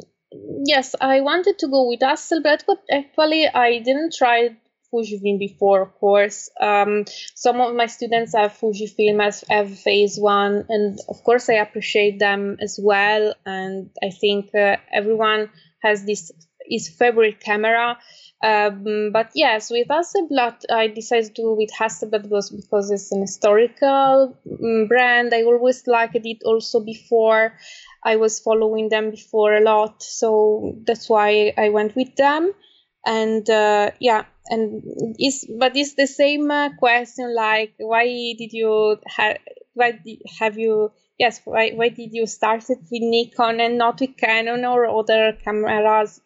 yes, 0.65 0.97
I 1.01 1.21
wanted 1.21 1.61
to 1.61 1.69
go 1.69 1.87
with 1.89 2.01
Hasselblad, 2.01 2.65
but 2.67 2.79
actually 2.91 3.47
I 3.47 3.79
didn't 3.79 4.13
try 4.13 4.57
Fujifilm 4.93 5.39
before, 5.39 5.83
of 5.83 5.95
course. 5.95 6.51
Um, 6.61 7.05
some 7.35 7.61
of 7.61 7.75
my 7.75 7.87
students 7.87 8.35
have 8.35 8.53
Fujifilm 8.53 9.25
as 9.25 9.45
have 9.49 9.79
phase 9.79 10.19
one, 10.19 10.65
and 10.69 10.99
of 11.09 11.23
course 11.25 11.49
I 11.49 11.55
appreciate 11.55 12.19
them 12.19 12.57
as 12.61 12.79
well. 12.83 13.35
And 13.45 13.91
I 14.03 14.11
think 14.11 14.55
uh, 14.55 14.77
everyone 14.93 15.51
has 15.83 16.05
this 16.05 16.33
his 16.69 16.89
favorite 16.89 17.41
camera. 17.41 17.99
Um, 18.43 19.11
but 19.13 19.31
yes, 19.35 19.71
with 19.71 19.89
Hasselblad, 19.89 20.65
I 20.71 20.89
decided 20.89 21.35
to 21.37 21.55
with 21.55 21.71
Hasselblad 21.79 22.29
was 22.29 22.51
because 22.51 22.91
it's 22.91 23.11
an 23.13 23.23
historical 23.23 24.37
um, 24.51 24.87
brand. 24.89 25.33
I 25.33 25.43
always 25.43 25.87
liked 25.87 26.17
it 26.17 26.43
also 26.45 26.81
before. 26.81 27.55
I 28.05 28.17
was 28.17 28.41
following 28.41 28.89
them 28.89 29.11
before 29.11 29.55
a 29.55 29.63
lot, 29.63 30.03
so 30.03 30.77
that's 30.87 31.09
why 31.09 31.53
I 31.57 31.71
went 31.71 31.97
with 31.97 32.15
them 32.17 32.53
and 33.07 33.49
uh, 33.49 33.91
yeah 34.01 34.25
and 34.49 34.83
is 35.19 35.49
but 35.59 35.77
it's 35.77 35.95
the 35.95 36.07
same 36.07 36.51
uh, 36.51 36.71
question 36.77 37.35
like 37.35 37.75
why 37.79 38.05
did 38.05 38.53
you 38.53 38.99
have 39.07 39.39
why 39.75 39.93
did, 39.93 40.19
have 40.39 40.59
you 40.59 40.91
yes 41.19 41.41
why, 41.45 41.71
why 41.71 41.89
did 41.89 42.11
you 42.13 42.27
start 42.27 42.69
it 42.69 42.79
with 42.79 43.03
nikon 43.03 43.61
and 43.61 43.79
not 43.79 44.01
with 44.01 44.17
canon 44.17 44.65
or 44.65 44.87
other 44.87 45.33
cameras? 45.45 46.21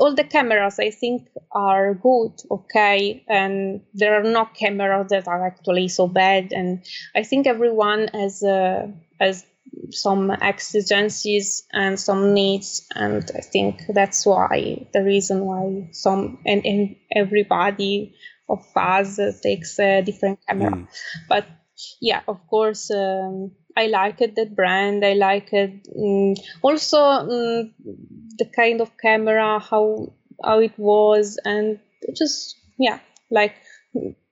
All 0.00 0.14
the 0.14 0.24
cameras 0.24 0.78
i 0.78 0.90
think 0.90 1.28
are 1.52 1.94
good 1.94 2.32
okay 2.50 3.24
and 3.28 3.82
there 3.92 4.18
are 4.18 4.22
no 4.22 4.46
cameras 4.46 5.08
that 5.10 5.28
are 5.28 5.46
actually 5.46 5.88
so 5.88 6.06
bad. 6.08 6.52
And 6.52 6.84
i 7.14 7.22
think 7.22 7.46
everyone 7.46 8.08
has 8.08 8.42
uh, 8.42 8.86
has 9.20 9.44
some 9.90 10.30
exigencies 10.30 11.66
and 11.72 11.98
some 11.98 12.32
needs 12.34 12.86
and 12.94 13.30
i 13.36 13.40
think 13.40 13.82
that's 13.94 14.24
why 14.26 14.86
the 14.92 15.02
reason 15.02 15.44
why 15.44 15.88
some 15.92 16.38
and, 16.46 16.64
and 16.64 16.96
everybody 17.14 18.14
of 18.48 18.64
us 18.76 19.18
takes 19.40 19.78
a 19.78 20.02
different 20.02 20.38
camera 20.46 20.70
mm. 20.70 20.88
but 21.28 21.46
yeah 22.00 22.22
of 22.28 22.38
course 22.48 22.90
um, 22.90 23.50
i 23.76 23.86
like 23.86 24.20
it 24.20 24.34
that 24.36 24.54
brand 24.54 25.04
i 25.04 25.12
like 25.12 25.52
it 25.52 25.86
um, 25.98 26.34
also 26.62 27.00
um, 27.00 27.74
the 28.38 28.46
kind 28.54 28.80
of 28.80 28.90
camera 28.98 29.58
how 29.58 30.12
how 30.44 30.58
it 30.58 30.76
was 30.78 31.38
and 31.44 31.78
just 32.14 32.56
yeah 32.78 32.98
like 33.30 33.54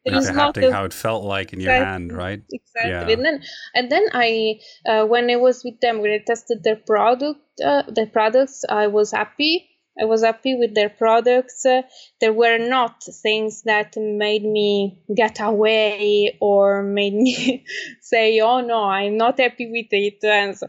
it 0.04 0.14
was 0.14 0.30
not 0.30 0.54
the, 0.54 0.72
how 0.72 0.84
it 0.84 0.92
felt 0.92 1.24
like 1.24 1.52
in 1.52 1.60
your 1.60 1.72
hand, 1.72 2.12
right? 2.12 2.42
Exactly. 2.52 2.90
Yeah. 2.90 3.08
And 3.08 3.24
then 3.24 3.42
and 3.74 3.90
then 3.90 4.06
I 4.12 4.60
uh, 4.86 5.06
when 5.06 5.30
I 5.30 5.36
was 5.36 5.64
with 5.64 5.80
them 5.80 6.00
when 6.00 6.12
I 6.12 6.18
tested 6.18 6.62
their 6.62 6.76
product 6.76 7.40
uh, 7.64 7.82
their 7.88 8.06
products 8.06 8.64
I 8.68 8.88
was 8.88 9.12
happy. 9.12 9.70
I 10.00 10.06
was 10.06 10.24
happy 10.24 10.56
with 10.56 10.74
their 10.74 10.88
products. 10.88 11.64
Uh, 11.64 11.82
there 12.20 12.32
were 12.32 12.58
not 12.58 13.04
things 13.22 13.62
that 13.62 13.94
made 13.96 14.42
me 14.42 14.98
get 15.14 15.38
away 15.40 16.36
or 16.40 16.82
made 16.82 17.14
me 17.14 17.64
say, 18.00 18.40
"Oh 18.40 18.60
no, 18.60 18.82
I'm 18.82 19.16
not 19.16 19.38
happy 19.38 19.70
with 19.70 19.86
it." 19.92 20.18
And 20.24 20.58
so, 20.58 20.66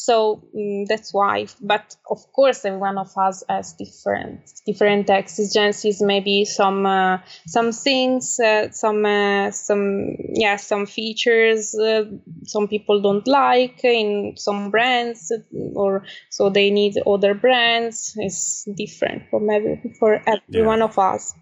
so 0.00 0.42
um, 0.56 0.86
that's 0.86 1.12
why. 1.12 1.46
But 1.60 1.94
of 2.10 2.20
course 2.32 2.64
every 2.64 2.78
one 2.78 2.96
of 2.96 3.10
us 3.18 3.44
has 3.48 3.74
different 3.74 4.40
different 4.66 5.10
exigencies 5.10 6.00
maybe 6.00 6.44
some 6.44 6.86
uh, 6.86 7.18
some 7.46 7.72
things 7.72 8.40
uh, 8.40 8.70
some 8.70 9.04
uh, 9.04 9.50
some 9.50 10.16
yeah 10.34 10.56
some 10.56 10.86
features 10.86 11.74
uh, 11.74 12.04
some 12.44 12.66
people 12.66 13.02
don't 13.02 13.26
like 13.28 13.84
in 13.84 14.34
some 14.36 14.70
brands 14.70 15.30
or 15.74 16.04
so 16.30 16.48
they 16.48 16.70
need 16.70 16.94
other 17.06 17.34
brands. 17.34 18.14
It's 18.16 18.64
different 18.76 19.28
from 19.30 19.50
every 19.50 19.94
for 19.98 20.14
every 20.26 20.42
yeah. 20.48 20.66
one 20.66 20.82
of 20.82 20.98
us 20.98 21.34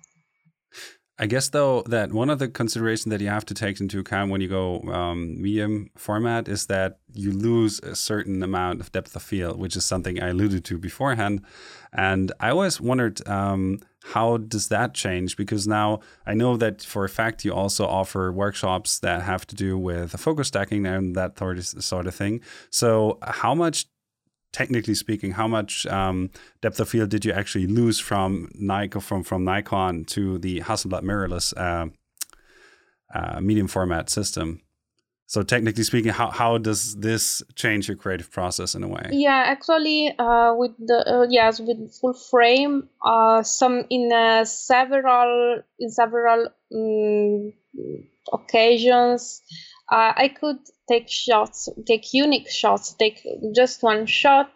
I 1.21 1.27
guess 1.27 1.49
though 1.49 1.83
that 1.87 2.13
one 2.13 2.31
of 2.31 2.39
the 2.39 2.47
considerations 2.47 3.11
that 3.11 3.21
you 3.21 3.29
have 3.29 3.45
to 3.47 3.55
take 3.55 3.81
into 3.81 3.99
account 3.99 4.31
when 4.31 4.41
you 4.41 4.49
go 4.49 4.81
um, 4.83 5.43
medium 5.43 5.91
format 5.97 6.47
is 6.47 6.67
that 6.67 6.99
you 7.13 7.33
lose 7.33 7.81
a 7.81 7.97
certain 7.97 8.41
amount 8.43 8.81
of 8.81 8.93
depth 8.93 9.17
of 9.17 9.23
field, 9.23 9.59
which 9.59 9.75
is 9.75 9.85
something 9.85 10.23
I 10.23 10.29
alluded 10.29 10.65
to 10.67 10.79
beforehand. 10.79 11.45
And 11.93 12.31
I 12.39 12.51
always 12.51 12.81
wondered 12.81 13.27
um, 13.27 13.81
how 14.05 14.37
does 14.37 14.69
that 14.69 14.95
change? 14.95 15.37
Because 15.37 15.67
now 15.67 16.01
I 16.25 16.35
know 16.35 16.57
that 16.57 16.83
for 16.83 17.05
a 17.05 17.09
fact 17.09 17.45
you 17.45 17.53
also 17.53 17.85
offer 17.85 18.31
workshops 18.31 19.01
that 19.01 19.23
have 19.23 19.45
to 19.49 19.57
do 19.57 19.77
with 19.77 20.13
focus 20.21 20.49
stacking 20.49 20.87
and 20.87 21.17
that 21.17 21.37
sort 21.37 22.07
of 22.07 22.15
thing. 22.15 22.43
So 22.71 23.19
how 23.23 23.57
much 23.57 23.87
technically 24.53 24.95
speaking, 24.95 25.33
how 25.33 25.49
much 25.49 25.87
um, 25.87 26.31
depth 26.61 26.81
of 26.81 26.89
field 26.89 27.11
did 27.11 27.25
you 27.25 27.33
actually 27.33 27.67
lose 27.67 27.99
from 27.99 28.51
Nikon 28.55 29.01
from 29.01 29.23
from 29.23 29.45
Nikon 29.45 30.05
to 30.07 30.39
the 30.39 30.61
Hasselblad 30.61 31.03
mirrorless 31.03 31.57
uh, 31.57 31.89
uh, 33.15 33.41
medium 33.41 33.69
format 33.69 34.11
system? 34.11 34.63
So 35.29 35.43
technically 35.43 35.83
speaking, 35.83 36.11
how, 36.11 36.31
how 36.31 36.57
does 36.57 36.97
this 36.97 37.43
change 37.55 37.87
your 37.87 37.99
creative 37.99 38.31
process 38.31 38.75
in 38.75 38.83
a 38.83 38.89
way? 38.89 39.11
Yeah, 39.11 39.43
actually, 39.47 40.15
uh, 40.19 40.55
with 40.55 40.73
the 40.79 41.05
uh, 41.07 41.27
yes, 41.29 41.61
with 41.61 41.95
full 42.01 42.15
frame, 42.15 42.89
uh, 43.05 43.43
some 43.43 43.85
in 43.91 44.11
uh, 44.11 44.47
several 44.47 45.63
in 45.79 45.91
several 45.91 46.49
um, 46.75 47.53
occasions, 48.33 49.43
uh, 49.91 50.13
I 50.17 50.29
could 50.29 50.59
take 50.89 51.09
shots, 51.09 51.69
take 51.87 52.13
unique 52.13 52.51
shots, 52.51 52.95
take 52.95 53.27
just 53.55 53.83
one 53.83 54.07
shot 54.07 54.51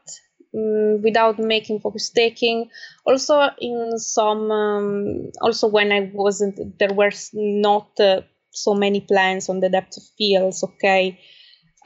um, 0.55 1.01
without 1.03 1.39
making 1.39 1.81
focus 1.81 2.07
stacking. 2.07 2.71
Also, 3.07 3.49
in 3.59 3.99
some, 3.99 4.51
um, 4.51 5.31
also 5.41 5.69
when 5.69 5.91
I 5.93 6.11
wasn't, 6.13 6.79
there 6.79 6.93
were 6.93 7.13
not 7.33 7.89
uh, 7.99 8.23
so 8.51 8.75
many 8.75 9.01
plans 9.01 9.49
on 9.49 9.61
the 9.61 9.71
depth 9.71 9.97
of 9.97 10.03
fields. 10.19 10.63
Okay, 10.63 11.19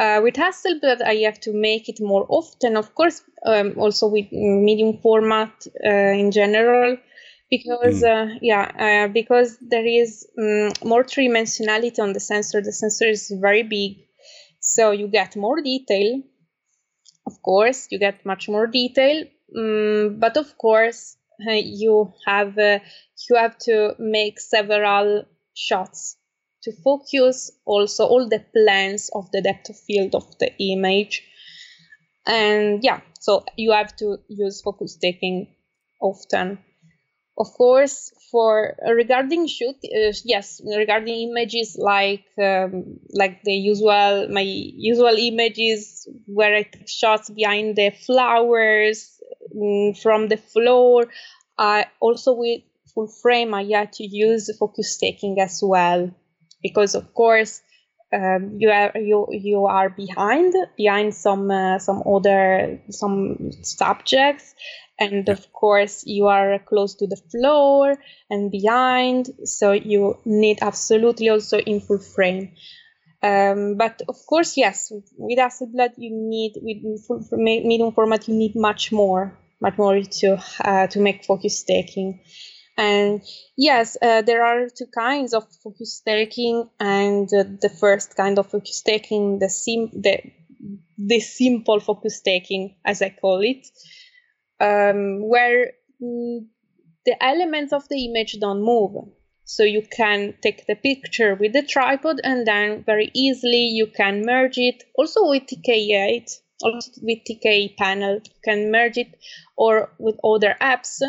uh, 0.00 0.20
with 0.22 0.34
Hasselblad, 0.34 1.02
I 1.02 1.14
have 1.24 1.40
to 1.40 1.52
make 1.52 1.88
it 1.88 2.00
more 2.00 2.26
often. 2.28 2.76
Of 2.76 2.94
course, 2.94 3.22
um, 3.44 3.74
also 3.78 4.08
with 4.08 4.30
medium 4.32 4.98
format 4.98 5.52
uh, 5.84 5.88
in 5.88 6.32
general 6.32 6.96
because 7.50 8.02
mm. 8.02 8.34
uh, 8.34 8.38
yeah 8.42 9.06
uh, 9.06 9.08
because 9.12 9.58
there 9.60 9.86
is 9.86 10.26
um, 10.38 10.72
more 10.84 11.04
three 11.04 11.28
dimensionality 11.28 11.98
on 12.00 12.12
the 12.12 12.20
sensor 12.20 12.60
the 12.60 12.72
sensor 12.72 13.06
is 13.06 13.32
very 13.40 13.62
big. 13.62 13.98
So 14.60 14.90
you 14.90 15.08
get 15.08 15.36
more 15.36 15.62
detail 15.62 16.22
of 17.26 17.42
course 17.42 17.88
you 17.90 17.98
get 17.98 18.24
much 18.24 18.48
more 18.48 18.66
detail 18.66 19.24
um, 19.56 20.18
but 20.18 20.36
of 20.36 20.56
course 20.58 21.16
uh, 21.46 21.52
you 21.52 22.12
have 22.26 22.58
uh, 22.58 22.78
you 23.28 23.36
have 23.36 23.58
to 23.58 23.94
make 23.98 24.40
several 24.40 25.24
shots 25.54 26.16
to 26.62 26.72
focus 26.82 27.52
also 27.64 28.06
all 28.06 28.28
the 28.28 28.44
plans 28.54 29.10
of 29.14 29.30
the 29.30 29.40
depth 29.40 29.70
of 29.70 29.78
field 29.78 30.14
of 30.14 30.38
the 30.38 30.52
image. 30.58 31.22
And 32.26 32.82
yeah 32.82 33.00
so 33.20 33.44
you 33.56 33.72
have 33.72 33.94
to 33.96 34.18
use 34.28 34.62
focus 34.62 34.94
stacking 34.94 35.54
often 36.00 36.58
of 37.38 37.52
course 37.52 38.12
for 38.30 38.76
uh, 38.86 38.92
regarding 38.92 39.46
shoot 39.46 39.76
uh, 39.84 40.12
yes 40.24 40.60
regarding 40.64 41.30
images 41.30 41.76
like 41.78 42.24
um, 42.38 42.98
like 43.12 43.42
the 43.42 43.52
usual 43.52 44.28
my 44.30 44.40
usual 44.40 45.14
images 45.18 46.08
where 46.26 46.54
i 46.54 46.62
take 46.62 46.88
shots 46.88 47.30
behind 47.30 47.76
the 47.76 47.90
flowers 47.90 49.20
mm, 49.54 50.00
from 50.00 50.28
the 50.28 50.36
floor. 50.36 51.06
I 51.58 51.86
also 52.00 52.34
with 52.34 52.62
full 52.94 53.08
frame 53.08 53.54
i 53.54 53.62
had 53.62 53.92
to 53.92 54.04
use 54.04 54.50
focus 54.58 54.94
stacking 54.94 55.40
as 55.40 55.60
well 55.62 56.10
because 56.62 56.94
of 56.94 57.12
course 57.14 57.62
um, 58.12 58.56
you 58.58 58.70
are 58.70 58.92
you 58.96 59.26
you 59.30 59.66
are 59.66 59.90
behind 59.90 60.54
behind 60.76 61.14
some 61.14 61.50
uh, 61.50 61.78
some 61.78 62.02
other 62.06 62.80
some 62.90 63.50
subjects 63.62 64.54
and 64.98 65.28
of 65.28 65.52
course 65.52 66.04
you 66.06 66.26
are 66.26 66.58
close 66.58 66.94
to 66.94 67.06
the 67.06 67.20
floor 67.30 67.96
and 68.30 68.50
behind 68.50 69.30
so 69.44 69.72
you 69.72 70.18
need 70.24 70.58
absolutely 70.62 71.28
also 71.28 71.58
in 71.58 71.80
full 71.80 71.98
frame. 71.98 72.52
Um, 73.22 73.76
but 73.76 74.02
of 74.08 74.16
course 74.26 74.56
yes 74.56 74.92
with 75.18 75.38
Hasselblad 75.38 75.94
you 75.96 76.10
need 76.12 76.52
with 76.56 77.04
full 77.06 77.26
medium 77.38 77.92
format 77.92 78.28
you 78.28 78.34
need 78.34 78.54
much 78.54 78.92
more 78.92 79.36
much 79.60 79.78
more 79.78 80.00
to 80.00 80.42
uh, 80.60 80.86
to 80.88 81.00
make 81.00 81.24
focus 81.24 81.60
stacking. 81.60 82.20
And 82.78 83.22
yes 83.56 83.96
uh, 84.00 84.22
there 84.22 84.44
are 84.44 84.68
two 84.68 84.86
kinds 84.86 85.34
of 85.34 85.44
focus 85.64 85.94
stacking 85.94 86.68
and 86.78 87.28
uh, 87.32 87.44
the 87.60 87.70
first 87.70 88.16
kind 88.16 88.38
of 88.38 88.50
focus 88.50 88.78
stacking 88.78 89.38
the 89.38 89.48
sim 89.48 89.90
the 89.92 90.20
the 90.98 91.20
simple 91.20 91.80
focus 91.80 92.18
stacking 92.18 92.76
as 92.84 93.02
i 93.02 93.10
call 93.10 93.40
it 93.42 93.66
um, 94.60 95.28
where 95.28 95.72
mm, 96.02 96.46
the 97.04 97.24
elements 97.24 97.72
of 97.72 97.88
the 97.88 98.04
image 98.06 98.36
don't 98.40 98.62
move. 98.62 99.08
So 99.44 99.62
you 99.62 99.82
can 99.82 100.34
take 100.42 100.66
the 100.66 100.74
picture 100.74 101.36
with 101.36 101.52
the 101.52 101.62
tripod 101.62 102.20
and 102.24 102.46
then 102.46 102.82
very 102.84 103.12
easily 103.14 103.68
you 103.68 103.86
can 103.86 104.22
merge 104.26 104.58
it 104.58 104.82
also 104.96 105.28
with 105.28 105.44
TK8, 105.44 106.28
also 106.62 106.90
with 107.00 107.18
TK 107.28 107.76
panel, 107.76 108.14
you 108.14 108.40
can 108.44 108.72
merge 108.72 108.98
it 108.98 109.16
or 109.56 109.92
with 110.00 110.16
other 110.24 110.56
apps, 110.60 111.00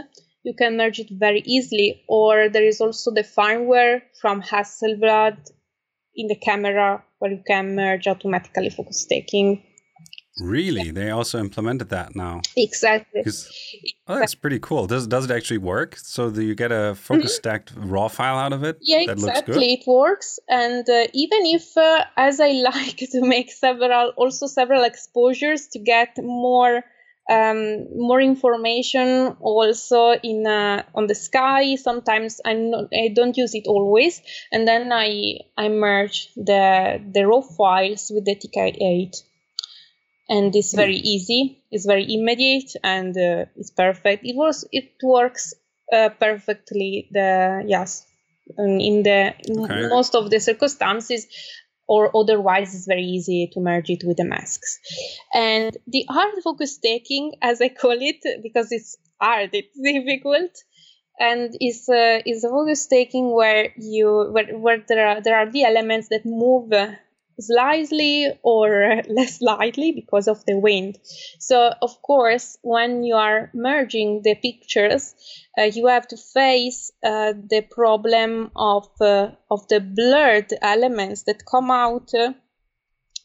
you 0.44 0.54
can 0.54 0.78
merge 0.78 1.00
it 1.00 1.08
very 1.12 1.42
easily. 1.46 2.04
Or 2.08 2.48
there 2.48 2.64
is 2.64 2.80
also 2.80 3.12
the 3.12 3.24
firmware 3.24 4.04
from 4.22 4.44
Hasselblad 4.44 5.50
in 6.16 6.28
the 6.28 6.36
camera 6.36 7.04
where 7.18 7.32
you 7.32 7.42
can 7.46 7.76
merge 7.76 8.08
automatically 8.08 8.70
focus 8.70 9.02
stacking 9.02 9.64
Really, 10.40 10.88
yeah. 10.88 10.92
they 10.92 11.10
also 11.10 11.40
implemented 11.40 11.90
that 11.90 12.16
now. 12.16 12.42
Exactly. 12.56 13.24
Oh, 14.08 14.20
that's 14.20 14.36
pretty 14.36 14.60
cool. 14.60 14.86
Does 14.86 15.08
does 15.08 15.26
it 15.26 15.32
actually 15.32 15.58
work? 15.58 15.98
So 15.98 16.30
do 16.30 16.42
you 16.44 16.54
get 16.54 16.72
a 16.72 16.96
focus 16.96 17.32
mm-hmm. 17.32 17.40
stacked 17.40 17.74
raw 17.76 18.08
file 18.08 18.38
out 18.38 18.54
of 18.54 18.64
it? 18.64 18.78
Yeah, 18.82 19.12
exactly. 19.12 19.74
It 19.74 19.88
works, 19.88 20.40
and 20.48 20.88
uh, 20.88 21.08
even 21.14 21.46
if, 21.46 21.76
uh, 21.76 22.06
as 22.16 22.40
I 22.40 22.52
like 22.72 22.98
to 22.98 23.22
make 23.22 23.52
several, 23.52 24.14
also 24.16 24.48
several 24.48 24.84
exposures 24.84 25.68
to 25.68 25.80
get 25.80 26.18
more. 26.20 26.84
Um, 27.30 27.88
more 27.94 28.22
information 28.22 29.36
also 29.42 30.14
in 30.24 30.48
uh, 30.48 30.84
on 30.96 31.08
the 31.08 31.16
sky. 31.16 31.76
Sometimes 31.76 32.40
I 32.46 32.54
not, 32.54 32.86
I 32.94 33.10
don't 33.14 33.36
use 33.36 33.54
it 33.54 33.68
always, 33.68 34.22
and 34.50 34.66
then 34.66 34.94
I 34.94 35.40
I 35.58 35.68
merge 35.68 36.30
the 36.38 37.02
the 37.12 37.28
raw 37.28 37.42
files 37.42 38.10
with 38.16 38.24
the 38.24 38.34
TK8 38.34 39.12
and 40.30 40.56
it's 40.56 40.74
very 40.74 40.98
easy 40.98 41.58
it's 41.72 41.86
very 41.86 42.14
immediate 42.14 42.72
and 42.84 43.16
uh, 43.18 43.46
it's 43.56 43.72
perfect. 43.72 44.26
It 44.26 44.36
was 44.36 44.66
it 44.72 44.92
works 45.04 45.54
uh, 45.92 46.10
perfectly 46.10 47.08
the 47.12 47.64
yes. 47.66 48.06
In 48.58 49.04
the 49.04 49.34
okay. 49.50 49.90
most 49.90 50.16
of 50.16 50.30
the 50.30 50.40
circumstances 50.40 51.28
or 51.86 52.16
otherwise 52.16 52.74
it's 52.74 52.86
very 52.86 53.04
easy 53.04 53.50
to 53.54 53.60
merge 53.60 53.90
it 53.90 54.04
with 54.06 54.18
the 54.18 54.24
masks. 54.24 54.80
And 55.34 55.76
the 55.86 56.06
hard 56.10 56.36
focus 56.44 56.76
stacking 56.76 57.34
as 57.42 57.62
i 57.62 57.70
call 57.70 57.98
it 58.00 58.24
because 58.42 58.72
it's 58.72 58.98
hard 59.20 59.50
it's 59.52 59.78
difficult 59.84 60.52
and 61.20 61.54
is 61.60 61.90
uh, 61.90 62.22
is 62.26 62.46
a 62.46 62.50
focus 62.50 62.84
stacking 62.84 63.34
where 63.34 63.74
you 63.78 64.30
where, 64.32 64.58
where 64.58 64.84
there 64.88 65.08
are 65.08 65.22
there 65.22 65.38
are 65.38 65.52
the 65.52 65.66
elements 65.66 66.08
that 66.10 66.26
move 66.26 66.72
slightly 67.40 68.28
or 68.44 69.02
less 69.10 69.40
slightly 69.40 69.92
because 69.92 70.28
of 70.28 70.44
the 70.46 70.58
wind. 70.58 70.98
So, 71.40 71.74
of 71.82 72.02
course, 72.02 72.58
when 72.62 73.04
you 73.04 73.16
are 73.16 73.52
merging 73.54 74.22
the 74.24 74.36
pictures, 74.36 75.16
uh, 75.58 75.64
you 75.64 75.88
have 75.88 76.08
to 76.10 76.18
face 76.18 76.92
uh, 77.04 77.34
the 77.34 77.62
problem 77.70 78.52
of 78.56 78.90
uh, 79.02 79.32
of 79.50 79.68
the 79.68 79.80
blurred 79.80 80.52
elements 80.62 81.24
that 81.24 81.46
come 81.46 81.72
out 81.72 82.14
uh, 82.14 82.34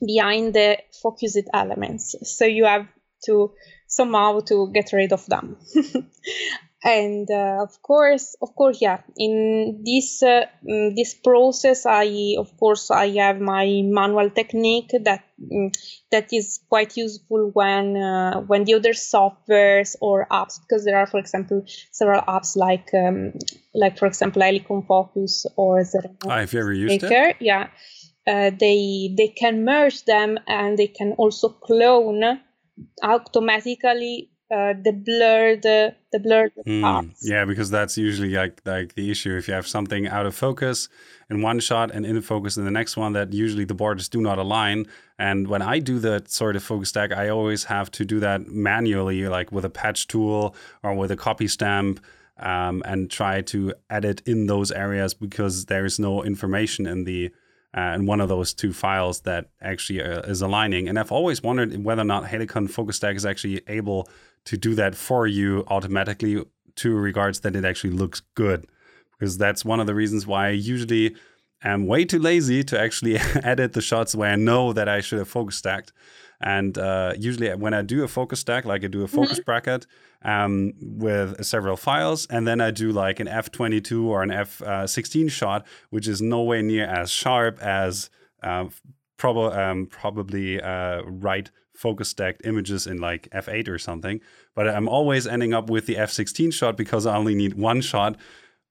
behind 0.05 0.55
the 0.55 0.79
focused 1.03 1.49
elements. 1.53 2.15
So 2.23 2.45
you 2.45 2.65
have 2.65 2.87
to 3.27 3.53
somehow 3.87 4.41
to 4.41 4.71
get 4.73 4.93
rid 4.93 5.13
of 5.13 5.27
them. 5.27 5.57
and 6.85 7.31
uh, 7.31 7.63
of 7.63 7.81
course 7.83 8.35
of 8.43 8.55
course 8.57 8.79
yeah 8.81 9.01
in 9.17 9.83
this 9.85 10.23
uh, 10.23 10.47
mm, 10.69 10.95
this 10.97 11.15
process 11.15 11.87
i 11.87 12.35
of 12.39 12.57
course 12.57 12.91
i 12.91 13.09
have 13.09 13.41
my 13.41 13.83
manual 13.85 14.29
technique 14.31 14.91
that 15.05 15.25
um, 15.53 15.71
that 16.11 16.33
is 16.33 16.61
quite 16.69 16.97
useful 16.97 17.51
when 17.55 17.97
uh, 17.97 18.41
when 18.41 18.65
the 18.65 18.75
other 18.75 18.93
softwares 18.93 19.95
or 20.01 20.27
apps 20.31 20.61
because 20.61 20.85
there 20.85 20.99
are 20.99 21.07
for 21.07 21.19
example 21.19 21.65
several 21.93 22.21
apps 22.23 22.57
like 22.57 22.89
um, 22.95 23.33
like 23.75 23.97
for 23.97 24.07
example 24.07 24.43
Helicon 24.43 24.83
Focus 24.87 25.47
or 25.57 25.85
the 25.85 26.17
ah, 26.27 26.39
have 26.39 26.53
you 26.53 26.61
ever 26.61 26.73
used 26.73 27.03
Maker. 27.03 27.29
it 27.29 27.37
yeah 27.41 27.69
uh, 28.27 28.51
they 28.59 29.15
they 29.17 29.29
can 29.29 29.65
merge 29.65 30.05
them 30.05 30.39
and 30.49 30.79
they 30.79 30.89
can 30.89 31.13
also 31.13 31.49
clone 31.49 32.41
automatically 33.03 34.32
uh, 34.53 34.75
the 34.85 34.93
blurred 34.93 35.63
the, 35.63 35.95
the 36.13 36.19
blurred 36.19 36.53
mm, 36.67 36.83
parts. 36.83 37.27
Yeah, 37.27 37.47
because 37.47 37.71
that's 37.71 37.97
usually 37.97 38.31
like 38.31 38.61
like 38.67 38.95
the 38.95 39.11
issue. 39.11 39.35
If 39.37 39.49
you 39.49 39.55
have 39.55 39.67
something 39.67 40.07
out 40.07 40.27
of 40.27 40.35
focus 40.35 40.89
in 41.31 41.41
one 41.41 41.59
shot 41.59 41.91
and 41.91 42.05
in 42.05 42.21
focus 42.21 42.59
in 42.59 42.65
the 42.65 42.71
next 42.71 42.97
one, 42.97 43.15
that 43.15 43.33
usually 43.33 43.65
the 43.65 43.75
borders 43.75 44.09
do 44.09 44.21
not 44.21 44.39
align. 44.39 44.87
And 45.19 45.49
when 45.49 45.63
I 45.63 45.79
do 45.79 45.99
that 46.01 46.31
sort 46.31 46.57
of 46.57 46.63
focus 46.63 46.91
stack, 46.91 47.13
I 47.13 47.31
always 47.31 47.65
have 47.65 47.91
to 47.93 48.05
do 48.05 48.21
that 48.21 48.49
manually, 48.49 49.27
like 49.27 49.51
with 49.53 49.65
a 49.65 49.71
patch 49.71 50.07
tool 50.07 50.55
or 50.83 50.95
with 50.95 51.11
a 51.11 51.17
copy 51.17 51.49
stamp. 51.49 52.01
Um, 52.39 52.83
and 52.87 53.09
try 53.09 53.43
to 53.43 53.73
edit 53.89 54.23
in 54.27 54.47
those 54.47 54.73
areas 54.73 55.15
because 55.15 55.67
there 55.67 55.85
is 55.85 56.01
no 56.01 56.25
information 56.25 56.87
in 56.87 57.05
the 57.05 57.31
uh, 57.77 57.93
in 57.95 58.07
one 58.07 58.21
of 58.21 58.29
those 58.29 58.53
two 58.53 58.73
files 58.73 59.21
that 59.21 59.49
actually 59.61 60.03
uh, 60.03 60.21
is 60.23 60.43
aligning. 60.43 60.89
And 60.89 60.99
I've 60.99 61.13
always 61.13 61.43
wondered 61.43 61.85
whether 61.85 62.03
or 62.03 62.07
not 62.07 62.25
Helicon 62.25 62.69
Focus 62.69 62.97
Stack 62.97 63.17
is 63.17 63.25
actually 63.25 63.63
able 63.67 64.09
to 64.45 64.57
do 64.57 64.75
that 64.75 64.95
for 64.95 65.27
you 65.27 65.65
automatically 65.69 66.45
to 66.77 66.95
regards 66.95 67.41
that 67.41 67.57
it 67.57 67.65
actually 67.65 67.93
looks 67.93 68.21
good. 68.35 68.67
Because 69.13 69.39
that's 69.39 69.65
one 69.65 69.81
of 69.81 69.87
the 69.87 69.95
reasons 69.95 70.27
why 70.27 70.49
I 70.49 70.51
usually 70.51 71.15
am 71.63 71.87
way 71.87 72.05
too 72.05 72.19
lazy 72.19 72.65
to 72.65 72.81
actually 72.81 73.17
edit 73.43 73.73
the 73.73 73.81
shots 73.81 74.15
where 74.15 74.33
I 74.33 74.37
know 74.37 74.73
that 74.73 74.89
I 74.89 75.01
should 75.01 75.19
have 75.19 75.29
focus 75.29 75.57
stacked. 75.57 75.93
And 76.41 76.77
uh, 76.77 77.13
usually, 77.17 77.55
when 77.55 77.73
I 77.73 77.83
do 77.83 78.03
a 78.03 78.09
focus 78.09 78.41
stack, 78.41 78.65
like 78.65 78.83
I 78.83 78.89
do 78.89 79.05
a 79.05 79.09
focus 79.09 79.35
mm-hmm. 79.35 79.45
bracket 79.45 79.87
um, 80.23 80.73
with 80.81 81.45
several 81.45 81.77
files, 81.77 82.27
and 82.27 82.49
then 82.49 82.61
I 82.61 82.73
do 82.73 82.91
like 82.91 83.21
an 83.21 83.29
F22 83.29 84.05
or 84.05 84.25
an 84.25 84.31
F16 84.31 85.31
shot, 85.31 85.65
which 85.91 86.09
is 86.09 86.21
nowhere 86.21 86.63
near 86.63 86.85
as 86.85 87.13
sharp 87.13 87.63
as 87.63 88.11
uh, 88.43 88.65
prob- 89.19 89.53
um, 89.53 89.87
probably 89.87 90.61
uh, 90.61 91.03
right 91.03 91.49
focus 91.75 92.09
stacked 92.09 92.47
images 92.47 92.87
in 92.87 92.99
like 92.99 93.29
f8 93.31 93.69
or 93.69 93.79
something, 93.79 94.21
but 94.55 94.69
I'm 94.69 94.89
always 94.89 95.27
ending 95.27 95.55
up 95.55 95.71
with 95.71 95.87
the 95.87 95.97
f16 95.97 96.53
shot 96.53 96.77
because 96.77 97.07
I 97.07 97.17
only 97.17 97.35
need 97.35 97.55
one 97.55 97.81
shot 97.81 98.17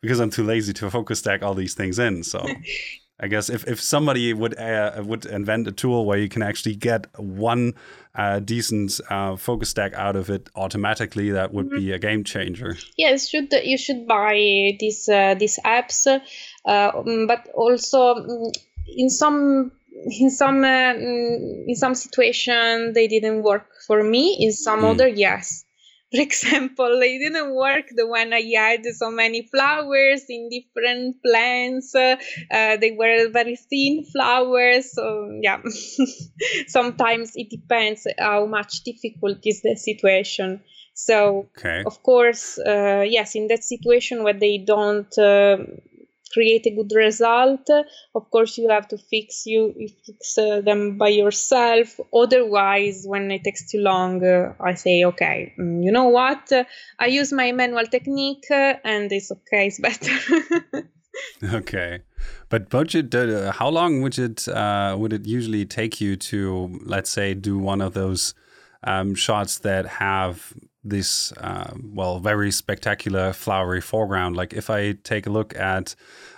because 0.01 0.19
I'm 0.19 0.29
too 0.29 0.43
lazy 0.43 0.73
to 0.73 0.89
focus 0.89 1.19
stack 1.19 1.43
all 1.43 1.53
these 1.53 1.73
things 1.73 1.99
in. 1.99 2.23
So 2.23 2.45
I 3.21 3.27
guess 3.27 3.49
if, 3.49 3.67
if 3.67 3.79
somebody 3.79 4.33
would 4.33 4.57
uh, 4.57 5.03
would 5.05 5.25
invent 5.27 5.67
a 5.67 5.71
tool 5.71 6.05
where 6.05 6.17
you 6.17 6.27
can 6.27 6.41
actually 6.41 6.75
get 6.75 7.05
one 7.19 7.75
uh, 8.15 8.39
decent 8.39 8.99
uh, 9.09 9.35
focus 9.35 9.69
stack 9.69 9.93
out 9.93 10.15
of 10.15 10.31
it 10.31 10.49
automatically, 10.55 11.29
that 11.29 11.53
would 11.53 11.67
mm 11.67 11.71
-hmm. 11.71 11.85
be 11.85 11.93
a 11.93 11.99
game 11.99 12.23
changer. 12.23 12.77
Yes, 12.97 13.29
should 13.29 13.53
you 13.63 13.77
should 13.77 14.07
buy 14.07 14.75
these 14.79 15.07
uh, 15.07 15.37
these 15.37 15.61
apps, 15.63 16.07
uh, 16.07 16.91
mm, 17.05 17.27
but 17.27 17.41
also 17.53 18.15
mm, 18.15 18.51
in 18.87 19.09
some 19.09 19.71
in 19.91 20.29
some 20.29 20.63
uh, 20.63 20.93
in 20.93 21.75
some 21.75 21.95
situation 21.95 22.93
they 22.93 23.07
didn't 23.07 23.43
work 23.43 23.67
for 23.87 24.03
me. 24.03 24.37
In 24.39 24.51
some 24.51 24.81
mm. 24.81 24.91
other, 24.91 25.07
yes 25.07 25.65
for 26.11 26.21
example, 26.21 26.99
they 26.99 27.17
didn't 27.17 27.55
work 27.55 27.85
the 27.95 28.07
when 28.07 28.33
I 28.33 28.41
had 28.55 28.85
so 28.85 29.11
many 29.11 29.43
flowers 29.43 30.25
in 30.29 30.49
different 30.49 31.17
plants. 31.23 31.95
Uh, 31.95 32.17
they 32.49 32.95
were 32.97 33.29
very 33.29 33.55
thin 33.55 34.03
flowers. 34.11 34.93
So 34.93 35.39
yeah, 35.41 35.61
sometimes 36.67 37.31
it 37.35 37.49
depends 37.49 38.05
how 38.19 38.45
much 38.45 38.83
difficult 38.83 39.39
is 39.45 39.61
the 39.61 39.75
situation. 39.75 40.61
So 40.93 41.49
okay. 41.57 41.83
of 41.85 42.03
course, 42.03 42.59
uh, 42.59 43.05
yes, 43.07 43.35
in 43.35 43.47
that 43.47 43.63
situation 43.63 44.23
where 44.23 44.37
they 44.37 44.57
don't 44.57 45.17
uh, 45.17 45.57
create 46.33 46.65
a 46.65 46.75
good 46.75 46.91
result. 46.95 47.69
Of 48.15 48.29
course 48.31 48.57
you 48.57 48.69
have 48.69 48.87
to 48.89 48.97
fix 48.97 49.45
you, 49.45 49.73
you 49.77 49.89
fix 50.05 50.37
uh, 50.37 50.61
them 50.61 50.97
by 50.97 51.09
yourself. 51.09 51.99
Otherwise 52.13 53.03
when 53.05 53.31
it 53.31 53.43
takes 53.43 53.69
too 53.69 53.79
long 53.79 54.23
uh, 54.23 54.53
i 54.59 54.73
say 54.73 55.03
okay 55.05 55.53
mm, 55.57 55.83
you 55.83 55.91
know 55.91 56.09
what? 56.09 56.51
I 56.99 57.07
use 57.07 57.31
my 57.33 57.51
manual 57.51 57.85
technique 57.85 58.45
uh, 58.51 58.75
and 58.83 59.11
it's 59.11 59.31
okay 59.31 59.67
it's 59.67 59.79
better. 59.87 60.87
Okay. 61.43 61.99
But 62.49 62.69
budget 62.69 63.13
uh, 63.13 63.51
how 63.51 63.69
long 63.69 64.01
would 64.01 64.17
it 64.17 64.47
uh, 64.47 64.95
would 64.97 65.13
it 65.13 65.25
usually 65.25 65.65
take 65.65 65.99
you 65.99 66.15
to 66.15 66.79
let's 66.85 67.09
say 67.09 67.33
do 67.33 67.57
one 67.57 67.81
of 67.81 67.93
those 67.93 68.33
um, 68.83 69.15
shots 69.15 69.59
that 69.59 69.85
have 69.85 70.53
this 70.83 71.31
uh, 71.33 71.73
well 71.83 72.19
very 72.19 72.51
spectacular 72.51 73.33
flowery 73.33 73.81
foreground. 73.81 74.35
Like 74.35 74.53
if 74.53 74.69
i 74.69 74.93
take 75.03 75.27
a 75.27 75.29
look 75.29 75.55
at 75.55 75.95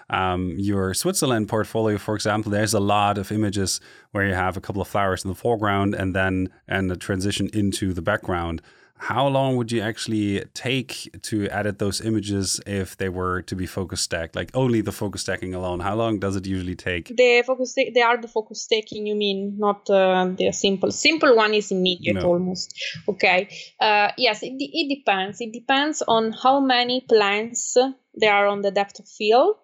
um, 0.09 0.55
your 0.57 0.93
switzerland 0.93 1.47
portfolio 1.47 1.97
for 1.97 2.13
example 2.13 2.51
there's 2.51 2.73
a 2.73 2.79
lot 2.79 3.17
of 3.17 3.31
images 3.31 3.79
where 4.11 4.27
you 4.27 4.33
have 4.33 4.57
a 4.57 4.61
couple 4.61 4.81
of 4.81 4.87
flowers 4.87 5.23
in 5.23 5.29
the 5.29 5.35
foreground 5.35 5.95
and 5.95 6.13
then 6.13 6.49
and 6.67 6.91
a 6.91 6.97
transition 6.97 7.49
into 7.53 7.93
the 7.93 8.01
background 8.01 8.61
how 9.03 9.27
long 9.27 9.57
would 9.57 9.69
you 9.69 9.81
actually 9.81 10.41
take 10.53 11.09
to 11.21 11.49
edit 11.49 11.77
those 11.77 11.99
images 11.99 12.61
if 12.65 12.95
they 12.95 13.09
were 13.09 13.41
to 13.41 13.55
be 13.55 13.65
focus 13.65 13.99
stacked 13.99 14.33
like 14.33 14.49
only 14.53 14.79
the 14.79 14.93
focus 14.93 15.21
stacking 15.21 15.53
alone? 15.53 15.81
How 15.81 15.95
long 15.95 16.19
does 16.19 16.37
it 16.37 16.45
usually 16.47 16.75
take? 16.75 17.05
The 17.15 17.43
focus 17.45 17.73
they 17.75 18.01
are 18.01 18.15
the 18.21 18.29
focus 18.29 18.61
stacking 18.61 19.05
you 19.05 19.15
mean 19.15 19.57
not 19.57 19.89
uh, 19.89 20.29
the 20.37 20.53
simple 20.53 20.91
simple 20.91 21.35
one 21.35 21.53
is 21.53 21.69
immediate 21.71 22.15
no. 22.15 22.27
almost. 22.27 22.73
Okay. 23.09 23.49
Uh, 23.77 24.11
yes 24.17 24.41
it, 24.41 24.53
it 24.57 24.95
depends. 24.95 25.41
It 25.41 25.51
depends 25.51 26.01
on 26.01 26.31
how 26.31 26.61
many 26.61 27.01
plants 27.01 27.75
there 28.15 28.33
are 28.33 28.47
on 28.47 28.61
the 28.61 28.71
depth 28.71 28.99
of 28.99 29.07
field. 29.07 29.57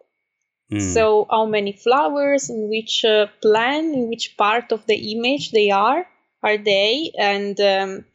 Mm. 0.72 0.94
so 0.94 1.26
how 1.32 1.46
many 1.48 1.72
flowers 1.72 2.52
in 2.52 2.70
which 2.70 3.04
uh, 3.04 3.26
plant 3.42 3.96
in 3.96 4.08
which 4.08 4.38
part 4.38 4.72
of 4.72 4.86
the 4.86 5.14
image 5.14 5.52
they 5.52 5.72
are 5.72 6.06
are 6.44 6.58
they? 6.58 7.12
And 7.18 7.60
um, 7.60 8.06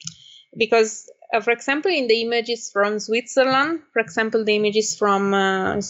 because 0.57 1.11
uh, 1.33 1.41
for 1.41 1.51
example, 1.51 1.91
in 1.91 2.07
the 2.07 2.23
images 2.23 2.71
from 2.71 2.99
Switzerland, 2.99 3.83
for 3.93 4.01
example, 4.01 4.45
the 4.45 4.55
images 4.55 4.97
from 4.97 5.35
uh, 5.35 5.81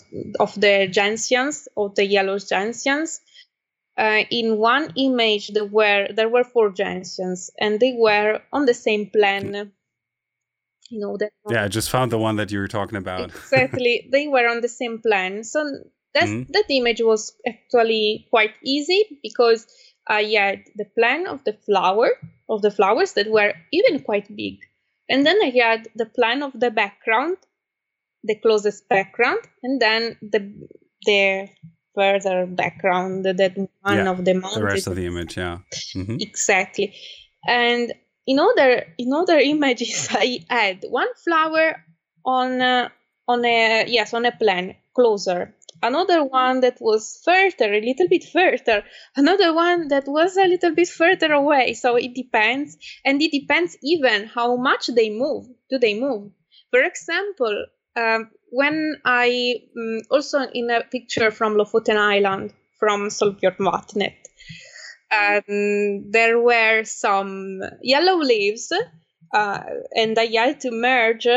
of 0.41 0.55
the 0.55 0.89
gentians, 0.91 1.67
of 1.77 1.95
the 1.95 2.07
yellow 2.07 2.37
gentians, 2.37 3.21
uh, 3.97 4.23
in 4.31 4.59
one 4.59 4.93
image 4.97 5.49
there 5.49 5.65
were 5.65 6.09
there 6.15 6.29
were 6.29 6.45
four 6.45 6.71
gentians, 6.71 7.51
and 7.59 7.81
they 7.81 7.95
were 7.97 8.41
on 8.53 8.67
the 8.67 8.75
same 8.75 9.11
plan. 9.11 9.73
You 10.91 11.01
know 11.01 11.17
that. 11.17 11.31
Yeah, 11.49 11.65
I 11.65 11.69
just 11.69 11.91
found 11.91 12.13
the 12.13 12.19
one 12.19 12.37
that 12.37 12.51
you 12.51 12.59
were 12.59 12.69
talking 12.69 12.99
about. 12.99 13.31
exactly, 13.35 14.09
they 14.11 14.29
were 14.29 14.49
on 14.49 14.61
the 14.61 14.69
same 14.69 15.01
plan. 15.01 15.45
So 15.45 15.65
that 16.15 16.25
mm-hmm. 16.25 16.53
that 16.53 16.65
image 16.71 17.01
was 17.03 17.37
actually 17.47 18.27
quite 18.31 18.53
easy 18.63 19.19
because 19.23 19.67
I 20.07 20.23
had 20.25 20.65
the 20.77 20.85
plan 20.85 21.27
of 21.27 21.43
the 21.45 21.53
flower 21.53 22.11
of 22.49 22.63
the 22.63 22.71
flowers 22.71 23.15
that 23.15 23.31
were 23.31 23.55
even 23.73 24.01
quite 24.01 24.35
big 24.37 24.59
and 25.09 25.27
then 25.27 25.39
I 25.43 25.53
had 25.57 25.89
the 25.95 26.07
plan 26.07 26.43
of 26.43 26.53
the 26.59 26.71
background, 26.71 27.37
the 28.23 28.37
closest 28.37 28.89
background, 28.89 29.41
and 29.63 29.81
then 29.81 30.17
the 30.23 30.69
the 31.07 31.49
further 31.95 32.47
background 32.47 33.25
that 33.25 33.57
one 33.57 33.97
yeah, 33.97 34.11
of 34.11 34.25
the 34.25 34.35
mountains. 34.35 34.55
The 34.55 34.65
rest 34.65 34.87
of 34.87 34.97
the 34.97 35.07
image, 35.07 35.37
yeah. 35.37 35.59
Mm-hmm. 35.95 36.17
Exactly. 36.21 36.95
And 37.47 37.93
in 38.27 38.39
other 38.39 38.95
in 38.99 39.13
other 39.13 39.39
images, 39.55 40.09
I 40.11 40.45
had 40.49 40.85
one 40.89 41.13
flower 41.23 41.85
on 42.25 42.61
a, 42.61 42.91
on 43.29 43.45
a 43.45 43.85
yes 43.87 44.15
on 44.15 44.25
a 44.25 44.33
plan 44.33 44.75
closer 44.95 45.55
another 45.83 46.25
one 46.25 46.61
that 46.61 46.79
was 46.81 47.21
further, 47.25 47.73
a 47.73 47.81
little 47.81 48.09
bit 48.09 48.25
further, 48.25 48.85
another 49.17 49.55
one 49.55 49.89
that 49.89 50.07
was 50.07 50.37
a 50.37 50.47
little 50.47 50.75
bit 50.75 50.89
further 50.89 51.33
away. 51.33 51.75
So 51.75 51.97
it 51.97 52.15
depends. 52.15 52.77
And 53.05 53.21
it 53.21 53.33
depends 53.33 53.77
even 53.83 54.27
how 54.27 54.57
much 54.57 54.87
they 54.87 55.11
move. 55.11 55.47
Do 55.71 55.79
they 55.79 55.99
move? 55.99 56.33
For 56.71 56.83
example, 56.83 57.67
um, 57.97 58.31
when 58.51 58.97
I 59.05 59.57
um, 59.77 60.01
also 60.11 60.41
in 60.41 60.71
a 60.71 60.83
picture 60.83 61.31
from 61.31 61.55
Lofoten 61.55 61.97
Island 61.97 62.53
from 62.79 63.09
Solbjørnvatnet, 63.09 64.17
um, 65.11 66.11
there 66.11 66.41
were 66.41 66.85
some 66.85 67.61
yellow 67.83 68.19
leaves, 68.19 68.73
uh, 69.33 69.63
and 69.95 70.19
I 70.19 70.27
had 70.27 70.61
to 70.61 70.71
merge 70.71 71.29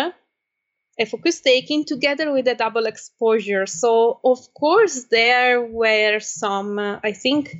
focus 1.05 1.37
stacking 1.37 1.85
together 1.85 2.31
with 2.31 2.47
a 2.47 2.55
double 2.55 2.85
exposure. 2.85 3.65
So 3.65 4.19
of 4.23 4.39
course 4.53 5.05
there 5.11 5.61
were 5.61 6.19
some, 6.19 6.79
uh, 6.79 6.99
I 7.03 7.11
think, 7.11 7.55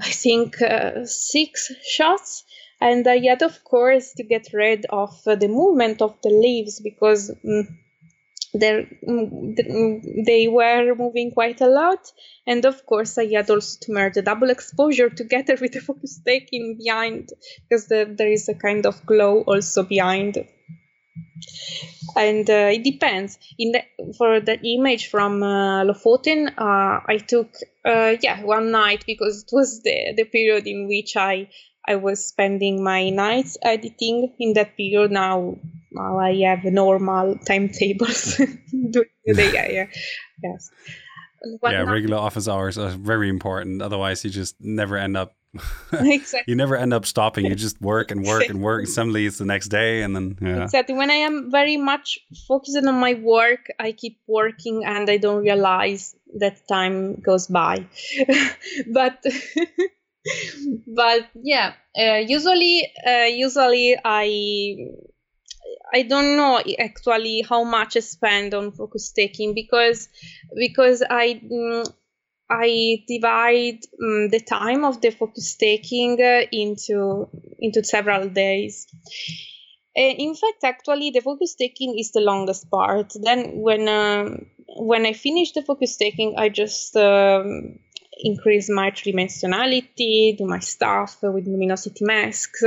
I 0.00 0.10
think 0.10 0.60
uh, 0.60 1.04
six 1.04 1.70
shots, 1.88 2.44
and 2.80 3.06
I 3.06 3.18
had 3.18 3.42
of 3.42 3.62
course 3.64 4.12
to 4.14 4.24
get 4.24 4.48
rid 4.52 4.86
of 4.86 5.10
uh, 5.26 5.36
the 5.36 5.48
movement 5.48 6.02
of 6.02 6.16
the 6.22 6.30
leaves 6.30 6.80
because. 6.80 7.30
Um, 7.30 7.78
they 8.56 10.46
were 10.48 10.94
moving 10.94 11.32
quite 11.32 11.60
a 11.60 11.66
lot, 11.66 12.12
and 12.46 12.64
of 12.64 12.86
course, 12.86 13.18
I 13.18 13.26
had 13.26 13.50
also 13.50 13.78
to 13.82 13.92
merge 13.92 14.14
the 14.14 14.22
double 14.22 14.48
exposure 14.48 15.10
together 15.10 15.56
with 15.60 15.72
the 15.72 15.80
focus 15.80 16.18
stacking 16.20 16.78
behind 16.78 17.30
because 17.68 17.88
the, 17.88 18.14
there 18.16 18.30
is 18.30 18.48
a 18.48 18.54
kind 18.54 18.86
of 18.86 19.04
glow 19.06 19.40
also 19.40 19.82
behind 19.82 20.38
and 22.16 22.48
uh, 22.48 22.70
it 22.72 22.84
depends. 22.84 23.38
In 23.58 23.72
the, 23.72 23.82
for 24.16 24.40
the 24.40 24.58
image 24.62 25.08
from 25.08 25.42
uh, 25.42 25.84
Lofoten, 25.84 26.48
uh, 26.56 27.00
I 27.06 27.18
took 27.18 27.48
uh, 27.84 28.16
yeah 28.22 28.42
one 28.42 28.70
night 28.70 29.04
because 29.06 29.42
it 29.42 29.50
was 29.52 29.82
the 29.82 30.14
the 30.16 30.24
period 30.24 30.66
in 30.66 30.86
which 30.86 31.16
I 31.16 31.48
I 31.86 31.96
was 31.96 32.26
spending 32.26 32.82
my 32.82 33.10
nights 33.10 33.58
editing. 33.62 34.34
In 34.38 34.54
that 34.54 34.76
period 34.76 35.10
now, 35.10 35.56
now 35.92 36.18
I 36.18 36.34
have 36.46 36.64
normal 36.64 37.38
timetables 37.46 38.36
during 38.70 39.10
the 39.24 39.34
day. 39.34 39.52
Yeah, 39.52 39.68
yeah. 39.70 39.86
yes. 40.42 40.70
yeah, 41.62 41.82
regular 41.82 42.16
office 42.16 42.48
hours 42.48 42.78
are 42.78 42.90
very 42.90 43.28
important. 43.28 43.82
Otherwise, 43.82 44.24
you 44.24 44.30
just 44.30 44.56
never 44.60 44.96
end 44.96 45.16
up 45.16 45.34
exactly. 45.92 46.50
you 46.50 46.56
never 46.56 46.76
end 46.76 46.92
up 46.92 47.06
stopping. 47.06 47.46
You 47.46 47.54
just 47.54 47.80
work 47.80 48.10
and 48.10 48.24
work 48.24 48.48
and 48.48 48.60
work. 48.60 48.86
Suddenly 48.96 49.26
it's 49.26 49.38
the 49.38 49.44
next 49.44 49.68
day, 49.68 50.02
and 50.02 50.14
then 50.14 50.38
yeah. 50.40 50.64
Exactly. 50.64 50.94
When 50.94 51.10
I 51.10 51.14
am 51.28 51.50
very 51.50 51.76
much 51.76 52.18
focused 52.48 52.76
on 52.76 52.94
my 52.94 53.14
work, 53.14 53.66
I 53.78 53.92
keep 53.92 54.18
working, 54.26 54.84
and 54.84 55.08
I 55.08 55.16
don't 55.18 55.42
realize 55.42 56.14
that 56.38 56.66
time 56.68 57.20
goes 57.20 57.46
by. 57.46 57.86
but 58.92 59.24
but 60.86 61.28
yeah, 61.34 61.74
uh, 61.98 62.22
usually 62.26 62.92
uh, 63.06 63.28
usually 63.30 63.96
I 64.04 64.76
I 65.92 66.02
don't 66.02 66.36
know 66.36 66.62
actually 66.78 67.42
how 67.42 67.62
much 67.64 67.96
I 67.96 68.00
spend 68.00 68.54
on 68.54 68.72
focus 68.72 69.08
stacking 69.08 69.54
because 69.54 70.08
because 70.56 71.02
I. 71.08 71.40
Mm, 71.44 71.92
I 72.50 73.02
divide 73.08 73.80
um, 74.02 74.28
the 74.28 74.40
time 74.40 74.84
of 74.84 75.00
the 75.00 75.10
focus 75.10 75.50
stacking 75.50 76.20
uh, 76.20 76.42
into 76.52 77.28
into 77.58 77.82
several 77.84 78.28
days. 78.28 78.86
Uh, 79.96 80.02
in 80.02 80.34
fact, 80.34 80.64
actually, 80.64 81.10
the 81.10 81.20
focus 81.20 81.52
stacking 81.52 81.98
is 81.98 82.12
the 82.12 82.20
longest 82.20 82.70
part. 82.70 83.12
Then, 83.14 83.60
when 83.60 83.88
uh, 83.88 84.36
when 84.76 85.06
I 85.06 85.12
finish 85.12 85.52
the 85.52 85.62
focus 85.62 85.94
stacking, 85.94 86.34
I 86.36 86.48
just 86.48 86.96
um, 86.96 87.78
increase 88.18 88.68
my 88.70 88.90
tridimensionality, 88.90 90.36
do 90.36 90.46
my 90.46 90.58
stuff 90.58 91.22
with 91.22 91.46
luminosity 91.46 92.04
masks, 92.04 92.62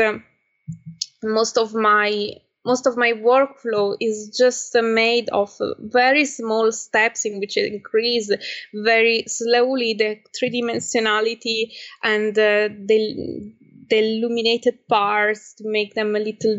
most 1.24 1.58
of 1.58 1.74
my 1.74 2.32
most 2.68 2.86
of 2.86 2.98
my 2.98 3.14
workflow 3.14 3.96
is 4.00 4.36
just 4.38 4.76
made 4.76 5.30
of 5.30 5.50
very 5.80 6.26
small 6.26 6.72
steps 6.72 7.26
in 7.26 7.40
which 7.40 7.58
I 7.58 7.62
increase 7.62 8.30
very 8.74 9.24
slowly 9.28 9.94
the 9.94 10.20
three 10.38 10.52
dimensionality 10.52 11.72
and 12.04 12.38
uh, 12.38 12.70
the 12.90 13.54
the 13.90 14.00
illuminated 14.00 14.86
parts 14.90 15.54
to 15.56 15.64
make 15.66 15.94
them 15.94 16.16
a 16.16 16.20
little 16.20 16.58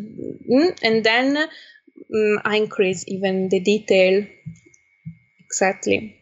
mm, 0.51 0.79
and 0.83 1.05
then 1.05 1.37
um, 1.37 2.41
I 2.45 2.57
increase 2.57 3.05
even 3.07 3.51
the 3.51 3.61
detail. 3.61 4.25
Exactly. 5.45 6.17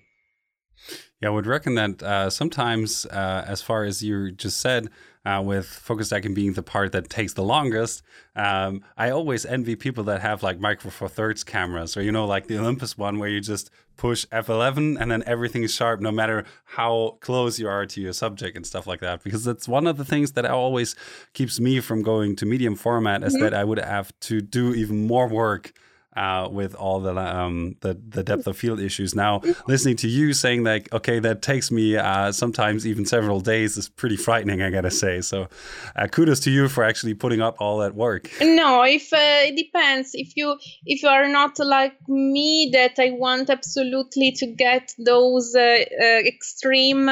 Yeah, 1.20 1.28
I 1.28 1.32
would 1.32 1.46
reckon 1.46 1.76
that 1.76 2.02
uh, 2.02 2.30
sometimes, 2.30 3.06
uh, 3.06 3.44
as 3.46 3.62
far 3.62 3.84
as 3.84 4.02
you 4.02 4.32
just 4.32 4.60
said, 4.60 4.90
uh, 5.26 5.42
with 5.42 5.66
focus 5.66 6.06
stacking 6.06 6.34
being 6.34 6.52
the 6.52 6.62
part 6.62 6.92
that 6.92 7.10
takes 7.10 7.32
the 7.32 7.42
longest, 7.42 8.02
um, 8.36 8.84
I 8.96 9.10
always 9.10 9.44
envy 9.44 9.74
people 9.74 10.04
that 10.04 10.22
have 10.22 10.44
like 10.44 10.60
micro 10.60 10.88
four 10.90 11.08
thirds 11.08 11.42
cameras, 11.42 11.96
or 11.96 12.02
you 12.02 12.12
know, 12.12 12.26
like 12.26 12.46
the 12.46 12.58
Olympus 12.58 12.96
one 12.96 13.18
where 13.18 13.28
you 13.28 13.40
just 13.40 13.68
push 13.96 14.24
F11 14.26 15.00
and 15.00 15.10
then 15.10 15.24
everything 15.26 15.64
is 15.64 15.74
sharp, 15.74 16.00
no 16.00 16.12
matter 16.12 16.44
how 16.64 17.18
close 17.20 17.58
you 17.58 17.68
are 17.68 17.86
to 17.86 18.00
your 18.00 18.12
subject 18.12 18.56
and 18.56 18.64
stuff 18.64 18.86
like 18.86 19.00
that. 19.00 19.24
Because 19.24 19.44
that's 19.44 19.66
one 19.66 19.88
of 19.88 19.96
the 19.96 20.04
things 20.04 20.32
that 20.32 20.44
always 20.44 20.94
keeps 21.32 21.58
me 21.58 21.80
from 21.80 22.02
going 22.02 22.36
to 22.36 22.46
medium 22.46 22.76
format, 22.76 23.24
is 23.24 23.34
mm 23.34 23.40
-hmm. 23.40 23.50
that 23.50 23.60
I 23.60 23.64
would 23.64 23.80
have 23.80 24.12
to 24.28 24.40
do 24.40 24.74
even 24.74 25.06
more 25.06 25.28
work 25.28 25.72
uh, 26.16 26.48
with 26.50 26.74
all 26.74 27.00
the, 27.00 27.16
um, 27.16 27.76
the 27.80 27.98
the 28.08 28.22
depth 28.22 28.46
of 28.46 28.56
field 28.56 28.80
issues. 28.80 29.14
Now, 29.14 29.42
listening 29.66 29.96
to 29.96 30.08
you 30.08 30.32
saying 30.32 30.64
like, 30.64 30.92
okay, 30.92 31.18
that 31.20 31.42
takes 31.42 31.70
me 31.70 31.96
uh, 31.96 32.32
sometimes 32.32 32.86
even 32.86 33.04
several 33.04 33.40
days 33.40 33.76
is 33.76 33.88
pretty 33.88 34.16
frightening. 34.16 34.62
I 34.62 34.70
gotta 34.70 34.90
say. 34.90 35.20
So, 35.20 35.48
uh, 35.94 36.06
kudos 36.06 36.40
to 36.40 36.50
you 36.50 36.68
for 36.68 36.84
actually 36.84 37.14
putting 37.14 37.40
up 37.40 37.56
all 37.60 37.78
that 37.78 37.94
work. 37.94 38.30
No, 38.40 38.82
if 38.82 39.12
uh, 39.12 39.48
it 39.48 39.56
depends. 39.56 40.10
If 40.14 40.36
you 40.36 40.56
if 40.84 41.02
you 41.02 41.08
are 41.08 41.28
not 41.28 41.58
like 41.58 41.96
me, 42.08 42.70
that 42.72 42.98
I 42.98 43.10
want 43.10 43.50
absolutely 43.50 44.32
to 44.32 44.46
get 44.46 44.92
those 44.98 45.54
uh, 45.54 45.60
uh, 45.60 46.04
extreme 46.04 47.10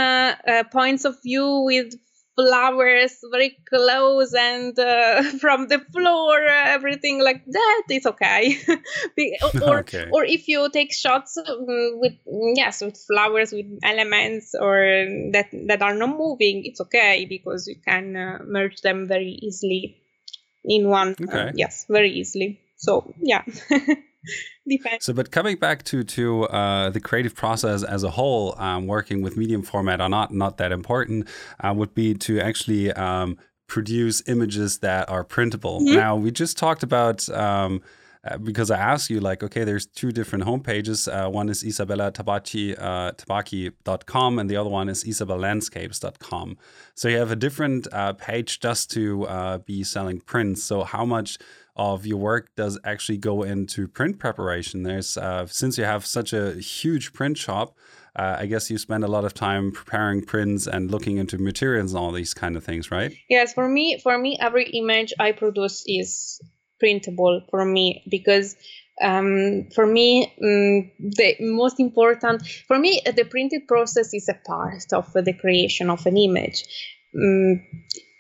points 0.73 1.05
of 1.05 1.17
view 1.23 1.63
with 1.65 1.95
flowers 2.37 3.19
very 3.31 3.57
close 3.69 4.35
and 4.35 4.79
uh, 4.79 5.23
from 5.41 5.69
the 5.69 5.79
floor 5.93 6.45
everything 6.47 7.23
like 7.23 7.45
that 7.47 7.83
is 7.91 8.07
okay 8.07 8.59
or, 9.63 9.79
okay. 9.79 10.09
or 10.13 10.25
if 10.25 10.49
you 10.49 10.69
take 10.71 10.93
shots 10.93 11.37
um, 11.37 11.67
with 12.01 12.15
yes 12.57 12.81
with 12.81 12.97
flowers 13.07 13.53
with 13.53 13.67
elements 13.83 14.55
or 14.59 15.07
that 15.33 15.49
that 15.67 15.83
are 15.83 15.95
not 15.95 16.17
moving 16.17 16.63
it's 16.65 16.81
okay 16.81 17.27
because 17.29 17.69
you 17.69 17.77
can 17.87 18.17
uh, 18.17 18.39
merge 18.45 18.81
them 18.81 19.07
very 19.07 19.39
easily 19.43 19.97
in 20.65 20.89
one 20.89 21.15
uh, 21.21 21.25
okay. 21.25 21.49
uh, 21.49 21.53
yes 21.55 21.87
very 21.89 22.11
easily 22.11 22.61
so 22.77 23.15
yeah 23.21 23.43
Depends. 24.69 25.05
So, 25.05 25.13
but 25.13 25.31
coming 25.31 25.57
back 25.57 25.83
to 25.85 26.03
to 26.05 26.45
uh, 26.45 26.91
the 26.91 27.01
creative 27.01 27.35
process 27.35 27.83
as 27.83 28.03
a 28.03 28.11
whole, 28.11 28.55
um, 28.59 28.87
working 28.87 29.23
with 29.23 29.37
medium 29.37 29.63
format 29.63 30.01
or 30.01 30.09
not, 30.09 30.33
not 30.33 30.57
that 30.59 30.73
important, 30.73 31.29
uh, 31.61 31.73
would 31.77 31.95
be 31.95 32.15
to 32.15 32.41
actually 32.41 32.93
um, 32.93 33.39
produce 33.67 34.23
images 34.27 34.79
that 34.79 35.09
are 35.09 35.25
printable. 35.25 35.81
Mm 35.81 35.87
-hmm. 35.87 35.97
Now, 35.97 36.17
we 36.17 36.31
just 36.31 36.59
talked 36.59 36.83
about. 36.83 37.29
Um, 37.29 37.83
uh, 38.27 38.39
because 38.39 38.71
I 38.71 38.79
asked 38.79 39.11
you, 39.11 39.21
like, 39.21 39.43
okay, 39.43 39.65
there's 39.65 39.87
two 39.87 40.11
different 40.11 40.45
homepages. 40.45 41.09
Uh, 41.09 41.29
one 41.29 41.51
is 41.51 41.63
Isabella 41.63 42.11
Tabacchi, 42.11 42.75
uh, 42.79 43.13
tabacchi.com, 43.13 44.39
and 44.39 44.49
the 44.49 44.57
other 44.57 44.71
one 44.71 44.89
is 44.89 45.05
isabellandscapes.com. 45.05 46.57
So 46.95 47.09
you 47.09 47.19
have 47.19 47.31
a 47.31 47.37
different 47.37 47.87
uh, 47.93 48.15
page 48.15 48.61
just 48.61 48.91
to 48.93 49.27
uh, 49.27 49.59
be 49.59 49.85
selling 49.85 50.21
prints. 50.21 50.63
So 50.63 50.85
how 50.85 51.05
much 51.05 51.39
of 51.77 52.07
your 52.07 52.19
work 52.19 52.51
does 52.57 52.79
actually 52.85 53.19
go 53.19 53.43
into 53.43 53.89
print 53.89 54.19
preparation. 54.19 54.83
There's 54.83 55.17
uh, 55.17 55.47
since 55.47 55.77
you 55.77 55.85
have 55.85 56.07
such 56.07 56.33
a 56.33 56.55
huge 56.55 57.13
print 57.13 57.37
shop, 57.37 57.77
uh, 58.17 58.37
I 58.39 58.47
guess 58.47 58.71
you 58.71 58.79
spend 58.79 59.03
a 59.03 59.09
lot 59.09 59.25
of 59.25 59.35
time 59.35 59.73
preparing 59.73 60.25
prints 60.25 60.67
and 60.67 60.91
looking 60.91 61.17
into 61.17 61.37
materials 61.37 61.93
and 61.93 61.99
all 61.99 62.13
these 62.13 62.33
kind 62.33 62.57
of 62.57 62.63
things, 62.63 62.91
right? 62.91 63.13
Yes, 63.29 63.55
for 63.55 63.69
me, 63.69 63.99
for 64.03 64.17
me, 64.19 64.39
every 64.41 64.67
image 64.71 65.13
I 65.19 65.33
produce 65.33 65.85
is 65.87 66.41
printable 66.79 67.43
for 67.51 67.65
me 67.65 68.05
because 68.09 68.57
um, 69.03 69.67
for 69.75 69.87
me 69.87 70.25
um, 70.43 70.91
the 70.99 71.35
most 71.41 71.81
important 71.81 72.47
for 72.69 72.79
me 72.79 73.01
the 73.05 73.25
printed 73.25 73.67
process 73.67 74.15
is 74.15 74.29
a 74.29 74.39
part 74.47 74.93
of 74.93 75.13
the 75.13 75.33
creation 75.33 75.91
of 75.91 76.05
an 76.07 76.17
image 76.17 76.65
um, 77.17 77.61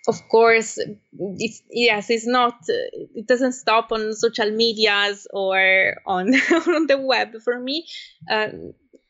of 0.09 0.28
course 0.28 0.78
it's, 1.18 1.62
yes 1.70 2.11
it's 2.11 2.26
not 2.26 2.57
it 2.68 3.26
doesn't 3.26 3.52
stop 3.52 3.92
on 3.92 4.12
social 4.12 4.50
medias 4.50 5.26
or 5.32 5.96
on 6.07 6.34
on 6.68 6.86
the 6.86 6.98
web. 7.02 7.34
For 7.42 7.59
me 7.59 7.86
uh, 8.30 8.48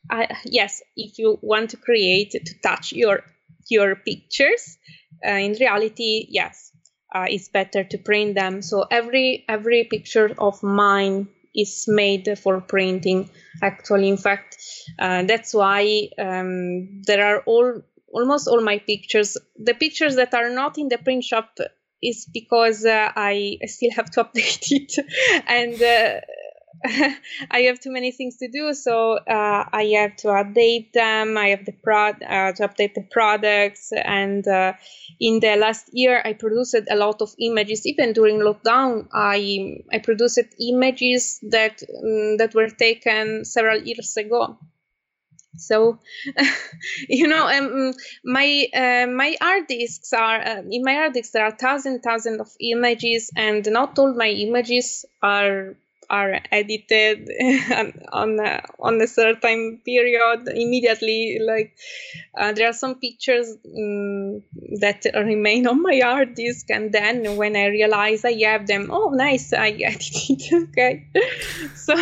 I, 0.09 0.37
yes 0.45 0.81
if 0.95 1.17
you 1.19 1.37
want 1.41 1.71
to 1.71 1.77
create 1.77 2.31
to 2.31 2.53
touch 2.61 2.93
your 2.93 3.23
your 3.69 3.95
pictures 3.95 4.77
uh, 5.25 5.31
in 5.31 5.53
reality 5.53 6.27
yes 6.29 6.71
uh, 7.15 7.25
it's 7.29 7.47
better 7.47 7.83
to 7.83 7.97
print 7.97 8.35
them. 8.35 8.61
So 8.61 8.85
every 8.91 9.45
every 9.47 9.85
picture 9.85 10.31
of 10.37 10.61
mine 10.61 11.29
is 11.55 11.85
made 11.87 12.37
for 12.37 12.59
printing 12.59 13.29
actually. 13.61 14.09
In 14.09 14.17
fact 14.17 14.57
uh, 14.99 15.23
that's 15.23 15.53
why 15.53 16.09
um, 16.19 17.01
there 17.03 17.25
are 17.25 17.41
all 17.45 17.81
almost 18.15 18.47
all 18.47 18.61
my 18.61 18.79
pictures. 18.79 19.37
The 19.57 19.73
pictures 19.73 20.15
that 20.15 20.33
are 20.33 20.49
not 20.49 20.77
in 20.77 20.87
the 20.87 20.97
print 20.97 21.23
shop 21.23 21.57
is 22.01 22.27
because 22.33 22.85
uh, 22.85 23.11
I 23.15 23.57
still 23.65 23.91
have 23.95 24.09
to 24.11 24.23
update 24.25 24.67
it, 24.71 24.93
and 25.47 25.81
uh, 25.81 26.21
I 27.51 27.61
have 27.61 27.79
too 27.79 27.91
many 27.91 28.11
things 28.11 28.37
to 28.37 28.47
do. 28.47 28.73
So 28.73 29.17
uh, 29.17 29.65
I 29.71 29.83
have 29.97 30.15
to 30.17 30.27
update 30.27 30.93
them. 30.93 31.37
I 31.37 31.47
have 31.49 31.65
the 31.65 31.73
prod 31.83 32.15
uh, 32.23 32.53
to 32.53 32.67
update 32.67 32.93
the 32.95 33.05
products, 33.11 33.91
and 33.91 34.47
uh, 34.47 34.73
in 35.19 35.39
the 35.41 35.55
last 35.57 35.89
year, 35.91 36.21
I 36.23 36.33
produced 36.33 36.75
a 36.89 36.95
lot 36.95 37.21
of 37.21 37.33
images. 37.39 37.85
Even 37.85 38.13
during 38.13 38.39
lockdown, 38.39 39.07
I 39.13 39.83
I 39.91 39.99
produced 39.99 40.55
images 40.59 41.39
that 41.49 41.83
um, 41.83 42.37
that 42.37 42.53
were 42.55 42.69
taken 42.69 43.43
several 43.45 43.81
years 43.81 44.15
ago 44.17 44.57
so 45.57 45.99
you 47.09 47.27
know 47.27 47.47
um, 47.47 47.93
my 48.23 48.67
uh, 48.73 49.07
my 49.07 49.35
art 49.41 49.67
discs 49.67 50.13
are 50.13 50.41
uh, 50.41 50.61
in 50.69 50.83
my 50.83 50.95
art 50.95 51.13
discs 51.13 51.31
there 51.31 51.45
are 51.45 51.51
thousand 51.51 52.01
thousand 52.01 52.39
of 52.39 52.49
images 52.59 53.31
and 53.35 53.69
not 53.71 53.97
all 53.99 54.13
my 54.13 54.29
images 54.29 55.05
are 55.21 55.75
are 56.09 56.39
edited 56.51 57.29
on 58.11 58.39
a, 58.39 58.61
on 58.79 59.01
a 59.01 59.07
certain 59.07 59.79
period 59.83 60.47
immediately 60.47 61.39
like 61.41 61.75
uh, 62.37 62.51
there 62.51 62.69
are 62.69 62.73
some 62.73 62.95
pictures 62.95 63.55
um, 63.65 64.43
that 64.79 65.03
remain 65.15 65.67
on 65.67 65.81
my 65.81 65.99
hard 66.03 66.35
disk 66.35 66.69
and 66.69 66.91
then 66.91 67.37
when 67.37 67.55
i 67.55 67.65
realize 67.65 68.23
i 68.23 68.33
have 68.33 68.67
them 68.67 68.89
oh 68.91 69.09
nice 69.09 69.53
i 69.53 69.69
edited 69.85 70.69
okay. 70.69 71.07
So 71.73 71.95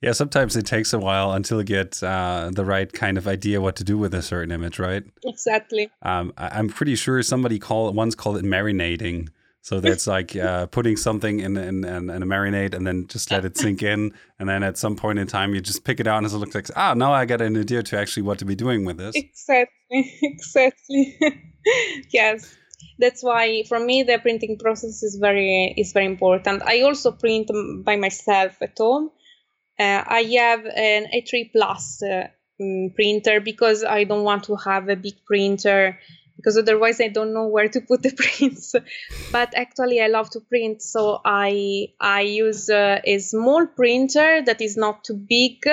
yeah, 0.00 0.12
sometimes 0.12 0.56
it 0.56 0.64
takes 0.66 0.92
a 0.92 0.98
while 0.98 1.32
until 1.32 1.58
you 1.58 1.64
get 1.64 2.02
uh, 2.02 2.50
the 2.52 2.64
right 2.64 2.92
kind 2.92 3.18
of 3.18 3.26
idea 3.26 3.60
what 3.60 3.76
to 3.76 3.84
do 3.84 3.98
with 3.98 4.14
a 4.14 4.22
certain 4.22 4.52
image, 4.52 4.78
right? 4.78 5.02
Exactly. 5.24 5.90
Um, 6.02 6.32
I, 6.36 6.58
am 6.58 6.68
pretty 6.68 6.94
sure 6.94 7.22
somebody 7.22 7.58
called 7.58 7.96
once 7.96 8.14
called 8.14 8.36
it 8.36 8.44
marinating. 8.44 9.28
So 9.60 9.80
that's 9.80 10.06
like 10.06 10.36
uh, 10.36 10.66
putting 10.66 10.96
something 10.96 11.40
in, 11.40 11.56
in, 11.56 11.84
in, 11.84 12.10
in, 12.10 12.22
a 12.22 12.26
marinade 12.26 12.74
and 12.74 12.86
then 12.86 13.08
just 13.08 13.30
let 13.32 13.44
it 13.44 13.56
sink 13.56 13.82
in. 13.82 14.14
And 14.38 14.48
then 14.48 14.62
at 14.62 14.78
some 14.78 14.94
point 14.94 15.18
in 15.18 15.26
time, 15.26 15.52
you 15.54 15.60
just 15.60 15.84
pick 15.84 15.98
it 15.98 16.06
out 16.06 16.18
and 16.18 16.26
it 16.26 16.32
looks 16.32 16.54
like, 16.54 16.68
ah, 16.76 16.94
now 16.94 17.12
I 17.12 17.24
got 17.24 17.40
an 17.40 17.56
idea 17.56 17.82
to 17.82 17.98
actually 17.98 18.22
what 18.22 18.38
to 18.38 18.44
be 18.44 18.54
doing 18.54 18.84
with 18.84 18.98
this. 18.98 19.14
Exactly. 19.14 19.74
Exactly. 20.22 21.18
yes 22.10 22.56
that's 22.98 23.22
why 23.22 23.62
for 23.68 23.78
me 23.78 24.02
the 24.02 24.18
printing 24.18 24.58
process 24.58 25.02
is 25.02 25.16
very 25.20 25.74
is 25.76 25.92
very 25.92 26.06
important 26.06 26.62
i 26.62 26.82
also 26.82 27.12
print 27.12 27.50
by 27.84 27.96
myself 27.96 28.60
at 28.60 28.76
home 28.78 29.10
I 29.78 30.22
have 30.38 30.66
an 30.66 31.06
A3 31.14 31.52
Plus 31.52 32.02
uh, 32.02 32.28
mm, 32.60 32.94
printer 32.94 33.40
because 33.40 33.84
I 33.84 34.04
don't 34.04 34.24
want 34.24 34.44
to 34.44 34.56
have 34.56 34.88
a 34.88 34.96
big 34.96 35.24
printer 35.24 35.98
because 36.38 36.56
otherwise 36.56 37.00
I 37.00 37.08
don't 37.08 37.34
know 37.34 37.48
where 37.48 37.68
to 37.68 37.80
put 37.80 38.02
the 38.02 38.12
prints. 38.16 38.74
but 39.32 39.52
actually, 39.56 40.00
I 40.00 40.06
love 40.06 40.30
to 40.30 40.40
print, 40.40 40.82
so 40.82 41.20
I 41.24 41.88
I 42.00 42.22
use 42.22 42.70
uh, 42.70 43.00
a 43.04 43.18
small 43.18 43.66
printer 43.66 44.42
that 44.42 44.60
is 44.60 44.76
not 44.76 45.04
too 45.04 45.14
big, 45.16 45.64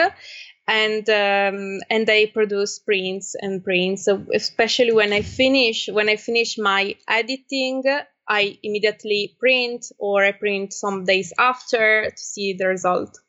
and 0.67 1.09
um, 1.09 1.79
and 1.89 2.09
I 2.09 2.31
produce 2.33 2.79
prints 2.79 3.35
and 3.39 3.63
prints. 3.63 4.05
So 4.05 4.25
especially 4.33 4.91
when 4.91 5.13
I 5.13 5.21
finish 5.21 5.87
when 5.87 6.09
I 6.09 6.15
finish 6.15 6.57
my 6.57 6.95
editing, 7.07 7.83
I 8.27 8.57
immediately 8.63 9.35
print 9.39 9.85
or 9.99 10.25
I 10.25 10.31
print 10.31 10.73
some 10.73 11.05
days 11.05 11.31
after 11.37 12.09
to 12.09 12.17
see 12.17 12.53
the 12.53 12.67
result. 12.67 13.19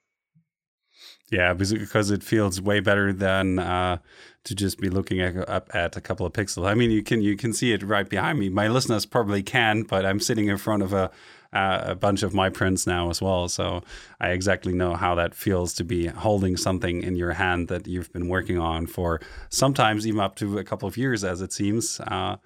Yeah, 1.30 1.54
because 1.54 2.10
it 2.10 2.22
feels 2.22 2.60
way 2.60 2.78
better 2.78 3.12
than 3.12 3.58
uh, 3.58 3.98
to 4.44 4.54
just 4.54 4.78
be 4.78 4.88
looking 4.88 5.20
at, 5.20 5.36
up 5.48 5.74
at 5.74 5.96
a 5.96 6.00
couple 6.00 6.24
of 6.24 6.32
pixels. 6.32 6.68
I 6.68 6.74
mean, 6.74 6.92
you 6.92 7.02
can 7.02 7.20
you 7.20 7.36
can 7.36 7.52
see 7.52 7.72
it 7.72 7.82
right 7.82 8.08
behind 8.08 8.38
me. 8.38 8.48
My 8.48 8.68
listeners 8.68 9.06
probably 9.06 9.42
can, 9.42 9.82
but 9.82 10.06
I'm 10.06 10.20
sitting 10.20 10.46
in 10.46 10.56
front 10.56 10.84
of 10.84 10.92
a 10.92 11.10
uh, 11.52 11.80
a 11.86 11.94
bunch 11.94 12.22
of 12.22 12.34
my 12.34 12.48
prints 12.48 12.86
now 12.86 13.08
as 13.10 13.20
well, 13.22 13.48
so 13.48 13.82
I 14.20 14.30
exactly 14.30 14.72
know 14.72 14.94
how 14.94 15.14
that 15.14 15.34
feels 15.34 15.72
to 15.74 15.84
be 15.84 16.06
holding 16.06 16.56
something 16.56 17.02
in 17.02 17.16
your 17.16 17.32
hand 17.32 17.68
that 17.68 17.86
you've 17.86 18.12
been 18.12 18.28
working 18.28 18.58
on 18.58 18.86
for 18.86 19.20
sometimes 19.48 20.06
even 20.06 20.20
up 20.20 20.36
to 20.36 20.58
a 20.58 20.64
couple 20.64 20.88
of 20.88 20.96
years, 20.96 21.24
as 21.24 21.40
it 21.40 21.52
seems. 21.52 21.98
Uh, 22.00 22.36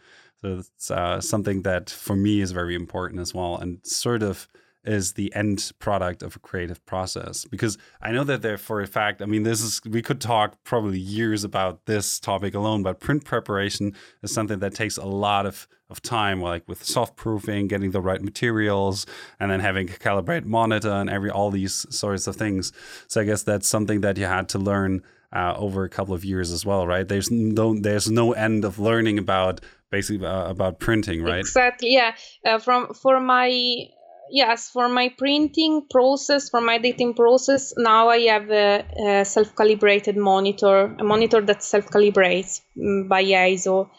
so 0.42 0.58
it's 0.58 0.90
uh, 0.90 1.20
something 1.20 1.62
that 1.62 1.90
for 1.90 2.16
me 2.16 2.40
is 2.40 2.52
very 2.52 2.74
important 2.74 3.20
as 3.20 3.34
well, 3.34 3.56
and 3.56 3.84
sort 3.84 4.22
of 4.22 4.48
is 4.84 5.12
the 5.12 5.34
end 5.34 5.72
product 5.78 6.22
of 6.22 6.36
a 6.36 6.38
creative 6.38 6.84
process. 6.86 7.44
Because 7.44 7.76
i 8.00 8.12
know 8.12 8.24
that 8.24 8.42
there 8.42 8.58
for 8.58 8.80
a 8.80 8.86
fact 8.86 9.22
i 9.22 9.26
mean 9.26 9.42
this 9.42 9.60
is 9.60 9.80
we 9.88 10.02
could 10.02 10.20
talk 10.20 10.56
probably 10.64 10.98
years 10.98 11.44
about 11.44 11.86
this 11.86 12.18
topic 12.18 12.54
alone 12.54 12.82
but 12.82 13.00
print 13.00 13.24
preparation 13.24 13.94
is 14.22 14.32
something 14.32 14.58
that 14.60 14.74
takes 14.74 14.96
a 14.96 15.04
lot 15.04 15.46
of, 15.46 15.68
of 15.88 16.00
time 16.02 16.40
like 16.40 16.66
with 16.68 16.82
soft 16.84 17.16
proofing 17.16 17.68
getting 17.68 17.90
the 17.90 18.00
right 18.00 18.22
materials 18.22 19.06
and 19.38 19.50
then 19.50 19.60
having 19.60 19.88
a 19.88 19.92
calibrate 19.92 20.44
monitor 20.44 20.90
and 20.90 21.10
every 21.10 21.30
all 21.30 21.50
these 21.50 21.86
sorts 21.90 22.26
of 22.26 22.36
things. 22.36 22.72
So 23.08 23.20
i 23.20 23.24
guess 23.24 23.42
that's 23.42 23.68
something 23.68 24.00
that 24.00 24.16
you 24.16 24.26
had 24.26 24.48
to 24.50 24.58
learn 24.58 25.02
uh, 25.32 25.54
over 25.56 25.84
a 25.84 25.88
couple 25.88 26.14
of 26.14 26.24
years 26.24 26.50
as 26.50 26.66
well 26.66 26.86
right? 26.86 27.06
There's 27.06 27.30
no 27.30 27.78
there's 27.78 28.10
no 28.10 28.32
end 28.32 28.64
of 28.64 28.78
learning 28.78 29.18
about 29.18 29.60
basically 29.90 30.26
uh, 30.26 30.48
about 30.48 30.80
printing 30.80 31.22
right? 31.22 31.40
Exactly 31.40 31.92
yeah. 31.92 32.14
Uh, 32.44 32.58
from 32.58 32.92
for 32.94 33.20
my 33.20 33.88
yes, 34.30 34.70
for 34.70 34.88
my 34.88 35.08
printing 35.16 35.86
process, 35.90 36.48
for 36.48 36.60
my 36.60 36.76
editing 36.76 37.14
process, 37.14 37.74
now 37.76 38.08
I 38.08 38.20
have 38.20 38.50
a, 38.50 39.20
a 39.20 39.24
self-calibrated 39.24 40.16
monitor, 40.16 40.96
a 40.98 41.04
monitor 41.04 41.40
that 41.40 41.62
self-calibrates 41.62 42.60
mm, 42.76 43.08
by 43.08 43.24
EIZO. 43.24 43.90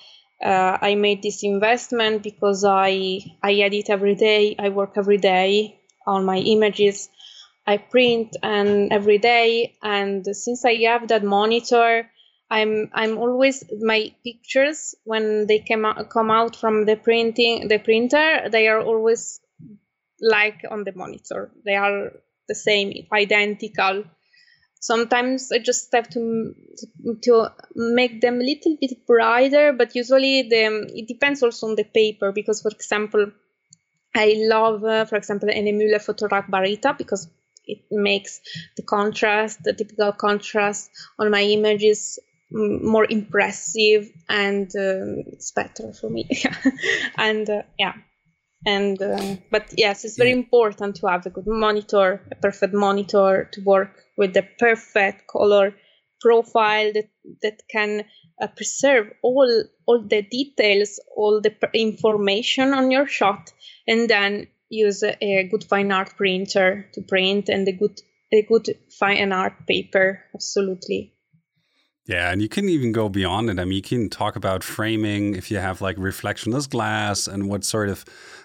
Uh, 0.44 0.78
I 0.82 0.96
made 0.96 1.22
this 1.22 1.44
investment 1.44 2.24
because 2.24 2.64
I 2.66 3.20
I 3.44 3.54
edit 3.54 3.90
every 3.90 4.16
day. 4.16 4.56
I 4.58 4.70
work 4.70 4.94
every 4.98 5.18
day 5.18 5.80
on 6.08 6.26
my 6.26 6.38
images. 6.38 7.10
I 7.68 7.78
print 7.78 8.36
and 8.42 8.92
every 8.92 9.20
day, 9.20 9.76
and 9.84 10.26
since 10.26 10.66
I 10.66 10.76
have 10.86 11.10
that 11.10 11.24
monitor, 11.24 12.10
I'm 12.50 12.90
I'm 12.94 13.20
always 13.20 13.64
my 13.80 14.14
pictures 14.24 14.96
when 15.04 15.46
they 15.46 15.60
come 15.60 15.86
out, 15.86 16.10
come 16.10 16.32
out 16.32 16.56
from 16.56 16.86
the 16.86 16.96
printing 16.96 17.68
the 17.68 17.78
printer. 17.78 18.50
They 18.50 18.68
are 18.68 18.82
always 18.82 19.40
like 20.22 20.62
on 20.70 20.84
the 20.84 20.94
monitor. 20.96 21.52
They 21.66 21.76
are 21.76 22.12
the 22.48 22.56
same, 22.56 23.08
identical. 23.14 24.04
Sometimes 24.80 25.52
I 25.52 25.60
just 25.60 25.94
have 25.94 26.10
to 26.10 26.54
to 27.24 27.50
make 27.76 28.22
them 28.22 28.36
a 28.42 28.44
little 28.44 28.78
bit 28.80 29.06
brighter, 29.06 29.74
but 29.74 29.96
usually 29.96 30.44
the 30.44 30.90
it 30.94 31.08
depends 31.08 31.44
also 31.44 31.68
on 31.68 31.76
the 31.76 31.84
paper 31.84 32.32
because, 32.32 32.62
for 32.62 32.70
example, 32.70 33.32
I 34.16 34.34
love, 34.38 34.84
uh, 34.84 35.06
for 35.06 35.16
example, 35.16 35.50
an 35.50 35.66
Hahnemühle 35.66 36.02
Photo 36.02 36.28
Rag 36.28 36.48
Baryta 36.48 36.98
because 36.98 37.28
it 37.66 37.84
makes 37.92 38.42
the 38.76 38.84
contrast, 38.84 39.64
the 39.64 39.74
typical 39.74 40.12
contrast 40.12 40.90
on 41.20 41.30
my 41.32 41.42
images 41.42 42.20
more 42.52 43.06
impressive 43.10 44.12
and 44.28 44.68
uh, 44.76 45.24
it's 45.32 45.52
better 45.52 45.94
for 45.94 46.10
me. 46.10 46.28
and 47.18 47.50
uh, 47.50 47.62
yeah, 47.80 47.94
and 48.66 49.02
uh, 49.02 49.36
but 49.50 49.74
yes 49.76 50.06
it's 50.06 50.18
very 50.18 50.32
important 50.32 50.96
to 50.96 51.08
have 51.08 51.26
a 51.26 51.30
good 51.30 51.48
monitor 51.48 52.22
a 52.32 52.36
perfect 52.36 52.74
monitor 52.74 53.50
to 53.52 53.62
work 53.62 54.04
with 54.18 54.34
the 54.34 54.46
perfect 54.60 55.28
color 55.28 55.74
profile 56.20 56.92
that 56.94 57.10
that 57.42 57.62
can 57.70 58.04
uh, 58.42 58.48
preserve 58.48 59.12
all 59.24 59.64
all 59.88 60.02
the 60.08 60.22
details 60.22 61.00
all 61.16 61.42
the 61.42 61.54
information 61.74 62.74
on 62.74 62.92
your 62.92 63.08
shot 63.08 63.52
and 63.88 64.10
then 64.10 64.48
use 64.72 65.04
a, 65.04 65.16
a 65.24 65.44
good 65.44 65.64
fine 65.64 65.92
art 65.92 66.16
printer 66.16 66.90
to 66.94 67.02
print 67.02 67.50
and 67.50 67.68
a 67.68 67.74
good 67.74 68.00
a 68.34 68.42
good 68.44 68.78
fine 68.98 69.34
art 69.34 69.68
paper. 69.68 70.24
Absolutely 70.34 71.14
yeah, 72.12 72.32
and 72.32 72.42
you 72.42 72.50
can 72.50 72.68
even 72.68 72.92
go 72.92 73.08
beyond 73.08 73.50
it. 73.50 73.58
I 73.58 73.64
mean, 73.64 73.78
you 73.78 73.82
can 73.82 74.10
talk 74.10 74.36
about 74.36 74.64
framing 74.64 75.36
if 75.36 75.50
you 75.50 75.58
have 75.60 75.80
like 75.80 75.96
reflectionless 75.96 76.70
glass 76.70 77.28
and 77.28 77.50
what 77.50 77.64
sort 77.64 77.90
of. 77.90 78.04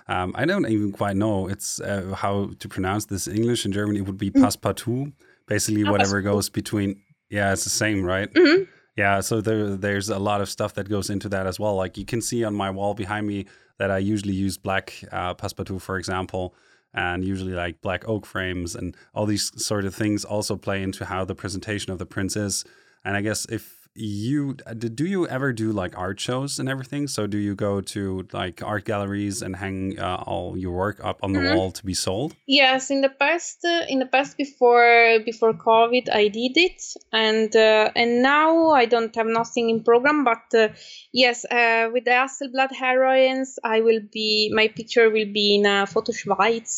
Um, 0.08 0.32
I 0.36 0.44
don't 0.44 0.68
even 0.68 0.92
quite 0.92 1.16
know. 1.16 1.48
It's 1.48 1.80
uh, 1.80 2.14
how 2.16 2.50
to 2.60 2.68
pronounce 2.68 3.06
this 3.06 3.26
in 3.26 3.36
English. 3.36 3.66
In 3.66 3.72
German, 3.72 3.96
it 3.96 4.02
would 4.02 4.18
be 4.18 4.30
mm. 4.30 4.40
passepartout. 4.40 5.12
Basically, 5.48 5.82
whatever 5.82 6.22
goes 6.22 6.48
between. 6.48 7.02
Yeah, 7.28 7.52
it's 7.52 7.64
the 7.64 7.70
same, 7.70 8.04
right? 8.04 8.32
Mm 8.34 8.44
-hmm. 8.46 8.66
Yeah, 8.96 9.22
so 9.22 9.40
there, 9.40 9.76
there's 9.76 10.10
a 10.10 10.18
lot 10.18 10.40
of 10.40 10.48
stuff 10.48 10.72
that 10.74 10.88
goes 10.88 11.10
into 11.10 11.28
that 11.28 11.46
as 11.46 11.58
well. 11.58 11.82
Like 11.82 12.00
you 12.00 12.06
can 12.06 12.22
see 12.22 12.46
on 12.46 12.54
my 12.54 12.70
wall 12.70 12.94
behind 12.94 13.26
me 13.26 13.44
that 13.78 13.90
I 13.98 14.12
usually 14.12 14.46
use 14.46 14.60
black 14.60 14.92
uh, 15.12 15.34
passepartout, 15.34 15.82
for 15.82 15.98
example 15.98 16.54
and 16.96 17.24
usually 17.24 17.52
like 17.52 17.80
black 17.82 18.08
oak 18.08 18.26
frames 18.26 18.74
and 18.74 18.96
all 19.12 19.26
these 19.26 19.52
sort 19.62 19.84
of 19.84 19.94
things 19.94 20.24
also 20.24 20.56
play 20.56 20.82
into 20.82 21.04
how 21.04 21.24
the 21.26 21.34
presentation 21.34 21.92
of 21.92 21.98
the 21.98 22.06
prints 22.06 22.36
is. 22.36 22.64
And 23.06 23.16
I 23.16 23.22
guess 23.22 23.46
if 23.46 23.76
you 23.96 24.52
do 24.54 25.06
you 25.06 25.26
ever 25.26 25.52
do 25.52 25.72
like 25.72 25.96
art 25.96 26.20
shows 26.20 26.58
and 26.58 26.68
everything 26.68 27.08
so 27.08 27.26
do 27.26 27.38
you 27.38 27.54
go 27.54 27.80
to 27.80 28.26
like 28.32 28.62
art 28.62 28.84
galleries 28.84 29.40
and 29.40 29.56
hang 29.56 29.98
uh, 29.98 30.22
all 30.26 30.56
your 30.56 30.72
work 30.72 31.02
up 31.02 31.18
on 31.22 31.32
the 31.32 31.38
mm-hmm. 31.38 31.56
wall 31.56 31.70
to 31.70 31.84
be 31.84 31.94
sold 31.94 32.36
yes 32.46 32.90
in 32.90 33.00
the 33.00 33.08
past 33.08 33.64
uh, 33.64 33.84
in 33.88 33.98
the 33.98 34.06
past 34.06 34.36
before 34.36 35.18
before 35.24 35.54
covid 35.54 36.10
i 36.12 36.28
did 36.28 36.56
it 36.56 36.82
and 37.12 37.56
uh, 37.56 37.90
and 37.96 38.22
now 38.22 38.68
i 38.70 38.84
don't 38.84 39.16
have 39.16 39.26
nothing 39.26 39.70
in 39.70 39.82
program 39.82 40.24
but 40.24 40.54
uh, 40.54 40.68
yes 41.12 41.46
uh, 41.46 41.88
with 41.92 42.04
the 42.04 42.10
hasselblad 42.10 42.72
heroines 42.72 43.58
i 43.64 43.80
will 43.80 44.00
be 44.12 44.50
my 44.54 44.68
picture 44.68 45.08
will 45.08 45.32
be 45.32 45.56
in 45.56 45.64
a 45.64 45.86
photo 45.86 46.12
schweiz 46.12 46.76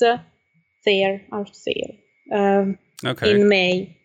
fair 0.85 1.23
art 1.33 1.57
fair 1.57 1.91
um, 2.33 2.79
okay. 3.05 3.33
in 3.33 3.49
may 3.49 3.97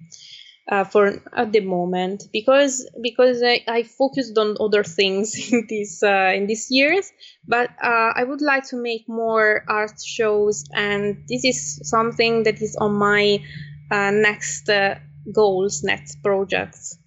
uh, 0.72 0.84
for 0.84 1.22
at 1.36 1.52
the 1.52 1.60
moment 1.60 2.24
because 2.32 2.90
because 3.02 3.44
I, 3.44 3.64
I 3.68 3.84
focused 3.84 4.38
on 4.38 4.56
other 4.60 4.84
things 4.84 5.36
in 5.52 5.66
this 5.70 6.02
uh, 6.04 6.32
in 6.36 6.48
these 6.48 6.68
years. 6.70 7.12
But 7.48 7.70
uh, 7.84 8.14
I 8.16 8.24
would 8.24 8.42
like 8.42 8.68
to 8.70 8.78
make 8.78 9.08
more 9.08 9.66
art 9.68 10.02
shows 10.04 10.64
and 10.74 11.24
this 11.28 11.44
is 11.44 11.80
something 11.84 12.44
that 12.44 12.62
is 12.62 12.76
on 12.78 12.94
my 12.94 13.44
uh, 13.92 14.12
next 14.12 14.70
uh, 14.70 14.96
goals 15.34 15.84
next 15.84 16.24
projects. 16.24 16.98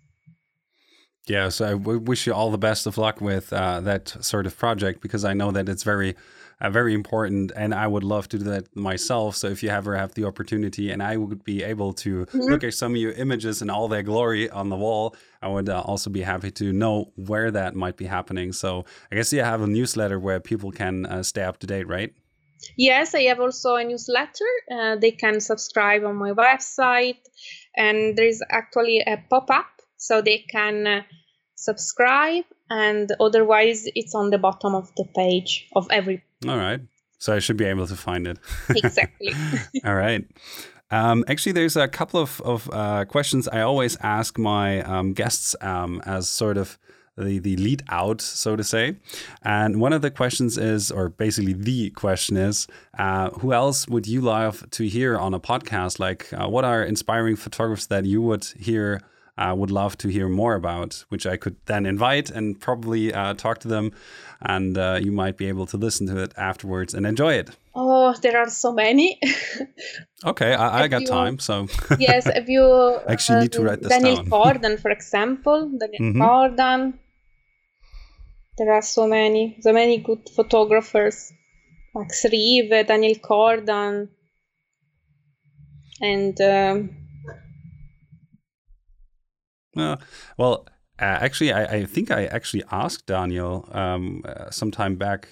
Yeah 1.27 1.49
so 1.49 1.65
I 1.65 1.75
wish 1.75 2.27
you 2.27 2.35
all 2.35 2.51
the 2.51 2.59
best 2.59 2.87
of 2.87 2.99
luck 2.99 3.21
with 3.21 3.53
uh, 3.53 3.81
that 3.81 4.09
sort 4.21 4.47
of 4.47 4.57
project 4.57 5.01
because 5.01 5.25
I 5.25 5.33
know 5.33 5.51
that 5.51 5.69
it's 5.69 5.83
very 5.83 6.15
uh, 6.61 6.71
very 6.71 6.95
important. 6.95 7.53
And 7.55 7.75
I 7.75 7.87
would 7.87 8.05
love 8.05 8.29
to 8.31 8.39
do 8.39 8.45
that 8.45 8.75
myself. 8.75 9.37
So 9.37 9.49
if 9.49 9.63
you 9.63 9.69
ever 9.69 9.97
have 9.97 10.15
the 10.15 10.25
opportunity 10.25 10.91
and 10.91 11.03
I 11.03 11.17
would 11.17 11.45
be 11.45 11.63
able 11.63 11.93
to 11.95 12.27
mm-hmm. 12.27 12.39
look 12.39 12.65
at 12.65 12.75
some 12.75 12.93
of 12.93 12.99
your 12.99 13.13
images 13.13 13.63
and 13.63 13.71
all 13.71 13.89
their 13.89 14.03
glory 14.03 14.49
on 14.51 14.69
the 14.69 14.77
wall, 14.77 15.15
I 15.43 15.49
would 15.49 15.69
uh, 15.69 15.83
also 15.85 16.11
be 16.11 16.23
happy 16.23 16.51
to 16.53 16.73
know 16.73 17.13
where 17.17 17.51
that 17.51 17.75
might 17.75 17.97
be 17.97 18.07
happening. 18.07 18.53
So 18.53 18.85
I 19.11 19.17
guess 19.17 19.33
you 19.33 19.43
have 19.43 19.61
a 19.61 19.67
newsletter 19.67 20.19
where 20.19 20.41
people 20.41 20.71
can 20.73 21.07
uh, 21.07 21.23
stay 21.23 21.43
up 21.43 21.59
to 21.59 21.67
date, 21.67 21.87
right? 21.87 22.15
Yes, 22.77 23.15
I 23.15 23.23
have 23.23 23.39
also 23.39 23.77
a 23.77 23.85
newsletter. 23.85 24.45
Uh, 24.71 24.97
they 24.97 25.11
can 25.11 25.41
subscribe 25.41 26.05
on 26.05 26.17
my 26.17 26.33
website, 26.33 27.19
and 27.77 28.17
there 28.17 28.27
is 28.27 28.43
actually 28.51 29.01
a 29.01 29.23
pop 29.31 29.51
up 29.51 29.67
so 29.99 30.23
they 30.23 30.39
can 30.39 30.87
uh, 30.87 31.03
subscribe 31.55 32.45
and 32.71 33.11
otherwise 33.21 33.85
it's 33.95 34.15
on 34.15 34.31
the 34.31 34.39
bottom 34.39 34.75
of 34.75 34.93
the 34.97 35.05
page 35.15 35.69
of 35.75 35.87
every 35.91 36.23
all 36.49 36.57
right. 36.57 36.80
So 37.18 37.34
i 37.34 37.39
should 37.39 37.57
be 37.57 37.64
able 37.64 37.87
to 37.87 37.97
find 37.97 38.26
it. 38.26 38.39
Exactly. 38.68 39.32
All 39.84 39.95
right. 39.95 40.24
Um, 40.91 41.24
actually, 41.28 41.53
there's 41.53 41.76
a 41.76 41.89
couple 41.89 42.20
of, 42.20 42.41
of 42.43 42.70
uh, 42.72 43.05
questions. 43.07 43.49
I 43.49 43.62
always 43.62 43.97
ask 44.03 44.39
my 44.39 44.82
um, 44.82 45.14
guests 45.14 45.57
um, 45.61 46.01
as 46.07 46.28
sort 46.28 46.57
of 46.57 46.78
the, 47.16 47.39
the 47.39 47.57
lead 47.57 47.82
out, 47.89 48.20
so 48.20 48.55
to 48.55 48.62
say. 48.62 48.97
And 49.43 49.80
one 49.80 49.93
of 49.93 50.03
the 50.03 50.11
questions 50.11 50.59
is, 50.59 50.93
or 50.93 51.09
basically 51.09 51.55
the 51.55 51.91
question 51.91 52.37
is, 52.37 52.66
uh, 52.99 53.30
who 53.30 53.53
else 53.53 53.89
would 53.89 54.07
you 54.07 54.20
love 54.20 54.68
to 54.72 54.87
hear 54.87 55.16
on 55.18 55.34
a 55.34 55.41
podcast? 55.41 55.99
Like, 55.99 56.32
uh, 56.32 56.47
what 56.49 56.64
are 56.64 56.84
inspiring 56.84 57.37
photographers 57.37 57.87
that 57.89 58.05
you 58.05 58.20
would 58.22 58.45
hear 58.59 59.01
uh, 59.39 59.55
would 59.57 59.70
love 59.70 59.99
to 59.99 60.09
hear 60.09 60.28
more 60.28 60.55
about, 60.55 61.05
which 61.09 61.26
I 61.26 61.37
could 61.37 61.57
then 61.66 61.84
invite 61.87 62.30
and 62.30 62.59
probably 62.59 63.12
uh, 63.12 63.34
talk 63.34 63.59
to 63.61 63.68
them, 63.68 63.93
and 64.41 64.78
uh, 64.78 64.99
you 65.03 65.12
might 65.12 65.37
be 65.37 65.47
able 65.49 65.66
to 65.66 65.76
listen 65.76 66.07
to 66.07 66.18
it 66.18 66.32
afterwards 66.37 66.95
and 66.95 67.07
enjoy 67.07 67.34
it. 67.34 67.51
Oh, 67.74 68.14
there 68.22 68.39
are 68.39 68.49
so 68.49 68.72
many. 68.72 69.20
okay, 70.24 70.55
I, 70.55 70.84
I 70.84 70.89
got 70.89 71.03
you, 71.03 71.07
time, 71.07 71.39
so 71.39 71.66
yes. 71.99 72.26
If 72.26 72.49
you 72.49 72.99
actually 73.09 73.41
need 73.41 73.53
to 73.53 73.62
write 73.62 73.80
this 73.82 73.91
Daniel 73.91 74.16
down. 74.16 74.26
Kordan, 74.26 74.80
for 74.80 74.91
example, 74.91 75.70
Daniel 75.78 76.03
mm 76.03 76.12
-hmm. 76.12 76.22
Kordan. 76.22 76.80
There 78.57 78.72
are 78.72 78.82
so 78.82 79.07
many, 79.07 79.57
so 79.61 79.72
many 79.72 79.99
good 80.03 80.30
photographers. 80.34 81.32
Max 81.95 82.24
Rive, 82.24 82.84
Daniel 82.84 83.18
Kordan, 83.20 84.09
and. 86.01 86.41
Um, 86.41 87.06
Uh, 89.77 89.97
well, 90.37 90.66
uh, 90.99 91.05
actually, 91.05 91.53
I, 91.53 91.64
I, 91.64 91.85
think 91.85 92.11
I 92.11 92.24
actually 92.27 92.64
asked 92.70 93.07
Daniel 93.07 93.68
um, 93.72 94.22
uh, 94.27 94.51
some 94.51 94.70
time 94.70 94.97
back. 94.97 95.29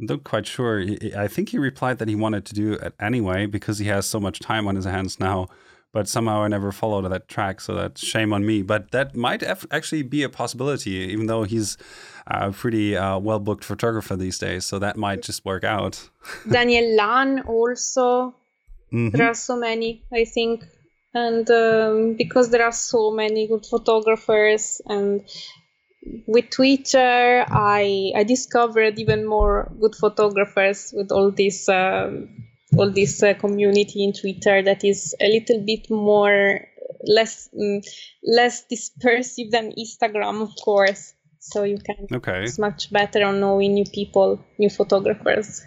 I'm 0.00 0.06
not 0.06 0.24
quite 0.24 0.46
sure. 0.46 0.84
I 1.16 1.28
think 1.28 1.50
he 1.50 1.58
replied 1.58 1.98
that 1.98 2.08
he 2.08 2.16
wanted 2.16 2.44
to 2.46 2.54
do 2.54 2.72
it 2.72 2.94
anyway 2.98 3.46
because 3.46 3.78
he 3.78 3.86
has 3.86 4.06
so 4.06 4.18
much 4.18 4.40
time 4.40 4.66
on 4.66 4.74
his 4.74 4.86
hands 4.86 5.20
now. 5.20 5.48
But 5.92 6.08
somehow 6.08 6.42
I 6.42 6.48
never 6.48 6.70
followed 6.70 7.08
that 7.10 7.28
track, 7.28 7.60
so 7.60 7.74
that's 7.74 8.04
shame 8.04 8.32
on 8.32 8.46
me. 8.46 8.62
But 8.62 8.92
that 8.92 9.16
might 9.16 9.42
actually 9.42 10.02
be 10.02 10.22
a 10.22 10.28
possibility, 10.28 10.92
even 10.92 11.26
though 11.26 11.42
he's 11.42 11.76
a 12.28 12.52
pretty 12.52 12.96
uh, 12.96 13.18
well 13.18 13.40
booked 13.40 13.64
photographer 13.64 14.14
these 14.14 14.38
days. 14.38 14.64
So 14.64 14.78
that 14.78 14.96
might 14.96 15.22
just 15.22 15.44
work 15.44 15.64
out. 15.64 16.08
Daniel 16.50 16.96
Laan 16.96 17.46
also. 17.46 18.36
Mm-hmm. 18.92 19.16
There 19.16 19.28
are 19.28 19.34
so 19.34 19.56
many, 19.56 20.04
I 20.12 20.24
think 20.24 20.64
and 21.14 21.50
um, 21.50 22.14
because 22.16 22.50
there 22.50 22.64
are 22.64 22.72
so 22.72 23.10
many 23.10 23.48
good 23.48 23.66
photographers 23.66 24.80
and 24.86 25.22
with 26.26 26.48
twitter 26.50 27.44
i 27.48 28.12
i 28.16 28.24
discovered 28.24 28.98
even 28.98 29.26
more 29.26 29.70
good 29.80 29.94
photographers 29.94 30.92
with 30.96 31.10
all 31.12 31.30
this 31.30 31.68
um, 31.68 32.28
all 32.78 32.90
this 32.90 33.22
uh, 33.22 33.34
community 33.34 34.04
in 34.04 34.12
twitter 34.12 34.62
that 34.62 34.84
is 34.84 35.14
a 35.20 35.28
little 35.28 35.60
bit 35.66 35.90
more 35.90 36.60
less 37.04 37.48
um, 37.58 37.80
less 38.24 38.64
dispersive 38.70 39.50
than 39.50 39.72
instagram 39.72 40.42
of 40.42 40.50
course. 40.62 41.14
So 41.42 41.62
you 41.62 41.78
can 41.78 42.06
okay. 42.12 42.42
it's 42.42 42.58
much 42.58 42.92
better 42.92 43.24
on 43.24 43.40
knowing 43.40 43.72
new 43.72 43.86
people 43.86 44.44
new 44.58 44.68
photographers 44.68 45.62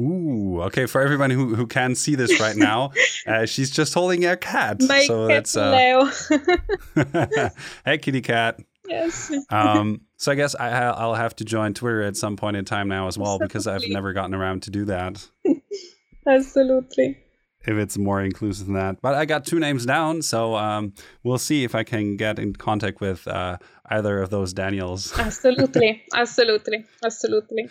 Ooh, 0.00 0.62
okay. 0.62 0.86
For 0.86 1.00
everyone 1.00 1.30
who, 1.30 1.54
who 1.54 1.66
can 1.66 1.94
see 1.94 2.14
this 2.14 2.40
right 2.40 2.56
now, 2.56 2.92
uh, 3.26 3.46
she's 3.46 3.70
just 3.70 3.92
holding 3.94 4.24
a 4.24 4.36
cat. 4.36 4.80
My 4.80 5.04
so 5.04 5.28
cat 5.28 5.44
that's 5.44 5.56
uh... 5.56 6.10
Leo. 6.96 7.50
hey, 7.84 7.98
kitty 7.98 8.22
cat. 8.22 8.60
Yes. 8.88 9.32
um, 9.50 10.02
so 10.16 10.32
I 10.32 10.34
guess 10.34 10.54
I, 10.54 10.70
I'll 10.70 11.14
have 11.14 11.36
to 11.36 11.44
join 11.44 11.72
Twitter 11.72 12.02
at 12.02 12.16
some 12.16 12.36
point 12.36 12.56
in 12.56 12.64
time 12.64 12.88
now 12.88 13.06
as 13.06 13.16
well 13.16 13.34
Absolutely. 13.34 13.46
because 13.48 13.66
I've 13.66 13.88
never 13.88 14.12
gotten 14.12 14.34
around 14.34 14.62
to 14.64 14.70
do 14.70 14.84
that. 14.86 15.26
Absolutely. 16.26 17.18
If 17.64 17.76
it's 17.76 17.96
more 17.96 18.20
inclusive 18.20 18.66
than 18.66 18.74
that, 18.74 19.00
but 19.00 19.14
I 19.14 19.24
got 19.24 19.46
two 19.46 19.60
names 19.60 19.86
down, 19.86 20.22
so 20.22 20.56
um, 20.56 20.94
we'll 21.22 21.38
see 21.38 21.62
if 21.62 21.76
I 21.76 21.84
can 21.84 22.16
get 22.16 22.40
in 22.40 22.54
contact 22.54 23.00
with 23.00 23.28
uh, 23.28 23.58
either 23.86 24.20
of 24.20 24.30
those 24.30 24.52
Daniels. 24.52 25.16
absolutely, 25.16 26.02
absolutely, 26.12 26.84
absolutely. 27.04 27.68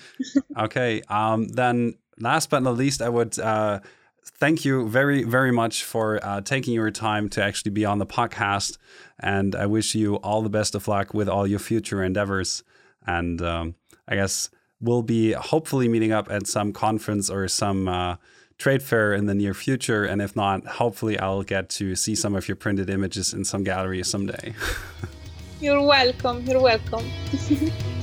okay, 0.58 1.02
um, 1.10 1.50
then 1.50 1.96
last 2.22 2.50
but 2.50 2.64
not 2.64 2.78
least, 2.78 3.02
I 3.02 3.10
would 3.10 3.38
uh, 3.40 3.80
thank 4.24 4.66
you 4.66 4.88
very, 4.88 5.24
very 5.24 5.52
much 5.52 5.84
for 5.84 6.24
uh, 6.24 6.42
taking 6.42 6.74
your 6.74 6.92
time 6.92 7.30
to 7.30 7.44
actually 7.44 7.72
be 7.72 7.86
on 7.86 8.00
the 8.00 8.06
podcast. 8.06 8.78
And 9.20 9.56
I 9.56 9.66
wish 9.66 9.96
you 9.96 10.16
all 10.18 10.42
the 10.42 10.50
best 10.50 10.76
of 10.76 10.88
luck 10.88 11.14
with 11.14 11.28
all 11.30 11.46
your 11.46 11.60
future 11.60 12.04
endeavors. 12.04 12.64
And 13.06 13.42
um, 13.42 13.76
I 14.08 14.16
guess 14.16 14.50
we'll 14.80 15.04
be 15.04 15.34
hopefully 15.34 15.88
meeting 15.88 16.12
up 16.12 16.32
at 16.32 16.48
some 16.48 16.74
conference 16.74 17.30
or 17.30 17.48
some 17.48 17.88
uh, 17.88 18.16
trade 18.58 18.84
fair 18.84 19.14
in 19.14 19.26
the 19.26 19.36
near 19.36 19.54
future. 19.54 20.06
And 20.06 20.22
if 20.22 20.36
not, 20.36 20.66
hopefully 20.66 21.20
I'll 21.20 21.44
get 21.44 21.70
to 21.70 21.96
see 21.96 22.16
some 22.16 22.36
of 22.36 22.48
your 22.48 22.56
printed 22.56 22.90
images 22.90 23.34
in 23.34 23.44
some 23.44 23.64
gallery 23.64 24.04
someday. 24.04 24.54
You're 25.60 25.82
welcome. 25.82 26.44
You're 26.46 26.62
welcome. 26.62 27.06